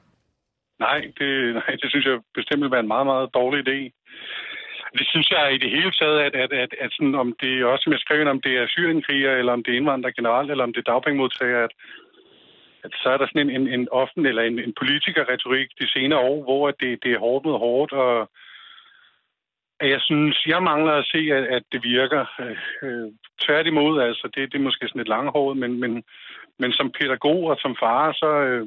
Nej, 0.80 1.00
det, 1.18 1.30
nej, 1.54 1.70
det 1.82 1.88
synes 1.90 2.06
jeg 2.06 2.18
bestemt 2.34 2.62
vil 2.62 2.70
være 2.70 2.84
en 2.86 2.94
meget, 2.94 3.06
meget 3.06 3.28
dårlig 3.34 3.58
idé. 3.68 3.78
Det 4.98 5.06
synes 5.12 5.28
jeg 5.30 5.54
i 5.54 5.58
det 5.64 5.70
hele 5.76 5.92
taget, 6.00 6.18
at, 6.26 6.34
at, 6.44 6.52
at, 6.62 6.70
at 6.84 6.90
sådan, 6.96 7.14
om 7.14 7.28
det 7.42 7.64
også, 7.64 7.82
som 7.82 7.92
jeg 7.92 8.00
skrev, 8.04 8.28
om 8.28 8.40
det 8.40 8.52
er 8.60 8.66
syrienkriger, 8.74 9.32
eller 9.40 9.52
om 9.52 9.62
det 9.64 9.72
er 9.72 9.76
indvandrere 9.76 10.12
generelt, 10.18 10.50
eller 10.50 10.64
om 10.64 10.72
det 10.72 10.80
er 10.80 10.90
dagpengemodtagere, 10.92 11.64
at 11.64 11.72
så 12.94 13.08
er 13.08 13.16
der 13.18 13.26
sådan 13.26 13.48
en, 13.48 13.60
en, 13.60 13.68
en 13.80 13.88
offentlig 13.90 14.28
eller 14.28 14.42
en, 14.42 14.58
en 14.58 14.74
politikerretorik 14.82 15.68
de 15.80 15.88
senere 15.88 16.18
år, 16.18 16.42
hvor 16.42 16.68
at 16.68 16.74
det, 16.80 16.98
det 17.02 17.12
er 17.12 17.18
hårdt 17.18 17.44
mod 17.46 17.58
hårdt, 17.58 17.92
og 17.92 18.30
jeg 19.80 20.00
synes, 20.00 20.46
jeg 20.46 20.62
mangler 20.62 20.92
at 20.92 21.08
se, 21.12 21.18
at, 21.38 21.44
at 21.56 21.62
det 21.72 21.80
virker. 21.82 22.24
Øh, 22.82 23.08
tværtimod, 23.44 24.00
altså, 24.00 24.28
det, 24.34 24.52
det 24.52 24.58
er 24.58 24.68
måske 24.68 24.88
sådan 24.88 25.00
lidt 25.00 25.08
langhåret, 25.08 25.56
men, 25.56 25.80
men, 25.80 26.02
men 26.58 26.72
som 26.72 26.92
pædagog 26.98 27.40
og 27.44 27.56
som 27.60 27.76
far, 27.82 28.12
så, 28.12 28.30
øh, 28.48 28.66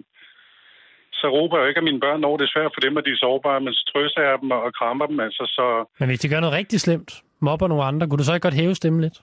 så 1.14 1.28
råber 1.28 1.58
jeg 1.58 1.64
jo 1.64 1.68
ikke 1.68 1.78
at 1.78 1.84
mine 1.84 2.00
børn, 2.00 2.20
når 2.22 2.38
det 2.38 2.46
er 2.46 2.54
svært 2.56 2.72
for 2.76 2.82
dem, 2.82 2.98
at 2.98 3.06
de 3.06 3.12
er 3.12 3.24
sårbare, 3.26 3.62
men 3.62 3.74
så 3.74 3.92
trøster 3.92 4.22
jeg 4.22 4.38
dem 4.42 4.52
og, 4.52 4.62
og 4.64 4.74
krammer 4.74 5.06
dem. 5.06 5.20
Altså, 5.20 5.44
så 5.58 5.66
Men 6.00 6.10
hvis 6.10 6.20
de 6.20 6.30
gør 6.30 6.40
noget 6.40 6.56
rigtig 6.56 6.80
slemt, 6.80 7.12
mobber 7.40 7.68
nogle 7.68 7.84
andre, 7.84 8.08
kunne 8.08 8.20
du 8.20 8.24
så 8.24 8.34
ikke 8.34 8.48
godt 8.48 8.62
hæve 8.62 8.76
stemmen 8.76 9.02
lidt? 9.02 9.18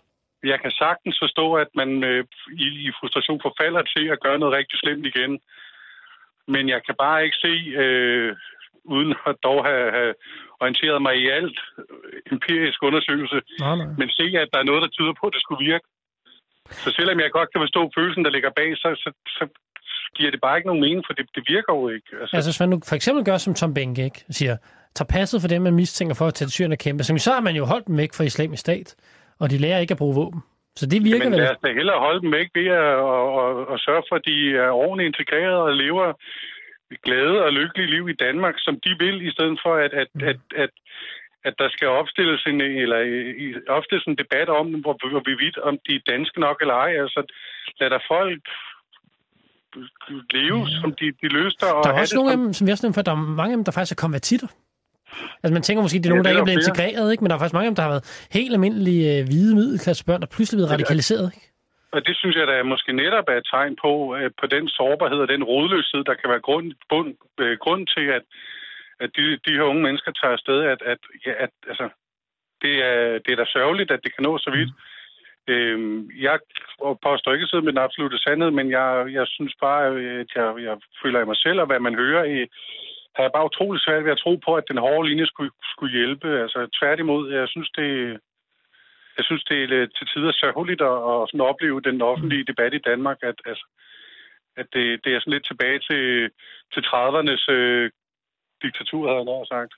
Jeg 0.44 0.60
kan 0.60 0.70
sagtens 0.70 1.16
forstå, 1.22 1.54
at 1.54 1.70
man 1.74 2.04
øh, 2.04 2.24
i, 2.52 2.66
i 2.86 2.90
frustration 3.00 3.40
forfalder 3.46 3.82
til 3.82 4.04
at 4.14 4.20
gøre 4.20 4.38
noget 4.38 4.56
rigtig 4.58 4.78
slemt 4.78 5.06
igen. 5.06 5.32
Men 6.54 6.68
jeg 6.68 6.80
kan 6.86 6.94
bare 6.98 7.24
ikke 7.24 7.38
se, 7.46 7.54
øh, 7.82 8.36
uden 8.84 9.14
at 9.26 9.36
dog 9.42 9.64
have, 9.68 9.90
have 9.98 10.14
orienteret 10.60 11.02
mig 11.02 11.14
i 11.22 11.26
alt 11.38 11.58
øh, 11.78 12.34
empirisk 12.34 12.82
undersøgelse, 12.82 13.38
Nej, 13.60 13.76
nej. 13.76 13.86
men 14.00 14.08
se, 14.18 14.26
at 14.42 14.48
der 14.52 14.58
er 14.60 14.68
noget, 14.70 14.82
der 14.82 14.88
tyder 14.88 15.14
på, 15.20 15.26
at 15.26 15.34
det 15.34 15.42
skulle 15.42 15.64
virke. 15.70 15.86
Så 16.70 16.90
selvom 16.98 17.20
jeg 17.20 17.30
godt 17.30 17.52
kan 17.52 17.60
forstå 17.64 17.90
følelsen, 17.96 18.24
der 18.24 18.30
ligger 18.30 18.50
bag, 18.60 18.76
så, 18.76 18.88
så, 19.04 19.10
så 19.38 19.44
giver 20.16 20.30
det 20.30 20.40
bare 20.40 20.56
ikke 20.56 20.66
nogen 20.66 20.80
mening, 20.86 21.04
for 21.06 21.12
det, 21.12 21.26
det 21.34 21.42
virker 21.48 21.72
jo 21.74 21.88
ikke. 21.88 22.08
Altså, 22.20 22.36
altså 22.36 22.50
hvis 22.50 22.60
man 22.60 22.68
nu 22.68 22.80
for 22.88 22.96
eksempel 22.96 23.24
gør 23.24 23.36
som 23.36 23.54
Tom 23.54 23.74
Benke, 23.74 24.04
ikke? 24.04 24.24
siger, 24.30 24.56
tager 24.94 25.06
passet 25.06 25.40
for 25.40 25.48
dem, 25.48 25.62
man 25.62 25.74
mistænker 25.74 26.14
for 26.14 26.26
at 26.26 26.34
tage 26.34 26.46
til 26.46 26.52
Syrien 26.52 26.72
og 26.72 26.78
kæmpe, 26.78 27.04
så 27.04 27.18
så 27.18 27.32
har 27.32 27.40
man 27.40 27.56
jo 27.56 27.64
holdt 27.64 27.86
dem 27.86 27.96
væk 27.96 28.12
fra 28.14 28.24
islamisk 28.24 28.60
stat, 28.60 28.96
og 29.40 29.50
de 29.50 29.58
lærer 29.58 29.78
ikke 29.78 29.92
at 29.96 29.98
bruge 29.98 30.14
våben. 30.14 30.40
Så 30.76 30.86
det 30.86 31.04
virker 31.04 31.24
Men 31.24 31.32
vel? 31.32 31.40
lad 31.40 31.50
os 31.50 31.62
da 31.64 31.72
hellere 31.72 31.98
holde 32.06 32.20
dem 32.20 32.32
væk 32.32 32.48
ved 32.54 32.66
at, 32.66 32.94
at, 33.12 33.28
at, 33.44 33.74
at 33.74 33.78
sørge 33.86 34.02
for, 34.08 34.16
at 34.16 34.26
de 34.30 34.36
er 34.64 34.70
ordentligt 34.70 35.06
integreret 35.12 35.60
og 35.68 35.72
lever 35.84 36.06
glade 37.06 37.36
og 37.46 37.52
lykkelige 37.52 37.90
liv 37.94 38.04
i 38.08 38.20
Danmark, 38.26 38.54
som 38.58 38.74
de 38.84 38.90
vil, 39.04 39.16
i 39.28 39.30
stedet 39.36 39.58
for, 39.64 39.74
at, 39.84 39.92
at, 40.02 40.08
at, 40.30 40.40
at, 40.62 40.70
at 41.44 41.54
der 41.58 41.68
skal 41.74 41.88
opstilles 41.88 42.42
en, 42.46 42.60
eller 42.60 42.98
i- 43.44 43.54
opstilles 43.68 44.04
en 44.06 44.16
debat 44.22 44.48
om, 44.48 44.66
hvor, 44.82 44.94
hvor 45.10 45.22
vi 45.28 45.34
vidt, 45.44 45.58
om 45.58 45.78
de 45.86 45.94
er 45.94 46.00
danske 46.12 46.40
nok 46.40 46.56
eller 46.60 46.74
ej. 46.74 46.92
Altså, 47.04 47.20
lad 47.80 47.90
der 47.90 47.98
folk 48.14 48.42
leve, 50.30 50.60
som 50.80 50.90
de, 51.00 51.06
de 51.22 51.28
lyster. 51.38 51.66
Og 51.72 51.84
Der 51.84 51.90
er 51.92 52.00
også 52.00 52.16
nogle 52.16 52.30
af 52.32 52.36
dem, 52.36 52.52
som 52.52 52.66
vi 52.66 52.72
også 52.72 52.86
nævnte, 52.86 52.96
for 52.98 53.02
der 53.02 53.12
er 53.12 53.16
mange 53.40 53.52
af 53.52 53.56
dem, 53.56 53.64
der 53.64 53.72
faktisk 53.72 53.92
er 53.98 54.02
konvertitter. 54.06 54.48
Altså 55.42 55.52
man 55.58 55.62
tænker 55.66 55.80
måske, 55.84 55.98
det 55.98 56.06
er 56.06 56.10
Ja, 56.10 56.14
nogen, 56.14 56.24
der 56.24 56.30
det 56.30 56.36
ikke 56.36 56.44
er 56.46 56.50
blevet 56.50 56.66
der 56.66 56.74
flere. 56.74 56.88
integreret, 56.88 57.08
ikke? 57.12 57.22
men 57.22 57.28
der 57.28 57.34
er 57.36 57.40
faktisk 57.42 57.56
mange 57.58 57.68
af 57.68 57.70
dem, 57.72 57.78
der 57.80 57.86
har 57.86 57.94
været 57.94 58.06
helt 58.38 58.52
almindelige 58.56 59.04
øh, 59.14 59.20
hvide 59.28 59.52
middelklassebørn, 59.60 60.20
der 60.24 60.30
pludselig 60.34 60.54
er 60.56 60.58
blevet 60.60 60.70
Ja, 60.70 60.74
er- 60.74 60.78
radikaliseret. 60.78 61.26
Ikke? 61.36 61.46
Og 61.96 62.00
det 62.06 62.14
synes 62.20 62.34
jeg, 62.38 62.46
der 62.50 62.56
er 62.60 62.66
måske 62.74 62.90
netop 63.02 63.26
er 63.32 63.36
et 63.42 63.46
tegn 63.54 63.74
på, 63.84 63.92
øh, 64.16 64.30
på 64.40 64.46
den 64.54 64.64
sårbarhed 64.76 65.18
og 65.24 65.28
den 65.34 65.42
rodløshed, 65.50 66.02
der 66.08 66.14
kan 66.20 66.28
være 66.32 66.44
grund, 66.48 66.66
bund, 66.90 67.10
øh, 67.44 67.54
grund 67.64 67.82
til, 67.94 68.04
at, 68.18 68.24
at 69.02 69.10
de, 69.16 69.22
de 69.46 69.56
her 69.58 69.66
unge 69.70 69.82
mennesker 69.86 70.10
tager 70.12 70.32
afsted, 70.38 70.58
at, 70.72 70.80
at, 70.92 71.00
ja, 71.26 71.32
at 71.44 71.52
altså, 71.70 71.86
det, 72.62 72.74
er, 72.90 72.96
det 73.24 73.30
er 73.32 73.38
da 73.40 73.44
sørgeligt, 73.56 73.90
at 73.90 74.00
det 74.04 74.10
kan 74.14 74.22
nå 74.28 74.32
så 74.38 74.50
vidt. 74.56 74.70
Øhm, 75.52 76.10
jeg 76.26 76.38
påstår 77.06 77.32
ikke 77.32 77.46
sidde 77.46 77.64
med 77.64 77.72
den 77.72 77.84
absolute 77.86 78.18
sandhed, 78.18 78.50
men 78.50 78.70
jeg, 78.70 78.88
jeg 79.18 79.26
synes 79.26 79.54
bare, 79.66 79.82
at 80.22 80.28
jeg, 80.36 80.48
jeg 80.68 80.76
føler 81.02 81.20
i 81.20 81.30
mig 81.30 81.36
selv, 81.44 81.58
og 81.60 81.66
hvad 81.66 81.80
man 81.80 81.94
hører, 81.94 82.24
i, 82.24 82.38
har 83.18 83.26
jeg 83.26 83.36
bare 83.36 83.50
utrolig 83.50 83.80
svært 83.82 84.04
ved 84.04 84.16
at 84.16 84.22
tro 84.24 84.32
på, 84.46 84.50
at 84.60 84.68
den 84.70 84.78
hårde 84.84 85.08
linje 85.08 85.26
skulle, 85.26 85.52
skulle 85.72 85.92
hjælpe. 85.98 86.28
Altså 86.44 86.58
tværtimod, 86.78 87.22
jeg 87.40 87.48
synes, 87.54 87.70
det, 87.78 87.90
jeg 89.16 89.24
synes, 89.28 89.44
det 89.50 89.58
er 89.62 89.86
til 89.96 90.06
tider 90.12 90.32
sørgeligt 90.42 90.82
at, 90.90 90.96
at 91.10 91.20
sådan 91.28 91.48
opleve 91.50 91.80
den 91.88 92.02
offentlige 92.10 92.48
debat 92.50 92.72
i 92.74 92.86
Danmark, 92.90 93.18
at, 93.30 93.38
altså, 93.50 93.66
at 94.60 94.66
det, 94.74 94.84
det 95.04 95.10
er 95.12 95.20
sådan 95.20 95.36
lidt 95.36 95.46
tilbage 95.50 95.78
til, 95.88 96.02
til 96.72 96.82
30'ernes 96.90 97.44
øh, 97.56 97.90
diktatur, 98.64 99.02
havde 99.08 99.38
jeg 99.38 99.52
sagt. 99.56 99.72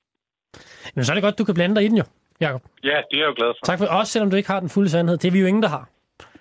Men 0.94 1.04
så 1.04 1.12
er 1.12 1.16
det 1.16 1.26
godt, 1.26 1.38
du 1.38 1.44
kan 1.48 1.58
blande 1.58 1.76
dig 1.76 1.84
i 1.84 1.88
den 1.88 1.98
jo, 2.02 2.06
Jacob. 2.40 2.62
Ja, 2.90 2.96
det 3.08 3.16
er 3.16 3.22
jeg 3.24 3.30
jo 3.32 3.38
glad 3.40 3.52
for. 3.56 3.62
Tak 3.70 3.78
for 3.78 3.86
også, 4.00 4.12
selvom 4.12 4.30
du 4.30 4.36
ikke 4.36 4.52
har 4.54 4.60
den 4.60 4.74
fulde 4.74 4.90
sandhed. 4.90 5.16
Det 5.18 5.28
er 5.28 5.32
vi 5.32 5.40
jo 5.40 5.46
ingen, 5.46 5.62
der 5.62 5.72
har. 5.76 5.84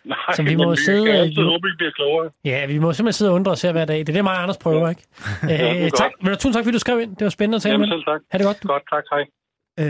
Nej, 0.10 0.18
Så 0.36 0.43
vi 0.43 0.55
må 0.55 0.68
men 0.68 0.78
sidde- 0.78 1.05
kan 1.05 1.16
altid 1.16 1.36
vi- 1.36 1.41
håbe, 1.51 1.68
vi 1.68 1.76
bliver 1.78 1.91
klogere. 1.91 2.30
Ja, 2.45 2.66
vi 2.66 2.78
må 2.80 2.93
simpelthen 2.93 3.14
sidde 3.18 3.32
og 3.32 3.36
undre 3.36 3.51
os 3.51 3.62
her 3.62 3.72
hver 3.72 3.86
dag. 3.86 3.97
Det 3.99 4.10
er 4.10 4.14
det, 4.14 4.24
mig 4.24 4.34
og 4.34 4.41
Anders 4.43 4.57
prøver, 4.57 4.89
ikke? 4.89 5.01
Ja, 5.43 5.76
Øh, 5.76 5.82
godt. 5.82 5.97
tak. 5.97 6.12
Du, 6.26 6.30
tusind 6.36 6.53
tak, 6.53 6.64
fordi 6.64 6.74
du 6.74 6.80
skrev 6.80 6.99
ind. 6.99 7.16
Det 7.16 7.24
var 7.26 7.30
spændende 7.30 7.55
at 7.55 7.62
tale 7.62 7.72
Jamen 7.74 7.89
med 7.89 7.97
selv 7.97 8.03
tak. 8.05 8.22
Ha' 8.32 8.38
det 8.38 8.45
godt. 8.45 8.64
Du. 8.64 8.68
Godt, 8.68 8.84
tak. 8.93 9.03
Hej. 9.12 9.24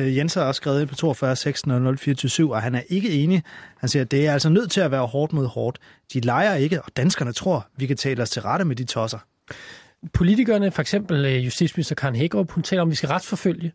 Øh, 0.08 0.18
Jens 0.18 0.34
har 0.34 0.44
også 0.44 0.60
skrevet 0.60 0.82
ind 0.82 0.90
på 0.90 0.96
42 0.96 1.36
600 1.36 1.98
427, 1.98 2.54
og 2.54 2.62
han 2.62 2.76
er 2.76 2.82
ikke 2.90 3.10
enig. 3.24 3.44
Han 3.80 3.90
siger, 3.90 4.04
at 4.04 4.12
det 4.12 4.28
er 4.28 4.34
altså 4.34 4.50
nødt 4.50 4.72
til 4.72 4.82
at 4.82 4.92
være 4.92 5.06
hårdt 5.06 5.34
mod 5.34 5.48
hårdt. 5.48 5.78
De 6.14 6.20
leger 6.20 6.56
ikke, 6.56 6.82
og 6.82 6.92
danskerne 6.98 7.32
tror, 7.34 7.68
vi 7.78 7.86
kan 7.86 7.98
tale 7.98 8.22
os 8.22 8.30
til 8.30 8.42
rette 8.42 8.66
med 8.66 8.76
de 8.76 8.84
tosser. 8.84 9.18
Politikerne, 10.14 10.72
for 10.72 10.82
eksempel 10.82 11.26
øh, 11.26 11.46
justitsminister 11.46 11.96
Karen 11.96 12.16
Hækkerup, 12.16 12.52
hun 12.52 12.64
taler 12.64 12.82
om, 12.82 12.88
at 12.88 12.92
vi 12.92 12.96
skal 12.96 13.10
retsforfølge 13.10 13.72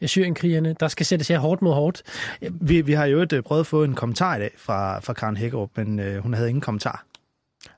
ja. 0.00 0.06
syrienkrigerne. 0.06 0.76
Der 0.80 0.88
skal 0.88 1.06
sættes 1.06 1.28
her 1.28 1.38
hårdt 1.38 1.62
mod 1.62 1.74
hårdt. 1.74 2.02
Vi, 2.50 2.80
vi 2.80 2.92
har 2.92 3.04
jo 3.04 3.20
et, 3.20 3.42
prøvet 3.44 3.60
at 3.60 3.66
få 3.66 3.84
en 3.84 3.94
kommentar 3.94 4.36
i 4.36 4.38
dag 4.38 4.50
fra, 4.58 5.00
fra 5.00 5.12
Karen 5.12 5.36
Hækkerup, 5.36 5.70
men 5.76 5.98
øh, 5.98 6.22
hun 6.22 6.34
havde 6.34 6.48
ingen 6.48 6.60
kommentar. 6.60 7.04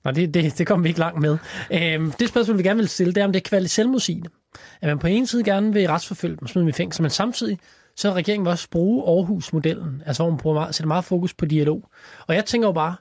Nej, 0.04 0.12
det, 0.12 0.34
det, 0.34 0.58
det 0.58 0.66
kommer 0.66 0.82
vi 0.82 0.88
ikke 0.88 1.00
langt 1.00 1.20
med. 1.20 1.38
Øhm, 1.72 2.12
det 2.12 2.28
spørgsmål, 2.28 2.58
vi 2.58 2.62
gerne 2.62 2.78
vil 2.78 2.88
stille, 2.88 3.12
det 3.12 3.20
er, 3.20 3.24
om 3.24 3.32
det 3.32 3.52
er 3.52 3.66
selvmodsigende. 3.66 4.30
At 4.80 4.88
man 4.88 4.98
på 4.98 5.06
en 5.06 5.26
side 5.26 5.44
gerne 5.44 5.72
vil 5.72 5.88
retsforfølge 5.88 6.36
dem, 6.40 6.48
smide 6.48 6.62
dem 6.62 6.68
i 6.68 6.72
fængsel, 6.72 7.02
men 7.02 7.10
samtidig 7.10 7.58
så 7.96 8.12
regeringen 8.12 8.44
vil 8.44 8.50
også 8.50 8.70
bruge 8.70 9.04
Aarhus-modellen, 9.08 10.02
altså 10.06 10.22
hvor 10.22 10.30
man 10.30 10.38
bruger 10.38 10.54
meget, 10.54 10.74
sætter 10.74 10.88
meget 10.88 11.04
fokus 11.04 11.34
på 11.34 11.46
dialog. 11.46 11.88
Og 12.26 12.34
jeg 12.34 12.44
tænker 12.44 12.68
jo 12.68 12.72
bare, 12.72 12.96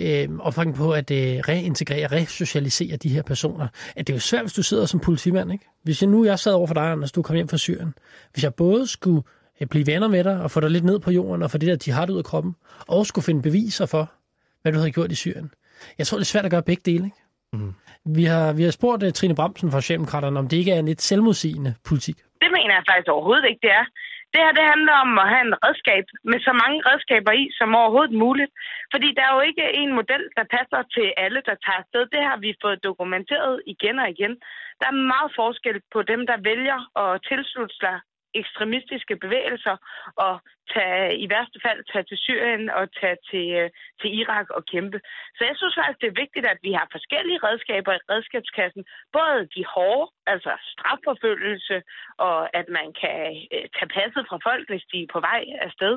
øh, 0.00 0.38
opfangen 0.38 0.76
på 0.76 0.92
at 0.92 1.10
øh, 1.10 1.18
reintegrere, 1.48 2.06
resocialisere 2.06 2.96
de 2.96 3.08
her 3.08 3.22
personer. 3.22 3.68
At 3.96 4.06
det 4.06 4.12
er 4.12 4.16
jo 4.16 4.20
svært, 4.20 4.42
hvis 4.42 4.52
du 4.52 4.62
sidder 4.62 4.86
som 4.86 5.00
politimand. 5.00 5.52
Ikke? 5.52 5.64
Hvis 5.82 6.02
jeg 6.02 6.10
nu 6.10 6.24
jeg 6.24 6.38
sad 6.38 6.52
over 6.52 6.66
for 6.66 6.74
dig, 6.74 6.82
Anders, 6.82 7.12
du 7.12 7.22
kom 7.22 7.36
hjem 7.36 7.48
fra 7.48 7.56
Syrien. 7.56 7.94
Hvis 8.32 8.44
jeg 8.44 8.54
både 8.54 8.86
skulle 8.86 9.22
øh, 9.60 9.66
blive 9.66 9.86
venner 9.86 10.08
med 10.08 10.24
dig 10.24 10.42
og 10.42 10.50
få 10.50 10.60
dig 10.60 10.70
lidt 10.70 10.84
ned 10.84 10.98
på 10.98 11.10
jorden 11.10 11.42
og 11.42 11.50
få 11.50 11.58
det 11.58 11.68
der 11.68 11.76
jihad 11.86 12.10
ud 12.10 12.18
af 12.18 12.24
kroppen, 12.24 12.54
og 12.88 13.06
skulle 13.06 13.24
finde 13.24 13.42
beviser 13.42 13.86
for, 13.86 14.12
hvad 14.62 14.72
du 14.72 14.78
havde 14.78 14.90
gjort 14.90 15.12
i 15.12 15.14
Syrien. 15.14 15.50
Jeg 15.98 16.06
tror, 16.06 16.18
det 16.18 16.22
er 16.22 16.32
svært 16.34 16.44
at 16.44 16.50
gøre 16.50 16.62
begge 16.62 16.82
dele. 16.90 17.04
Ikke? 17.04 17.16
Mm. 17.52 17.74
Vi 18.04 18.24
har, 18.24 18.52
vi 18.52 18.62
har 18.62 18.70
spurgt 18.70 19.02
uh, 19.02 19.10
Trine 19.10 19.34
Bramsen 19.34 19.70
fra 19.72 19.80
Socialdemokraterne, 19.80 20.38
om 20.38 20.48
det 20.48 20.56
ikke 20.56 20.72
er 20.72 20.78
en 20.78 20.86
lidt 20.86 21.02
selvmodsigende 21.02 21.74
politik. 21.88 22.16
Det 22.16 22.50
mener 22.56 22.72
jeg 22.78 22.84
faktisk 22.90 23.08
overhovedet 23.08 23.46
ikke, 23.50 23.60
det 23.62 23.72
er. 23.80 23.84
Det 24.32 24.40
her, 24.44 24.52
det 24.58 24.66
handler 24.74 24.94
om 25.04 25.10
at 25.22 25.30
have 25.32 25.44
en 25.48 25.58
redskab 25.64 26.04
med 26.30 26.38
så 26.46 26.52
mange 26.62 26.78
redskaber 26.88 27.32
i 27.42 27.44
som 27.58 27.74
overhovedet 27.80 28.14
muligt. 28.24 28.52
Fordi 28.92 29.08
der 29.16 29.24
er 29.26 29.34
jo 29.34 29.42
ikke 29.50 29.64
en 29.82 29.92
model, 29.98 30.24
der 30.36 30.44
passer 30.56 30.80
til 30.94 31.06
alle, 31.24 31.40
der 31.48 31.56
tager 31.64 31.80
afsted. 31.82 32.02
Det 32.14 32.22
har 32.28 32.36
vi 32.44 32.60
fået 32.64 32.84
dokumenteret 32.88 33.62
igen 33.66 33.98
og 33.98 34.08
igen. 34.14 34.34
Der 34.80 34.86
er 34.88 35.06
meget 35.14 35.30
forskel 35.40 35.78
på 35.94 36.00
dem, 36.02 36.20
der 36.30 36.44
vælger 36.50 36.78
at 37.02 37.22
tilslutte 37.28 37.76
sig 37.84 37.96
ekstremistiske 38.34 39.16
bevægelser 39.16 39.76
og 40.16 40.40
tage, 40.74 41.18
i 41.24 41.26
værste 41.34 41.58
fald 41.66 41.80
tage 41.92 42.04
til 42.10 42.18
Syrien 42.26 42.70
og 42.70 42.84
tage 43.00 43.18
til, 43.30 43.46
øh, 43.60 43.70
til 44.00 44.10
Irak 44.20 44.48
og 44.50 44.62
kæmpe. 44.72 44.98
Så 45.36 45.42
jeg 45.48 45.56
synes 45.56 45.74
faktisk, 45.78 46.00
det 46.00 46.08
er 46.10 46.22
vigtigt, 46.24 46.46
at 46.46 46.58
vi 46.66 46.72
har 46.78 46.86
forskellige 46.96 47.42
redskaber 47.46 47.92
i 47.94 48.06
redskabskassen. 48.12 48.84
Både 49.12 49.38
de 49.56 49.62
hårde, 49.74 50.10
altså 50.32 50.52
strafforfølgelse, 50.72 51.76
og 52.26 52.56
at 52.60 52.66
man 52.78 52.88
kan 53.02 53.20
øh, 53.54 53.66
tage 53.76 53.92
passet 53.98 54.24
fra 54.28 54.38
folk, 54.48 54.64
hvis 54.70 54.84
de 54.92 54.98
er 55.02 55.12
på 55.14 55.20
vej 55.20 55.42
afsted. 55.66 55.94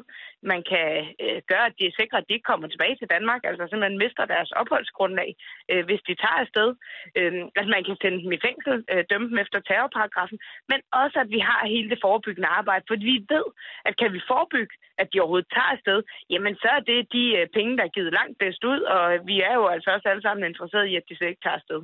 Man 0.51 0.61
kan 0.71 0.87
øh, 1.23 1.39
gøre, 1.51 1.65
at 1.69 1.77
de 1.79 1.85
er 1.87 1.97
sikre, 1.99 2.17
at 2.17 2.27
de 2.27 2.33
ikke 2.33 2.49
kommer 2.51 2.67
tilbage 2.67 2.95
til 2.97 3.11
Danmark, 3.15 3.41
altså 3.49 3.63
simpelthen 3.65 4.01
mister 4.03 4.25
deres 4.25 4.51
opholdsgrundlag, 4.61 5.29
øh, 5.71 5.83
hvis 5.87 6.01
de 6.07 6.13
tager 6.23 6.39
afsted. 6.43 6.69
Øh, 7.17 7.33
at 7.61 7.67
man 7.75 7.83
kan 7.87 7.97
sende 8.01 8.19
dem 8.23 8.31
i 8.37 8.43
fængsel, 8.47 8.75
øh, 8.91 9.03
dømme 9.09 9.27
dem 9.31 9.37
efter 9.43 9.59
terrorparagrafen, 9.59 10.39
men 10.71 10.79
også, 11.01 11.17
at 11.23 11.29
vi 11.35 11.39
har 11.49 11.61
hele 11.75 11.89
det 11.93 11.99
forebyggende 12.05 12.49
arbejde, 12.59 12.85
for 12.87 12.95
vi 12.95 13.15
ved, 13.33 13.47
at 13.87 13.93
kan 14.01 14.13
vi 14.13 14.21
forebygge 14.31 14.51
forebygge, 14.51 14.75
at 14.97 15.07
de 15.13 15.19
overhovedet 15.19 15.53
tager 15.53 15.71
afsted, 15.75 15.99
jamen 16.29 16.55
så 16.55 16.67
er 16.77 16.79
det 16.79 16.99
de 17.17 17.23
øh, 17.37 17.47
penge, 17.57 17.77
der 17.77 17.83
er 17.83 17.95
givet 17.97 18.13
langt 18.13 18.37
bedst 18.39 18.63
ud, 18.63 18.81
og 18.81 19.03
vi 19.25 19.35
er 19.41 19.53
jo 19.59 19.65
altså 19.67 19.89
også 19.95 20.07
alle 20.09 20.21
sammen 20.21 20.45
interesserede 20.45 20.89
i, 20.89 20.95
at 20.95 21.03
de 21.09 21.15
slet 21.17 21.29
ikke 21.29 21.45
tager 21.45 21.59
afsted. 21.61 21.81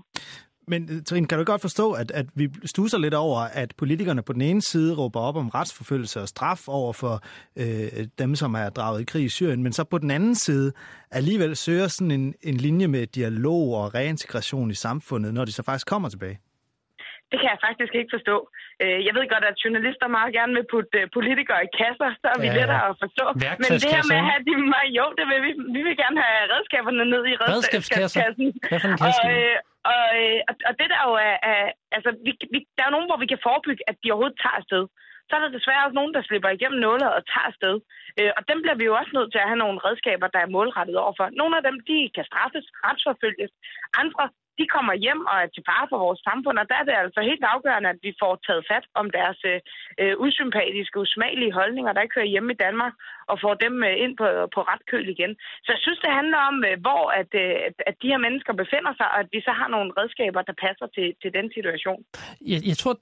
Men 0.68 0.90
øh, 0.92 1.04
Trine, 1.04 1.28
kan 1.28 1.38
du 1.38 1.44
godt 1.44 1.62
forstå, 1.62 1.92
at, 1.92 2.12
at 2.12 2.26
vi 2.36 2.50
stuser 2.66 2.98
lidt 2.98 3.14
over, 3.14 3.40
at 3.40 3.74
politikerne 3.78 4.22
på 4.22 4.34
den 4.34 4.42
ene 4.42 4.62
side 4.62 4.96
råber 4.96 5.20
op 5.20 5.36
om 5.36 5.50
retsforfølgelse 5.50 6.22
og 6.22 6.28
straf 6.28 6.68
over 6.68 6.94
for 6.94 7.22
øh, 7.56 8.08
dem, 8.20 8.36
som 8.36 8.54
er 8.54 8.70
draget 8.70 9.02
i 9.02 9.04
krig 9.04 9.24
i 9.24 9.30
Syrien, 9.30 9.64
men 9.64 9.74
så 9.74 9.84
på 9.84 9.98
den 9.98 10.12
anden 10.12 10.36
side 10.36 10.72
alligevel 11.12 11.56
søger 11.56 11.88
sådan 11.88 12.12
en, 12.12 12.34
en 12.44 12.58
linje 12.58 12.88
med 12.88 13.08
dialog 13.08 13.76
og 13.76 13.94
reintegration 13.96 14.72
i 14.72 14.76
samfundet, 14.76 15.34
når 15.34 15.46
de 15.46 15.52
så 15.52 15.64
faktisk 15.64 15.88
kommer 15.88 16.10
tilbage? 16.10 16.40
Det 17.32 17.38
kan 17.42 17.50
jeg 17.54 17.60
faktisk 17.68 17.94
ikke 18.00 18.12
forstå. 18.18 18.36
Øh, 18.84 19.00
jeg 19.06 19.14
ved 19.18 19.24
godt, 19.34 19.46
at 19.52 19.62
journalister 19.64 20.08
meget 20.18 20.32
gerne 20.38 20.54
vil 20.58 20.66
putte 20.74 20.98
øh, 21.00 21.06
politikere 21.18 21.62
i 21.68 21.70
kasser, 21.82 22.10
så 22.22 22.28
er 22.34 22.40
vi 22.44 22.48
ja, 22.50 22.56
lettere 22.60 22.84
at 22.92 22.96
forstå. 23.04 23.26
Men 23.64 23.70
det 23.84 23.90
her 23.96 24.04
med 24.12 24.20
at 24.24 24.28
have 24.32 24.44
de 24.50 24.54
jo, 25.00 25.06
det 25.18 25.26
vil 25.32 25.40
vi. 25.46 25.52
Vi 25.76 25.82
vil 25.88 25.96
gerne 26.04 26.18
have 26.26 26.42
redskaberne 26.54 27.06
ned 27.14 27.24
i 27.32 27.36
redskabskassen. 27.44 28.48
Og, 29.08 29.18
øh, 29.34 29.56
og, 29.92 30.06
og, 30.50 30.54
og 30.70 30.74
det 30.80 30.88
der 30.94 31.02
jo 31.08 31.14
er, 31.30 31.36
er 31.52 31.64
altså, 31.96 32.10
vi, 32.26 32.32
vi, 32.54 32.60
der 32.78 32.84
er 32.86 32.96
nogen, 32.96 33.10
hvor 33.10 33.20
vi 33.24 33.32
kan 33.32 33.46
forebygge, 33.48 33.84
at 33.90 33.96
de 34.02 34.12
overhovedet 34.12 34.42
tager 34.44 34.60
afsted. 34.62 34.84
Så 35.28 35.34
er 35.36 35.42
der 35.42 35.56
desværre 35.58 35.86
også 35.86 36.00
nogen, 36.00 36.14
der 36.18 36.28
slipper 36.28 36.50
igennem 36.50 36.80
nålet 36.88 37.10
og 37.18 37.22
tager 37.34 37.48
afsted. 37.52 37.76
Og 38.38 38.42
dem 38.50 38.58
bliver 38.62 38.78
vi 38.80 38.86
jo 38.90 38.94
også 39.00 39.14
nødt 39.18 39.32
til 39.32 39.42
at 39.42 39.50
have 39.52 39.64
nogle 39.64 39.80
redskaber, 39.88 40.28
der 40.36 40.42
er 40.44 40.54
målrettet 40.56 40.98
overfor. 41.04 41.26
Nogle 41.42 41.54
af 41.60 41.64
dem, 41.68 41.76
de 41.90 41.98
kan 42.16 42.26
straffes, 42.30 42.66
retsforfølges. 42.86 43.52
Andre, 44.02 44.24
de 44.60 44.66
kommer 44.76 44.94
hjem 45.06 45.22
og 45.32 45.36
er 45.44 45.50
til 45.52 45.64
fare 45.70 45.88
for 45.90 46.00
vores 46.06 46.20
samfund, 46.30 46.58
og 46.62 46.66
der 46.70 46.76
er 46.80 46.86
det 46.88 46.96
altså 47.04 47.22
helt 47.30 47.46
afgørende, 47.54 47.90
at 47.94 48.00
vi 48.06 48.12
får 48.22 48.34
taget 48.48 48.68
fat 48.72 48.86
om 49.00 49.08
deres 49.18 49.40
øh, 49.52 49.60
øh 50.02 50.14
usympatiske, 50.26 51.00
usmagelige 51.04 51.58
holdninger, 51.60 51.92
der 51.94 52.02
ikke 52.02 52.18
hører 52.20 52.34
hjemme 52.34 52.54
i 52.54 52.62
Danmark, 52.66 52.94
og 53.32 53.36
får 53.44 53.54
dem 53.66 53.76
øh, 53.90 53.96
ind 54.04 54.14
på, 54.22 54.28
på 54.56 54.60
ret 54.72 54.84
køl 54.92 55.08
igen. 55.16 55.32
Så 55.64 55.70
jeg 55.76 55.82
synes, 55.86 56.00
det 56.06 56.12
handler 56.20 56.40
om, 56.50 56.56
øh, 56.70 56.76
hvor 56.86 57.04
øh, 57.12 57.20
at, 57.68 57.76
at 57.90 57.96
de 58.02 58.12
her 58.12 58.22
mennesker 58.26 58.54
befinder 58.64 58.94
sig, 59.00 59.08
og 59.14 59.20
at 59.24 59.30
vi 59.34 59.40
så 59.48 59.54
har 59.60 59.68
nogle 59.76 59.90
redskaber, 60.00 60.42
der 60.50 60.56
passer 60.66 60.88
til, 60.96 61.08
til 61.22 61.32
den 61.38 61.48
situation. 61.58 62.02
Jeg, 62.52 62.60
jeg 62.72 62.78
tror, 62.82 62.94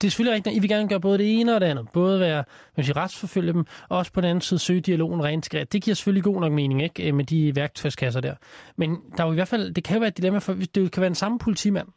det 0.00 0.06
er 0.06 0.10
selvfølgelig 0.10 0.34
rigtigt, 0.36 0.52
at 0.52 0.56
I 0.58 0.60
vil 0.60 0.70
gerne 0.74 0.88
gøre 0.88 1.00
både 1.00 1.18
det 1.18 1.40
ene 1.40 1.54
og 1.54 1.60
det 1.60 1.66
andet. 1.66 1.86
Både 1.92 2.20
være, 2.20 2.44
man 2.76 2.84
siger, 2.84 2.96
retsforfølge 2.96 3.52
dem, 3.52 3.64
og 3.88 3.98
også 3.98 4.12
på 4.12 4.20
den 4.20 4.30
anden 4.30 4.42
side 4.48 4.60
søge 4.60 4.80
dialogen 4.80 5.24
rent 5.24 5.52
Det 5.52 5.82
giver 5.82 5.94
selvfølgelig 5.94 6.24
god 6.24 6.40
nok 6.40 6.52
mening, 6.52 6.82
ikke? 6.82 7.12
Med 7.12 7.24
de 7.24 7.56
værktøjskasser 7.56 8.20
der. 8.20 8.34
Men 8.76 8.90
der 9.16 9.22
er 9.22 9.26
jo 9.26 9.32
i 9.32 9.40
hvert 9.40 9.48
fald, 9.48 9.74
det 9.74 9.84
kan 9.84 9.96
jo 9.96 10.00
være 10.00 10.08
et 10.08 10.16
dilemma, 10.16 10.38
for 10.38 10.52
det 10.74 10.92
kan 10.92 11.00
være 11.00 11.08
en 11.08 11.22
samme 11.24 11.38
politimand, 11.38 11.88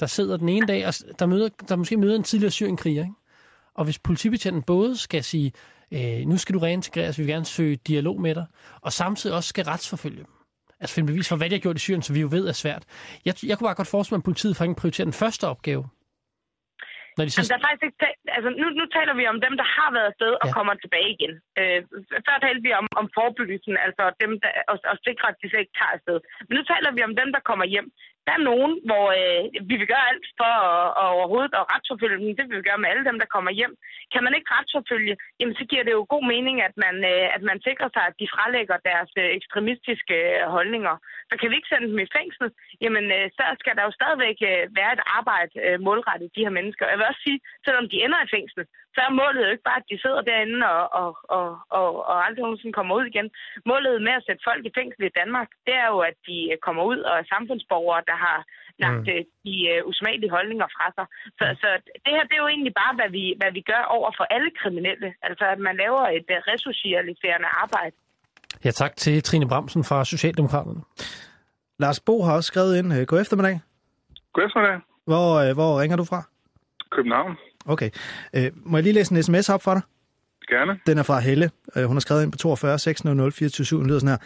der 0.00 0.06
sidder 0.06 0.36
den 0.36 0.48
ene 0.48 0.66
dag, 0.66 0.86
og 0.86 0.94
der, 1.18 1.26
møder, 1.26 1.48
der 1.68 1.76
måske 1.76 1.96
møder 1.96 2.16
en 2.16 2.22
tidligere 2.22 2.50
syrienkriger, 2.50 3.02
ikke? 3.02 3.14
Og 3.74 3.84
hvis 3.84 3.98
politibetjenten 3.98 4.62
både 4.62 4.96
skal 4.96 5.24
sige, 5.24 5.52
øh, 5.94 6.20
nu 6.30 6.36
skal 6.36 6.54
du 6.54 6.58
reintegreres, 6.58 7.18
vi 7.18 7.22
vil 7.22 7.32
gerne 7.32 7.44
søge 7.44 7.76
dialog 7.76 8.20
med 8.20 8.34
dig, 8.34 8.46
og 8.80 8.92
samtidig 8.92 9.36
også 9.36 9.48
skal 9.48 9.64
retsforfølge 9.64 10.16
dem. 10.16 10.34
Altså 10.80 10.94
finde 10.94 11.06
bevis 11.12 11.28
for, 11.28 11.36
hvad 11.36 11.50
de 11.50 11.54
har 11.54 11.60
gjort 11.60 11.76
i 11.76 11.84
Syrien, 11.86 12.02
så 12.02 12.12
vi 12.12 12.20
jo 12.20 12.28
ved 12.36 12.48
er 12.48 12.52
svært. 12.52 12.84
Jeg, 13.24 13.34
jeg 13.48 13.58
kunne 13.58 13.68
bare 13.68 13.80
godt 13.80 13.94
forestille 13.94 14.16
mig, 14.16 14.22
at 14.24 14.30
politiet 14.30 14.56
faktisk 14.56 14.80
prioriterer 14.80 15.10
den 15.10 15.20
første 15.22 15.44
opgave, 15.52 15.82
når 17.16 17.24
de 17.26 17.30
så... 17.30 17.40
altså, 17.40 17.52
der 17.52 17.60
er 17.60 17.68
faktisk 17.68 17.84
ikke, 17.88 17.98
altså, 18.36 18.50
nu, 18.60 18.66
nu 18.80 18.84
taler 18.96 19.14
vi 19.20 19.24
om 19.32 19.38
dem, 19.46 19.54
der 19.60 19.66
har 19.76 19.90
været 19.96 20.08
afsted 20.12 20.32
og 20.42 20.46
ja. 20.48 20.54
kommer 20.56 20.74
tilbage 20.74 21.10
igen. 21.16 21.32
Øh, 21.60 21.80
før 22.26 22.36
talte 22.44 22.62
vi 22.66 22.72
om, 22.80 22.86
om 23.00 23.06
forebyggelsen, 23.16 23.74
altså 23.86 24.02
dem, 24.22 24.32
der, 24.42 24.50
og, 24.70 24.76
og 24.92 24.96
sikre, 25.06 25.26
at 25.30 25.38
de 25.40 25.46
slet 25.48 25.64
ikke 25.64 25.78
tager 25.80 25.96
afsted. 25.96 26.18
Men 26.46 26.54
nu 26.58 26.62
taler 26.72 26.90
vi 26.96 27.02
om 27.08 27.14
dem, 27.20 27.28
der 27.34 27.42
kommer 27.48 27.66
hjem. 27.74 27.88
Der 28.30 28.36
er 28.38 28.50
nogen, 28.52 28.74
hvor 28.88 29.06
øh, 29.20 29.42
vi 29.68 29.74
vil 29.80 29.90
gøre 29.92 30.08
alt 30.12 30.26
for 30.40 30.52
at, 30.70 30.88
at 31.02 31.08
overhovedet 31.16 31.54
at 31.60 31.68
retsforfølge 31.72 32.18
dem. 32.18 32.36
Det 32.38 32.44
vil 32.46 32.58
vi 32.58 32.68
gøre 32.68 32.82
med 32.82 32.90
alle 32.92 33.04
dem, 33.08 33.18
der 33.22 33.32
kommer 33.34 33.52
hjem. 33.60 33.74
Kan 34.12 34.22
man 34.24 34.34
ikke 34.36 34.52
retsforfølge, 34.56 35.14
jamen, 35.38 35.56
så 35.60 35.64
giver 35.70 35.84
det 35.86 35.94
jo 35.98 36.10
god 36.14 36.24
mening, 36.34 36.56
at 36.68 36.74
man, 36.84 36.96
øh, 37.12 37.26
at 37.36 37.42
man 37.50 37.58
sikrer 37.68 37.90
sig, 37.92 38.04
at 38.06 38.18
de 38.20 38.32
frelægger 38.34 38.76
deres 38.90 39.10
øh, 39.22 39.28
ekstremistiske 39.38 40.16
øh, 40.32 40.42
holdninger. 40.56 40.94
Så 41.30 41.34
kan 41.36 41.48
vi 41.48 41.56
ikke 41.56 41.72
sende 41.72 41.88
dem 41.90 42.00
i 42.06 42.12
fængsel, 42.18 42.46
jamen 42.84 43.06
øh, 43.16 43.26
så 43.36 43.44
skal 43.62 43.74
der 43.76 43.84
jo 43.86 43.92
stadigvæk 43.98 44.38
øh, 44.50 44.62
være 44.78 44.92
et 44.96 45.02
arbejde 45.18 45.54
øh, 45.64 45.76
målrettet 45.86 46.34
de 46.36 46.44
her 46.46 46.56
mennesker. 46.58 46.84
Jeg 46.90 46.98
vil 46.98 47.10
også 47.10 47.22
sige, 47.26 47.40
selvom 47.66 47.86
de 47.92 48.02
ender 48.04 48.20
i 48.22 48.32
fængsel, 48.36 48.62
så 48.94 49.00
er 49.06 49.18
målet 49.20 49.44
jo 49.46 49.52
ikke 49.54 49.68
bare, 49.70 49.82
at 49.82 49.90
de 49.90 50.02
sidder 50.04 50.22
derinde 50.30 50.58
og, 50.76 50.84
og, 51.00 51.10
og, 51.38 51.48
og, 51.78 51.88
og 52.10 52.16
aldrig 52.26 52.42
nogensinde 52.44 52.78
kommer 52.78 52.94
ud 52.98 53.04
igen. 53.12 53.28
Målet 53.70 54.02
med 54.06 54.14
at 54.18 54.24
sætte 54.26 54.46
folk 54.48 54.62
i 54.66 54.76
fængsel 54.78 55.02
i 55.06 55.16
Danmark, 55.20 55.48
det 55.66 55.74
er 55.82 55.88
jo, 55.94 55.98
at 56.10 56.16
de 56.28 56.38
kommer 56.66 56.82
ud 56.90 57.00
og 57.08 57.14
er 57.20 57.30
samfundsborgere, 57.34 58.02
der 58.10 58.18
har 58.26 58.38
lagt 58.84 59.06
mm. 59.06 59.24
de 59.46 59.54
uh, 59.70 59.88
usmagelige 59.88 60.34
holdninger 60.36 60.68
fra 60.76 60.86
sig. 60.96 61.06
Så, 61.38 61.44
mm. 61.48 61.56
så 61.62 61.68
det 62.04 62.12
her 62.16 62.24
det 62.28 62.34
er 62.36 62.44
jo 62.44 62.52
egentlig 62.54 62.74
bare, 62.82 62.94
hvad 62.98 63.10
vi, 63.16 63.24
hvad 63.40 63.52
vi 63.58 63.62
gør 63.72 63.82
over 63.96 64.10
for 64.18 64.24
alle 64.34 64.50
kriminelle. 64.60 65.08
Altså 65.26 65.44
at 65.54 65.58
man 65.66 65.76
laver 65.82 66.02
et 66.18 66.28
uh, 66.36 66.38
resocialiserende 66.52 67.50
arbejde. 67.62 67.96
Ja, 68.64 68.70
tak 68.70 68.92
til 68.96 69.22
Trine 69.22 69.48
Bramsen 69.48 69.84
fra 69.84 70.04
Socialdemokraterne. 70.04 70.82
Lars 71.82 72.00
Bo 72.06 72.22
har 72.22 72.34
også 72.38 72.48
skrevet 72.52 72.78
ind. 72.78 72.88
Øh, 72.96 73.06
god 73.06 73.20
eftermiddag. 73.20 73.60
God 74.32 74.44
eftermiddag. 74.46 74.80
Hvor, 75.10 75.54
hvor 75.58 75.80
ringer 75.80 75.96
du 75.96 76.04
fra? 76.04 76.20
København. 76.90 77.36
Okay. 77.66 77.90
Øh, 78.36 78.50
må 78.54 78.76
jeg 78.76 78.82
lige 78.84 78.92
læse 78.92 79.14
en 79.14 79.22
sms 79.22 79.48
op 79.48 79.62
for 79.62 79.74
dig? 79.74 79.82
Gerne. 80.48 80.78
Den 80.86 80.98
er 80.98 81.02
fra 81.02 81.20
Helle. 81.20 81.50
Øh, 81.76 81.84
hun 81.84 81.96
har 81.96 82.00
skrevet 82.00 82.22
ind 82.22 82.32
på 82.32 82.38
42 82.38 82.78
600 82.78 83.32
24 83.32 83.80
Den 83.80 83.86
lyder 83.86 83.98
sådan 83.98 84.08
her. 84.08 84.16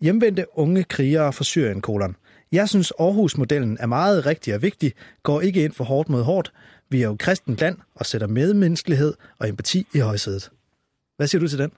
Hjemvendte 0.00 0.44
unge 0.54 0.84
krigere 0.84 1.32
fra 1.32 1.44
Syrien, 1.44 1.80
kolon. 1.80 2.16
Jeg 2.52 2.68
synes, 2.68 2.92
Aarhus-modellen 3.00 3.76
er 3.80 3.86
meget 3.86 4.26
rigtig 4.26 4.54
og 4.54 4.62
vigtig, 4.62 4.92
går 5.22 5.40
ikke 5.40 5.64
ind 5.64 5.72
for 5.72 5.84
hårdt 5.84 6.08
mod 6.08 6.22
hårdt. 6.22 6.52
Vi 6.90 7.02
er 7.02 7.08
jo 7.08 7.16
kristent 7.20 7.60
land 7.60 7.76
og 7.94 8.06
sætter 8.06 8.26
medmenneskelighed 8.26 9.14
og 9.40 9.48
empati 9.48 9.86
i 9.94 9.98
højsædet. 9.98 10.50
Hvad 11.16 11.26
siger 11.26 11.40
du 11.40 11.48
til 11.48 11.58
den? 11.58 11.72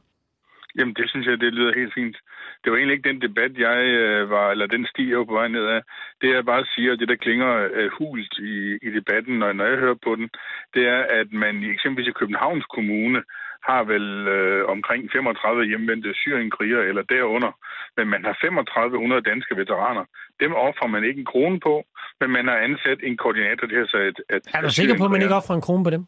Jamen, 0.78 0.94
det 0.94 1.10
synes 1.10 1.26
jeg, 1.26 1.40
det 1.40 1.52
lyder 1.52 1.72
helt 1.74 1.94
fint. 1.94 2.16
Det 2.60 2.68
var 2.72 2.76
egentlig 2.78 2.96
ikke 2.96 3.10
den 3.10 3.22
debat, 3.26 3.52
jeg 3.58 3.78
øh, 4.00 4.30
var, 4.30 4.50
eller 4.50 4.66
den 4.66 4.86
sti, 4.86 5.10
jeg 5.10 5.18
var 5.18 5.24
på 5.24 5.38
vej 5.40 5.48
ned 5.48 5.66
af. 5.76 5.80
Det 6.20 6.28
jeg 6.28 6.44
bare 6.52 6.64
siger, 6.74 6.96
det 6.96 7.08
der 7.08 7.24
klinger 7.26 7.68
øh, 7.72 7.90
hult 7.98 8.34
i, 8.38 8.54
i 8.86 8.90
debatten, 8.98 9.34
når, 9.38 9.52
når 9.52 9.64
jeg 9.64 9.78
hører 9.78 9.98
på 10.06 10.16
den, 10.16 10.28
det 10.74 10.84
er, 10.96 11.02
at 11.20 11.28
man 11.32 11.54
eksempelvis 11.74 12.08
i 12.08 12.18
Københavns 12.20 12.66
Kommune 12.76 13.22
har 13.68 13.82
vel 13.92 14.06
øh, 14.36 14.62
omkring 14.74 15.02
35 15.12 15.64
hjemvendte 15.70 16.14
syrienkriger 16.14 16.80
eller 16.90 17.02
derunder, 17.02 17.52
men 17.96 18.06
man 18.14 18.22
har 18.24 18.34
3500 18.42 19.22
danske 19.30 19.56
veteraner. 19.56 20.04
Dem 20.40 20.52
offrer 20.66 20.88
man 20.94 21.04
ikke 21.04 21.20
en 21.20 21.30
krone 21.32 21.60
på, 21.60 21.74
men 22.20 22.30
man 22.30 22.46
har 22.48 22.58
ansat 22.68 22.98
en 23.02 23.16
koordinator 23.16 23.66
til 23.66 23.76
at, 24.08 24.16
at 24.34 24.42
er 24.54 24.60
du 24.60 24.70
sikker 24.70 24.96
på, 24.98 25.04
at 25.04 25.10
man 25.10 25.22
ikke 25.22 25.38
offrer 25.40 25.54
en 25.54 25.66
krone 25.66 25.84
på 25.84 25.90
dem? 25.90 26.02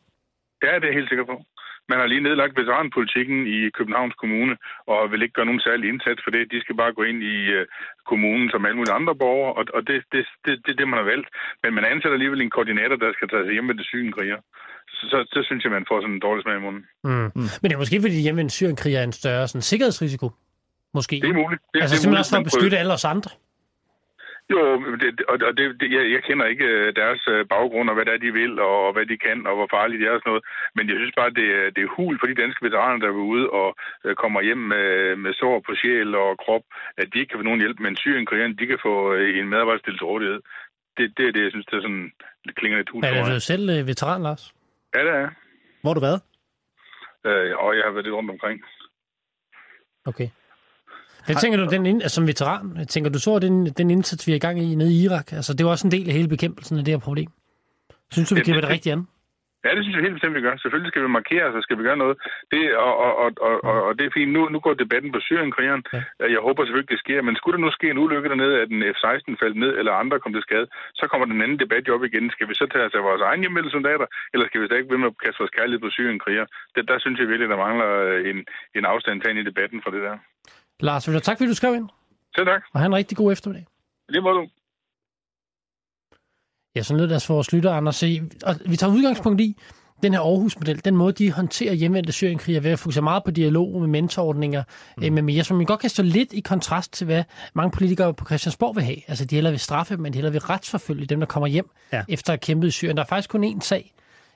Ja, 0.65 0.73
det 0.79 0.85
er 0.85 0.91
jeg 0.93 0.99
helt 1.01 1.13
sikker 1.13 1.27
på. 1.33 1.37
Man 1.91 1.99
har 1.99 2.07
lige 2.07 2.27
nedlagt 2.27 2.59
veteranpolitikken 2.61 3.39
i 3.57 3.59
Københavns 3.79 4.15
Kommune, 4.23 4.55
og 4.87 5.11
vil 5.11 5.23
ikke 5.23 5.37
gøre 5.39 5.51
nogen 5.51 5.67
særlig 5.69 5.87
indsats 5.89 6.21
for 6.25 6.31
det. 6.31 6.53
De 6.53 6.61
skal 6.61 6.77
bare 6.83 6.93
gå 6.99 7.03
ind 7.11 7.21
i 7.35 7.37
uh, 7.57 7.63
kommunen 8.11 8.51
som 8.51 8.65
alle 8.67 8.79
mulige 8.79 8.99
andre 9.01 9.15
borgere, 9.23 9.53
og, 9.59 9.65
og 9.77 9.81
det 9.87 9.97
er 9.97 10.03
det, 10.15 10.25
det, 10.45 10.55
det, 10.67 10.73
det, 10.79 10.89
man 10.89 10.99
har 11.01 11.09
valgt. 11.13 11.29
Men 11.63 11.75
man 11.75 11.85
ansætter 11.85 12.17
alligevel 12.19 12.41
en 12.41 12.57
koordinator, 12.57 12.97
der 12.97 13.13
skal 13.13 13.29
tage 13.29 13.45
sig 13.45 13.53
hjem 13.53 13.65
med 13.65 13.75
det 13.75 13.87
sygenkriger. 13.93 14.39
Så, 14.97 15.05
så, 15.13 15.19
så 15.35 15.41
synes 15.49 15.65
jeg, 15.65 15.73
man 15.73 15.89
får 15.89 16.01
sådan 16.01 16.15
en 16.15 16.25
dårlig 16.27 16.43
smag 16.43 16.57
i 16.57 16.65
munden. 16.67 16.85
Mm. 17.05 17.11
Mm. 17.11 17.49
Men 17.61 17.67
det 17.69 17.75
er 17.77 17.83
måske, 17.85 18.01
fordi 18.01 18.27
hjemme 18.27 18.41
en 18.41 18.57
syrenkriger 18.59 18.99
er 19.01 19.07
en 19.11 19.19
større 19.23 19.49
sådan, 19.49 19.63
sikkerhedsrisiko. 19.71 20.27
Måske. 20.95 21.17
Det 21.25 21.31
er 21.35 21.41
muligt. 21.43 21.63
Det, 21.75 21.81
altså 21.83 21.95
det 21.95 21.99
er 21.99 22.03
simpelthen 22.03 22.11
muligt, 22.11 22.25
også 22.25 22.35
for 22.35 22.43
at 22.45 22.49
beskytte 22.51 22.79
alle 22.79 22.93
os 22.99 23.05
andre. 23.05 23.31
Jo, 24.53 24.61
det, 25.03 25.11
og 25.31 25.57
det, 25.59 25.65
det, 25.81 25.89
jeg, 25.97 26.05
jeg 26.15 26.23
kender 26.27 26.47
ikke 26.47 26.65
øh, 26.65 26.97
deres 27.01 27.23
øh, 27.35 27.47
baggrund 27.55 27.89
og 27.91 27.95
hvad 27.95 28.05
det 28.05 28.15
er, 28.15 28.25
de 28.27 28.33
vil, 28.41 28.55
og 28.61 28.93
hvad 28.93 29.07
de 29.07 29.17
kan, 29.27 29.39
og 29.49 29.55
hvor 29.57 29.69
farligt 29.77 30.01
de 30.01 30.07
er 30.07 30.15
og 30.17 30.21
sådan 30.21 30.31
noget. 30.33 30.45
Men 30.77 30.85
jeg 30.91 30.97
synes 30.99 31.15
bare, 31.21 31.31
det, 31.39 31.49
det 31.75 31.83
er 31.83 31.95
hul 31.97 32.15
for 32.21 32.27
de 32.27 32.41
danske 32.43 32.65
veteraner, 32.67 32.99
der 33.03 33.09
er 33.09 33.27
ude 33.35 33.47
og 33.61 33.69
øh, 34.05 34.15
kommer 34.23 34.41
hjem 34.49 34.63
med, 34.73 35.17
med 35.25 35.33
sår 35.41 35.57
på 35.67 35.73
sjæl 35.81 36.15
og 36.25 36.31
krop, 36.45 36.65
at 37.01 37.07
de 37.11 37.19
ikke 37.19 37.31
kan 37.31 37.41
få 37.41 37.49
nogen 37.49 37.63
hjælp, 37.65 37.79
men 37.85 37.97
syrienkrigerne, 37.97 38.57
de 38.61 38.67
kan 38.67 38.81
få 38.87 38.95
en 39.39 39.49
medarbejder 39.53 39.83
til 39.83 40.11
rådighed. 40.13 40.41
Det, 40.97 41.05
det 41.17 41.25
er 41.29 41.33
det, 41.33 41.43
jeg 41.47 41.53
synes, 41.55 41.67
det 41.67 41.77
er 41.77 41.85
sådan, 41.87 42.13
det 42.47 42.55
klinger 42.59 42.79
lidt 42.79 42.91
hul. 42.91 43.05
Er 43.05 43.35
du 43.35 43.41
selv 43.41 43.87
veteran, 43.91 44.23
Lars? 44.23 44.45
Ja, 44.95 45.01
det 45.07 45.15
er 45.23 45.29
Hvor 45.83 45.91
har 45.91 45.99
du 46.01 46.07
været? 46.09 46.21
øh, 47.29 47.57
og 47.63 47.77
jeg 47.77 47.85
har 47.85 47.93
været 47.95 48.05
lidt 48.07 48.15
rundt 48.15 48.31
omkring. 48.31 48.59
Okay. 50.11 50.29
Hvad 51.27 51.37
tænker 51.37 51.59
du 51.59 51.67
den, 51.71 51.87
ind- 51.87 52.03
altså, 52.03 52.15
som 52.15 52.27
veteran? 52.27 52.87
Tænker 52.87 53.11
du 53.11 53.19
så, 53.19 53.39
den, 53.39 53.67
den 53.67 53.91
indsats, 53.91 54.27
vi 54.27 54.33
er 54.33 54.37
i 54.37 54.45
gang 54.47 54.59
i 54.63 54.75
nede 54.75 54.93
i 54.93 55.05
Irak, 55.05 55.33
altså 55.33 55.55
det 55.55 55.67
var 55.67 55.73
også 55.73 55.87
en 55.87 55.93
del 55.93 56.09
af 56.09 56.15
hele 56.15 56.29
bekæmpelsen 56.29 56.79
af 56.79 56.85
det 56.85 56.95
her 56.95 57.01
problem? 57.01 57.31
Synes 58.13 58.29
du, 58.29 58.35
vi 58.35 58.41
griber 58.41 58.61
det- 58.61 58.71
rigtigt 58.71 58.93
an? 58.93 59.03
Ja, 59.67 59.71
det 59.77 59.83
synes 59.85 59.95
jeg 59.97 60.05
helt 60.07 60.17
bestemt, 60.19 60.37
vi 60.39 60.47
gør. 60.47 60.57
Selvfølgelig 60.63 60.91
skal 60.93 61.03
vi 61.07 61.17
markere 61.21 61.45
os, 61.49 61.55
og 61.59 61.63
skal 61.67 61.79
vi 61.79 61.85
gøre 61.89 62.01
noget. 62.05 62.17
Det, 62.53 62.63
og, 62.87 62.93
og, 63.05 63.13
og, 63.47 63.55
og, 63.71 63.77
og, 63.87 63.93
det 63.99 64.05
er 64.07 64.13
fint. 64.19 64.33
Nu, 64.37 64.43
nu 64.55 64.59
går 64.65 64.75
debatten 64.85 65.11
på 65.13 65.21
Syrien-krigeren. 65.27 65.83
Ja. 65.93 66.01
Jeg 66.35 66.41
håber 66.47 66.61
selvfølgelig, 66.65 66.93
det 66.95 67.03
sker. 67.05 67.19
Men 67.27 67.35
skulle 67.37 67.55
der 67.57 67.65
nu 67.65 67.71
ske 67.79 67.87
en 67.91 68.03
ulykke 68.05 68.29
dernede, 68.33 68.55
at 68.63 68.69
en 68.77 68.83
F-16 68.97 69.33
faldt 69.43 69.57
ned, 69.63 69.73
eller 69.81 69.93
andre 70.03 70.21
kom 70.21 70.33
til 70.35 70.43
skade, 70.49 70.67
så 71.01 71.05
kommer 71.11 71.27
den 71.33 71.43
anden 71.45 71.59
debat 71.63 71.83
jo 71.89 71.95
op 71.97 72.05
igen. 72.11 72.27
Skal 72.35 72.49
vi 72.49 72.55
så 72.61 72.67
tage 72.73 72.85
os 72.89 72.95
af 72.99 73.03
vores 73.09 73.23
egen 73.29 73.41
hjemmeldte 73.45 73.71
soldater, 73.77 74.07
eller 74.33 74.47
skal 74.47 74.61
vi 74.61 74.67
stadig 74.67 74.91
ved 74.93 74.99
med 75.03 75.11
at 75.13 75.19
kaste 75.25 75.41
vores 75.43 75.57
kærlighed 75.59 75.81
på 75.85 75.91
Syrien-kriger? 75.97 76.47
Det, 76.75 76.83
der 76.91 76.99
synes 76.99 77.19
jeg 77.21 77.29
virkelig, 77.29 77.49
der 77.53 77.65
mangler 77.67 77.89
øh, 78.09 78.21
en, 78.31 78.39
en 78.79 78.85
afstand 78.93 79.19
i 79.41 79.49
debatten 79.51 79.79
for 79.85 79.91
det 79.95 80.03
der. 80.07 80.17
Lars, 80.83 81.05
du 81.05 81.21
tak, 81.21 81.39
fordi 81.39 81.49
du 81.49 81.55
skrev 81.55 81.75
ind? 81.75 81.89
Selv 82.37 82.47
tak. 82.47 82.63
Og 82.73 82.81
have 82.81 82.87
en 82.87 82.95
rigtig 82.95 83.17
god 83.17 83.33
eftermiddag. 83.33 83.67
Det 84.13 84.23
må 84.23 84.33
du. 84.33 84.49
Ja, 86.77 86.83
så 86.83 86.95
nødt 86.95 87.09
lad 87.09 87.17
os 87.17 87.27
få 87.27 87.35
vores 87.35 87.53
lytter, 87.53 87.73
Anders, 87.73 87.97
se. 87.97 88.23
Og 88.47 88.55
vi 88.67 88.77
tager 88.77 88.93
udgangspunkt 88.93 89.41
i 89.41 89.57
den 90.03 90.13
her 90.13 90.21
Aarhus-model, 90.21 90.85
den 90.85 90.97
måde, 90.97 91.13
de 91.13 91.33
håndterer 91.33 91.73
hjemvendte 91.75 92.13
syrienkrigere 92.13 92.65
ved 92.65 92.71
at 92.71 92.79
fokusere 92.79 93.03
meget 93.03 93.25
på 93.25 93.31
dialog 93.31 93.81
med 93.81 93.89
mentorordninger 93.89 94.63
mm. 94.97 95.13
med 95.13 95.23
mere, 95.23 95.45
som 95.45 95.57
man 95.57 95.67
godt 95.67 95.81
kan 95.81 95.91
stå 95.91 96.03
lidt 96.03 96.33
i 96.33 96.41
kontrast 96.41 96.93
til, 96.93 97.05
hvad 97.05 97.25
mange 97.55 97.71
politikere 97.71 98.15
på 98.15 98.25
Christiansborg 98.25 98.77
vil 98.77 98.85
have. 98.85 98.97
Altså, 99.09 99.25
de 99.25 99.35
hellere 99.35 99.53
vil 99.53 99.61
straffe, 99.61 99.97
men 99.97 100.13
de 100.13 100.17
hellere 100.17 100.33
vil 100.33 100.41
retsforfølge 100.41 101.07
dem, 101.07 101.21
der 101.21 101.27
kommer 101.27 101.47
hjem 101.47 101.71
Ja. 101.93 102.05
efter 102.09 102.33
at 102.33 102.39
have 102.39 102.45
kæmpet 102.47 102.69
i 102.69 102.71
Syrien. 102.71 102.97
Der 102.97 103.03
er 103.03 103.07
faktisk 103.07 103.31
kun 103.31 103.45
én 103.45 103.61
sag 103.61 103.93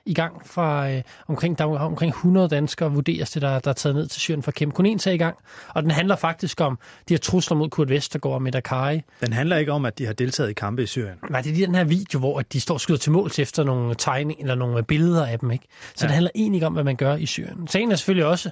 i 0.07 0.13
gang 0.13 0.41
fra 0.45 0.91
øh, 0.91 1.01
omkring, 1.27 1.57
der 1.57 1.63
er 1.63 1.79
omkring 1.79 2.09
100 2.09 2.47
danskere, 2.49 2.91
vurderes 2.91 3.31
det, 3.31 3.41
der, 3.41 3.59
der 3.59 3.69
er 3.69 3.73
taget 3.73 3.95
ned 3.95 4.07
til 4.07 4.21
Syrien 4.21 4.43
for 4.43 4.51
at 4.51 4.55
kæmpe. 4.55 4.75
Kun 4.75 4.85
én 4.85 4.97
sag 4.97 5.13
i 5.13 5.17
gang, 5.17 5.37
og 5.69 5.83
den 5.83 5.91
handler 5.91 6.15
faktisk 6.15 6.61
om 6.61 6.79
de 7.09 7.13
her 7.13 7.19
trusler 7.19 7.57
mod 7.57 7.69
Kurt 7.69 7.89
Vestergaard 7.89 8.35
og 8.35 8.41
Mette 8.41 8.61
Kari. 8.61 9.01
Den 9.21 9.33
handler 9.33 9.57
ikke 9.57 9.71
om, 9.71 9.85
at 9.85 9.97
de 9.97 10.05
har 10.05 10.13
deltaget 10.13 10.49
i 10.49 10.53
kampe 10.53 10.83
i 10.83 10.85
Syrien. 10.85 11.15
Nej, 11.29 11.41
det 11.41 11.49
er 11.49 11.53
lige 11.53 11.65
den 11.65 11.75
her 11.75 11.83
video, 11.83 12.19
hvor 12.19 12.41
de 12.41 12.59
står 12.59 12.73
og 12.73 12.81
skyder 12.81 12.99
til 12.99 13.11
måls 13.11 13.39
efter 13.39 13.63
nogle 13.63 13.95
tegninger 13.95 14.43
eller 14.43 14.55
nogle 14.55 14.83
billeder 14.83 15.25
af 15.25 15.39
dem. 15.39 15.51
Ikke? 15.51 15.65
Så 15.95 16.05
ja. 16.05 16.07
Det 16.07 16.13
handler 16.13 16.31
egentlig 16.35 16.63
om, 16.65 16.73
hvad 16.73 16.83
man 16.83 16.95
gør 16.95 17.15
i 17.15 17.25
Syrien. 17.25 17.67
Sagen 17.67 17.91
er 17.91 17.95
selvfølgelig 17.95 18.25
også, 18.25 18.49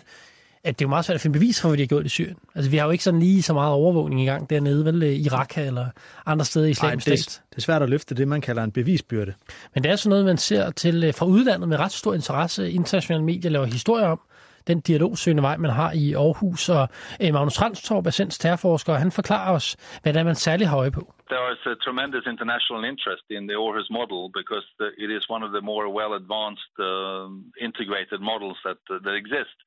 at 0.66 0.80
det 0.80 0.86
er 0.86 0.88
jo 0.88 0.89
meget 0.89 1.05
svært 1.05 1.16
at 1.16 1.22
finde 1.22 1.39
bevis 1.39 1.61
for, 1.61 1.70
hvad 1.70 1.78
de 1.78 1.84
har 1.84 1.88
gjort 1.88 2.05
i 2.05 2.09
Syrien. 2.09 2.38
Altså, 2.55 2.72
vi 2.72 2.78
har 2.78 2.86
jo 2.86 2.91
ikke 2.91 3.03
sådan 3.03 3.20
lige 3.20 3.41
så 3.41 3.53
meget 3.53 3.74
overvågning 3.74 4.22
i 4.22 4.26
gang 4.26 4.49
dernede, 4.49 4.86
vel 4.86 5.03
i 5.03 5.28
Raqqa 5.28 5.66
eller 5.66 5.88
andre 6.26 6.45
steder 6.45 6.66
i 6.66 6.70
islamisk 6.70 7.07
det, 7.07 7.20
stat. 7.20 7.41
det 7.49 7.57
er 7.57 7.61
svært 7.61 7.82
at 7.82 7.89
løfte 7.89 8.16
det, 8.16 8.28
man 8.28 8.41
kalder 8.41 8.63
en 8.63 8.72
bevisbyrde. 8.72 9.34
Men 9.74 9.84
det 9.84 9.91
er 9.91 9.95
sådan 9.95 10.09
noget, 10.09 10.26
man 10.26 10.38
ser 10.38 10.72
til 10.72 11.03
øh, 11.03 11.13
fra 11.13 11.26
udlandet 11.26 11.70
med 11.70 11.78
ret 11.80 11.91
stor 11.91 12.13
interesse. 12.13 12.72
Internationale 12.72 13.24
medier 13.24 13.51
laver 13.51 13.66
historier 13.66 14.07
om 14.07 14.22
den 14.68 14.80
dialogsøgende 14.82 15.43
vej, 15.43 15.57
man 15.57 15.72
har 15.72 15.91
i 15.91 16.13
Aarhus. 16.13 16.70
Og 16.70 16.89
øh, 17.22 17.34
Magnus 17.34 17.61
Ranstorp 17.61 18.05
er 18.05 18.16
sendt 18.20 18.34
terrorforsker, 18.43 18.93
og 18.93 18.99
han 18.99 19.11
forklarer 19.11 19.53
os, 19.59 19.68
hvad 20.01 20.13
det 20.13 20.20
er, 20.20 20.24
man 20.24 20.36
særligt 20.36 20.70
har 20.70 20.78
øje 20.78 20.91
på. 20.91 21.03
There 21.36 21.47
is 21.55 21.61
a 21.74 21.76
tremendous 21.86 22.26
international 22.34 22.82
interest 22.91 23.26
in 23.38 23.41
the 23.49 23.57
Aarhus 23.63 23.89
model 23.99 24.22
because 24.39 24.66
it 25.03 25.09
is 25.18 25.24
one 25.36 25.43
of 25.47 25.51
the 25.55 25.63
more 25.72 25.86
well-advanced, 25.99 26.74
um, 26.91 27.30
integrated 27.68 28.20
models 28.32 28.57
that 28.68 28.82
uh, 28.93 28.95
that 29.05 29.16
exist. 29.24 29.57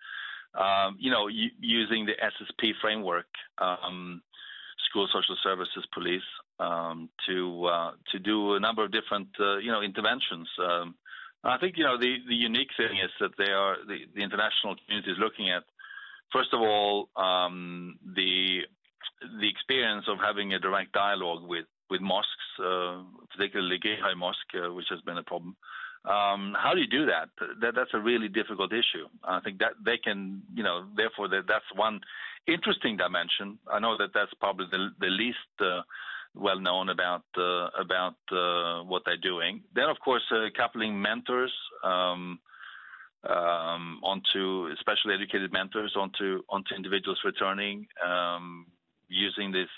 Um, 0.55 0.97
you 0.99 1.11
know, 1.11 1.29
using 1.29 2.07
the 2.07 2.13
SSP 2.13 2.73
framework, 2.81 3.27
um, 3.59 4.23
school 4.89 5.07
social 5.13 5.37
services, 5.43 5.85
police, 5.93 6.23
um, 6.59 7.09
to 7.29 7.67
uh, 7.67 7.91
to 8.13 8.19
do 8.19 8.55
a 8.55 8.61
number 8.61 8.85
of 8.85 8.91
different, 8.91 9.29
uh, 9.39 9.59
you 9.59 9.71
know, 9.71 9.83
interventions. 9.83 10.49
Um, 10.59 10.95
I 11.45 11.59
think 11.59 11.77
you 11.77 11.85
know 11.85 11.99
the 11.99 12.17
the 12.27 12.35
unique 12.35 12.71
thing 12.77 12.97
is 12.99 13.11
that 13.21 13.31
they 13.39 13.53
are 13.53 13.77
the, 13.87 13.99
the 14.15 14.23
international 14.23 14.77
community 14.85 15.13
is 15.13 15.19
looking 15.19 15.51
at 15.51 15.63
first 16.33 16.53
of 16.53 16.61
all 16.61 17.09
um, 17.17 17.99
the 18.15 18.63
the 19.41 19.49
experience 19.49 20.07
of 20.09 20.19
having 20.19 20.53
a 20.55 20.59
direct 20.59 20.93
dialogue 20.93 21.47
with 21.47 21.67
with 21.91 22.01
mosques, 22.01 22.51
uh, 22.63 23.03
particularly 23.31 23.79
Gehai 23.79 24.17
Mosque, 24.17 24.55
uh, 24.55 24.73
which 24.73 24.87
has 24.91 25.01
been 25.03 25.19
a 25.19 25.23
problem. 25.23 25.57
Um, 26.05 26.57
how 26.57 26.73
do 26.75 26.81
you 26.81 26.87
do 26.87 27.07
that? 27.07 27.29
that? 27.61 27.75
That's 27.75 27.91
a 27.93 27.99
really 27.99 28.29
difficult 28.29 28.73
issue. 28.73 29.07
I 29.25 29.41
think 29.41 29.59
that 29.59 29.73
they 29.85 29.99
can, 29.99 30.43
you 30.55 30.63
know, 30.63 30.87
therefore 30.97 31.29
that, 31.29 31.43
that's 31.49 31.65
one 31.75 32.01
interesting 32.47 32.97
dimension. 32.97 33.59
I 33.71 33.79
know 33.79 33.97
that 33.99 34.11
that's 34.15 34.33
probably 34.41 34.67
the, 34.71 34.91
the 35.01 35.09
least 35.09 35.53
uh, 35.61 35.83
well 36.35 36.61
known 36.61 36.89
about 36.89 37.25
uh, 37.37 37.69
about 37.79 38.17
uh, 38.31 38.85
what 38.85 39.03
they're 39.05 39.17
doing. 39.17 39.63
Then, 39.75 39.89
of 39.91 39.99
course, 40.05 40.23
uh, 40.31 40.47
coupling 40.57 41.01
mentors. 41.01 41.53
Um, 41.85 42.39
um, 43.29 43.99
onto 44.05 44.69
especially 44.79 45.13
educated 45.13 45.53
mentors 45.53 45.93
onto 45.97 46.41
onto 46.49 46.73
individuals 46.77 47.19
returning 47.25 47.85
um, 48.07 48.67
using 49.09 49.53
this 49.53 49.69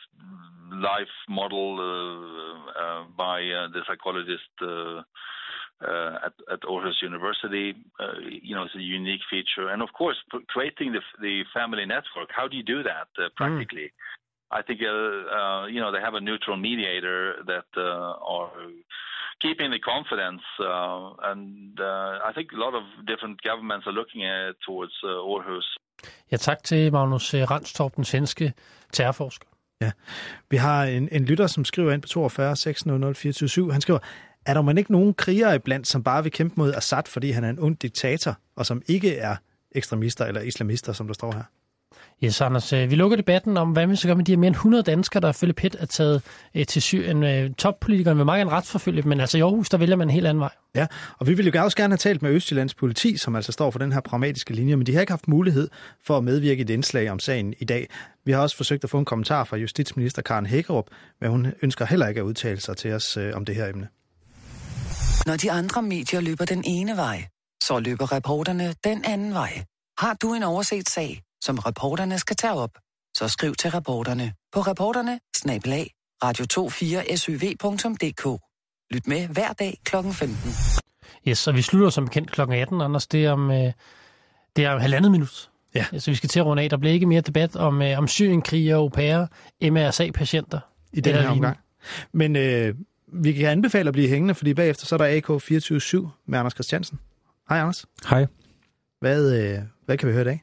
life 0.73 1.15
model 1.29 1.79
uh, 1.81 2.81
uh, 2.81 3.05
by 3.17 3.41
uh, 3.41 3.69
the 3.73 3.81
psychologist 3.87 4.51
uh, 4.63 5.03
uh, 5.87 6.19
at, 6.27 6.33
at 6.53 6.61
Aarhus 6.63 7.03
University. 7.03 7.75
Uh, 7.99 8.13
you 8.43 8.55
know, 8.55 8.65
it's 8.65 8.75
a 8.75 8.81
unique 8.81 9.23
feature, 9.31 9.69
and 9.69 9.83
of 9.83 9.93
course, 9.93 10.17
p- 10.31 10.45
creating 10.49 10.93
the 10.93 11.01
the 11.21 11.45
family 11.55 11.87
network. 11.87 12.29
How 12.31 12.49
do 12.49 12.57
you 12.57 12.63
do 12.63 12.83
that 12.83 13.09
uh, 13.19 13.29
practically? 13.37 13.93
I 14.51 14.63
think 14.63 14.81
uh, 14.83 14.89
uh, 14.89 15.67
you 15.67 15.81
know 15.81 15.93
they 15.93 16.01
have 16.01 16.15
a 16.15 16.21
neutral 16.21 16.57
mediator 16.57 17.37
that 17.47 17.67
uh, 17.77 18.15
are 18.37 18.51
keeping 19.41 19.71
the 19.71 19.79
confidence, 19.79 20.43
uh, 20.61 21.13
and 21.31 21.79
uh, 21.81 22.19
I 22.25 22.33
think 22.35 22.53
a 22.53 22.57
lot 22.57 22.75
of 22.75 22.83
different 23.07 23.41
governments 23.43 23.87
are 23.87 23.93
looking 23.93 24.25
at 24.25 24.57
towards 24.67 24.93
uh, 25.03 25.09
Aarhus. 25.09 25.65
Ja, 26.33 26.37
tak 26.37 26.65
til 26.65 26.93
Magnus 26.93 27.35
øh, 27.35 27.51
Randstorp, 27.51 27.97
den 27.97 28.05
svenske 28.05 28.53
terrorforsker. 28.93 29.47
Ja. 29.81 29.91
Vi 30.51 30.57
har 30.57 30.85
en, 30.85 31.09
en 31.13 31.25
lytter, 31.25 31.47
som 31.47 31.65
skriver 31.65 31.93
ind 31.93 32.03
på 32.03 32.09
42 32.09 32.57
600 32.57 33.15
427. 33.15 33.73
Han 33.73 33.81
skriver, 33.81 33.99
er 34.47 34.55
der 34.55 34.63
man 34.63 34.79
ikke 34.79 34.93
nogen 34.93 35.15
krigere 35.15 35.55
iblandt, 35.55 35.89
som 35.89 36.03
bare 36.03 36.23
vil 36.23 36.33
kæmpe 36.33 36.55
mod 36.57 36.75
Assad, 36.75 37.03
fordi 37.07 37.31
han 37.31 37.45
er 37.45 37.51
en 37.51 37.59
ond 37.59 37.77
diktator, 37.77 38.39
og 38.57 38.67
som 38.67 38.83
ikke 38.87 39.17
er 39.17 39.37
ekstremister 39.73 40.25
eller 40.25 40.41
islamister, 40.41 40.93
som 40.93 41.07
der 41.07 41.15
står 41.15 41.33
her? 41.33 41.43
Yes, 42.25 42.41
Anders, 42.41 42.73
øh, 42.73 42.91
vi 42.91 42.95
lukker 42.95 43.17
debatten 43.17 43.57
om, 43.57 43.73
hvad 43.73 43.87
vi 43.87 43.97
så 43.97 44.09
gør 44.09 44.15
med 44.15 44.25
de 44.25 44.33
her 44.33 44.37
mere 44.37 44.47
end 44.47 44.55
100 44.55 44.83
danskere, 44.83 45.21
der 45.21 45.29
ifølge 45.29 45.53
PET 45.53 45.77
er 45.79 45.87
taget 45.87 46.23
øh, 46.55 46.67
til 46.67 46.83
Syrien. 46.83 47.23
Øh, 47.23 47.55
toppolitikerne 47.55 48.17
vil 48.17 48.25
meget 48.25 48.41
gerne 48.41 48.51
retsforfølge, 48.51 49.03
men 49.03 49.21
altså 49.21 49.39
i 49.39 49.41
Aarhus, 49.41 49.69
der 49.69 49.79
vælger 49.79 49.97
man 49.97 50.09
en 50.09 50.15
helt 50.15 50.27
anden 50.27 50.41
vej. 50.41 50.51
Ja, 50.75 50.87
og 51.19 51.27
vi 51.27 51.35
ville 51.35 51.53
jo 51.55 51.65
også 51.65 51.77
gerne 51.77 51.93
have 51.93 51.99
talt 51.99 52.23
med 52.23 52.31
Østjyllands 52.31 52.75
politi, 52.75 53.17
som 53.17 53.37
altså 53.37 53.53
står 53.53 53.71
for 53.71 53.79
den 53.79 53.93
her 53.93 54.01
pragmatiske 54.01 54.55
linje, 54.55 54.77
men 54.77 54.87
de 54.87 54.95
har 54.95 55.01
ikke 55.01 55.13
haft 55.13 55.29
mulighed 55.29 55.69
for 56.07 56.19
at 56.19 56.25
medvirke 56.25 56.59
i 56.59 56.63
et 56.63 56.71
indslag 56.71 57.11
om 57.11 57.19
sagen 57.19 57.55
i 57.59 57.65
dag. 57.65 57.89
Vi 58.25 58.33
har 58.33 58.41
også 58.41 58.57
forsøgt 58.57 58.85
at 58.85 58.91
få 58.91 58.99
en 58.99 59.05
kommentar 59.05 59.45
fra 59.45 59.57
justitsminister 59.57 60.23
Karen 60.23 60.47
Hækkerup, 60.47 60.87
men 61.21 61.31
hun 61.31 61.47
ønsker 61.63 61.85
heller 61.85 62.07
ikke 62.07 62.21
at 62.21 62.25
udtale 62.25 62.61
sig 62.61 62.77
til 62.77 62.93
os 62.93 63.19
om 63.35 63.45
det 63.45 63.55
her 63.55 63.67
emne. 63.67 63.89
Når 65.27 65.37
de 65.37 65.53
andre 65.53 65.83
medier 65.83 66.21
løber 66.21 66.45
den 66.45 66.65
ene 66.67 66.97
vej, 66.97 67.25
så 67.63 67.79
løber 67.79 68.13
reporterne 68.13 68.75
den 68.85 69.05
anden 69.05 69.35
vej. 69.35 69.65
Har 69.99 70.15
du 70.23 70.35
en 70.35 70.43
overset 70.43 70.89
sag, 70.89 71.23
som 71.41 71.59
reporterne 71.59 72.19
skal 72.19 72.37
tage 72.37 72.53
op, 72.53 72.71
så 73.17 73.29
skriv 73.29 73.55
til 73.55 73.71
reporterne 73.71 74.33
på 74.53 74.61
reporterne 74.61 75.21
snablag 75.37 75.91
radio24syv.dk. 76.25 78.41
Lyt 78.91 79.07
med 79.07 79.29
hver 79.29 79.53
dag 79.53 79.79
kl. 79.85 79.97
15. 80.13 80.51
Yes, 81.29 81.47
og 81.47 81.55
vi 81.55 81.63
slutter 81.63 81.91
som 81.91 82.05
bekendt 82.05 82.31
kl. 82.31 82.41
18, 82.41 82.81
Anders. 82.81 83.07
Det 83.07 83.25
er 83.25 83.33
om, 83.33 83.51
øh, 83.51 83.73
det 84.57 84.65
er 84.65 84.71
om 84.71 84.81
halvandet 84.81 85.11
minut. 85.13 85.51
Ja. 85.75 85.87
Så 85.99 86.11
vi 86.11 86.15
skal 86.15 86.29
til 86.29 86.41
at 86.41 86.47
runde 86.47 86.63
af. 86.63 86.71
Der 86.71 86.77
bliver 86.77 86.93
ikke 86.93 87.07
mere 87.07 87.21
debat 87.21 87.57
om, 87.57 87.83
øh, 87.83 87.99
om 87.99 88.09
Syrien-krigere, 88.09 88.77
au 88.77 88.89
pairer, 88.89 89.27
MRSA-patienter. 89.63 90.61
i 90.93 91.01
den 91.01 91.13
her 91.15 91.21
lignende. 91.21 91.37
omgang. 91.37 91.59
Men 92.13 92.37
øh, 92.37 92.75
vi 93.13 93.33
kan 93.33 93.49
anbefale 93.49 93.89
at 93.89 93.93
blive 93.93 94.09
hængende, 94.09 94.35
fordi 94.35 94.55
bagefter 94.55 94.87
så 94.87 94.95
er 94.95 94.99
der 94.99 95.17
AK 95.17 95.31
24-7 95.31 96.09
med 96.27 96.39
Anders 96.39 96.53
Christiansen. 96.53 96.99
Hej 97.49 97.59
Anders. 97.59 97.87
Hej. 98.11 98.27
Hvad, 99.01 99.43
øh, 99.43 99.59
hvad 99.87 99.97
kan 99.97 100.09
vi 100.09 100.13
høre 100.13 100.23
i 100.23 100.25
dag? 100.25 100.43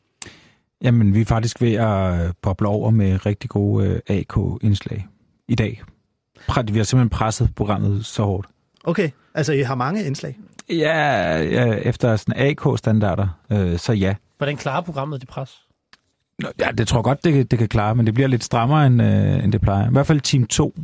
Jamen, 0.82 1.14
vi 1.14 1.22
er 1.22 1.26
faktisk 1.26 1.62
ved 1.62 1.74
at 1.74 2.26
øh, 2.26 2.34
boble 2.42 2.68
over 2.68 2.90
med 2.92 3.26
rigtig 3.26 3.50
gode 3.50 3.88
øh, 3.88 4.18
AK-indslag 4.18 5.08
i 5.48 5.56
dag. 5.56 5.84
Vi 6.48 6.78
har 6.78 6.84
simpelthen 6.84 7.10
presset 7.10 7.56
programmet 7.56 8.06
så 8.06 8.24
hårdt. 8.24 8.48
Okay, 8.84 9.10
altså 9.34 9.54
I 9.54 9.62
har 9.62 9.76
mange 9.76 10.06
indslag. 10.06 10.38
Ja, 10.70 11.42
ja 11.44 11.66
efter 11.74 12.16
sådan 12.16 12.48
AK-standarder, 12.48 13.28
øh, 13.52 13.78
så 13.78 13.94
ja. 13.94 14.16
Hvordan 14.38 14.58
klarer 14.58 14.82
programmet 14.82 15.22
det 15.22 15.30
pres? 15.30 15.62
Nå, 16.40 16.48
Ja, 16.60 16.72
det 16.72 16.88
tror 16.88 17.00
jeg 17.00 17.04
godt, 17.04 17.24
det, 17.24 17.52
det 17.52 17.60
kan 17.60 17.68
klare, 17.68 17.96
men 17.96 18.06
det 18.06 18.14
bliver 18.14 18.28
lidt 18.28 18.44
strammere, 18.44 18.88
end, 18.88 19.02
øh, 19.02 19.44
end 19.44 19.52
det 19.52 19.62
plejer. 19.62 19.90
I 19.90 19.92
hvert 19.92 20.08
fald 20.08 20.22
team 20.22 20.48
2. 20.48 20.76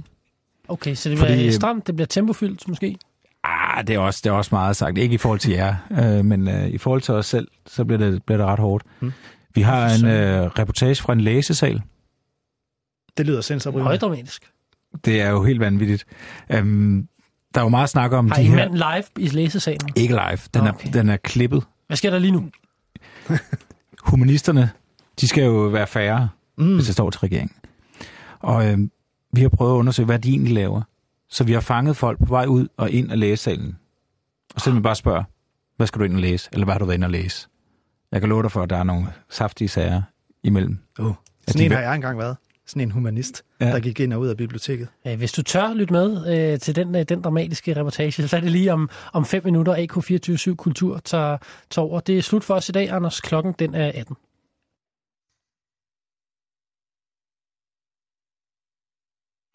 Okay, 0.67 0.95
så 0.95 1.09
det 1.09 1.17
Fordi, 1.17 1.33
bliver 1.33 1.47
øh, 1.47 1.53
stramt, 1.53 1.87
det 1.87 1.95
bliver 1.95 2.07
tempofyldt 2.07 2.67
måske? 2.67 2.97
Ah, 3.43 3.87
det 3.87 3.95
er 3.95 3.99
også, 3.99 4.21
det 4.23 4.29
er 4.29 4.33
også 4.33 4.49
meget 4.55 4.75
sagt. 4.75 4.97
Ikke 4.97 5.15
i 5.15 5.17
forhold 5.17 5.39
til 5.39 5.51
jer, 5.51 5.75
øh, 5.91 6.25
men 6.25 6.47
øh, 6.47 6.67
i 6.67 6.77
forhold 6.77 7.01
til 7.01 7.13
os 7.13 7.25
selv, 7.25 7.47
så 7.67 7.85
bliver 7.85 7.97
det, 7.97 8.23
bliver 8.23 8.37
det 8.37 8.47
ret 8.47 8.59
hårdt. 8.59 8.83
Mm. 8.99 9.11
Vi 9.55 9.61
har 9.61 9.89
en 9.89 10.05
øh, 10.05 10.43
reportage 10.45 10.95
fra 10.95 11.13
en 11.13 11.21
læsesal. 11.21 11.81
Det 13.17 13.25
lyder 13.25 13.41
sensorbryggende. 13.41 13.87
Højdramatisk. 13.87 14.51
Det 15.05 15.21
er 15.21 15.29
jo 15.29 15.43
helt 15.43 15.59
vanvittigt. 15.59 16.05
Øhm, 16.49 17.07
der 17.53 17.61
er 17.61 17.65
jo 17.65 17.69
meget 17.69 17.89
snak 17.89 18.11
om 18.11 18.27
Har 18.31 18.35
de 18.35 18.43
I 18.43 18.45
her... 18.45 18.55
mand 18.55 18.73
live 18.73 19.25
i 19.25 19.27
læsesalen? 19.29 19.89
Ikke 19.95 20.13
live. 20.13 20.39
Den, 20.53 20.67
Okay. 20.67 20.87
er, 20.87 20.91
den 20.91 21.09
er 21.09 21.17
klippet. 21.17 21.63
Hvad 21.87 21.97
sker 21.97 22.09
der 22.09 22.19
lige 22.19 22.31
nu? 22.31 22.49
humanisterne, 24.11 24.69
de 25.21 25.27
skal 25.27 25.43
jo 25.43 25.51
være 25.53 25.87
færre, 25.87 26.29
mm. 26.57 26.73
hvis 26.75 26.85
det 26.85 26.93
står 26.93 27.09
til 27.09 27.19
regeringen. 27.19 27.55
Og 28.39 28.67
øh, 28.71 28.77
vi 29.33 29.41
har 29.41 29.49
prøvet 29.49 29.73
at 29.73 29.77
undersøge, 29.77 30.05
hvad 30.05 30.19
de 30.19 30.29
egentlig 30.29 30.53
laver. 30.53 30.81
Så 31.29 31.43
vi 31.43 31.53
har 31.53 31.59
fanget 31.59 31.97
folk 31.97 32.19
på 32.19 32.25
vej 32.25 32.45
ud 32.45 32.67
og 32.77 32.91
ind 32.91 33.11
af 33.11 33.19
lægesalen. 33.19 33.77
Og 34.55 34.61
så 34.61 34.79
bare 34.79 34.95
spørger, 34.95 35.23
hvad 35.77 35.87
skal 35.87 35.99
du 35.99 36.05
ind 36.05 36.13
og 36.15 36.21
læse? 36.21 36.49
Eller 36.51 36.65
hvad 36.65 36.73
har 36.73 36.79
du 36.79 36.85
været 36.85 36.97
ind 36.97 37.03
og 37.03 37.09
læse? 37.09 37.47
Jeg 38.13 38.21
kan 38.21 38.29
love 38.29 38.43
dig 38.43 38.51
for, 38.51 38.63
at 38.63 38.69
der 38.69 38.77
er 38.77 38.83
nogle 38.83 39.07
saftige 39.29 39.67
sager 39.67 40.01
imellem. 40.43 40.79
Uh, 40.99 41.13
sådan 41.47 41.65
en 41.65 41.71
har 41.71 41.81
jeg 41.81 41.95
engang 41.95 42.19
været. 42.19 42.37
Sådan 42.65 42.81
en 42.81 42.91
humanist, 42.91 43.43
ja. 43.61 43.65
der 43.65 43.79
gik 43.79 43.99
ind 43.99 44.13
og 44.13 44.19
ud 44.19 44.27
af 44.27 44.37
biblioteket. 44.37 44.87
Hvis 45.17 45.31
du 45.31 45.41
tør 45.41 45.73
lytte 45.73 45.93
med 45.93 46.37
øh, 46.53 46.59
til 46.59 46.75
den, 46.75 46.95
øh, 46.95 47.03
den 47.03 47.21
dramatiske 47.21 47.75
reportage, 47.75 48.27
så 48.27 48.35
er 48.37 48.41
det 48.41 48.51
lige 48.51 48.73
om, 48.73 48.89
om 49.13 49.25
fem 49.25 49.45
minutter 49.45 49.75
AK247 49.75 50.55
Kultur 50.55 50.97
tager, 50.97 51.37
tager 51.69 51.85
over. 51.85 51.99
Det 51.99 52.17
er 52.17 52.21
slut 52.21 52.43
for 52.43 52.53
os 52.53 52.69
i 52.69 52.71
dag, 52.71 52.89
Anders. 52.89 53.21
Klokken 53.21 53.55
den 53.59 53.75
er 53.75 53.91
18. 53.95 54.15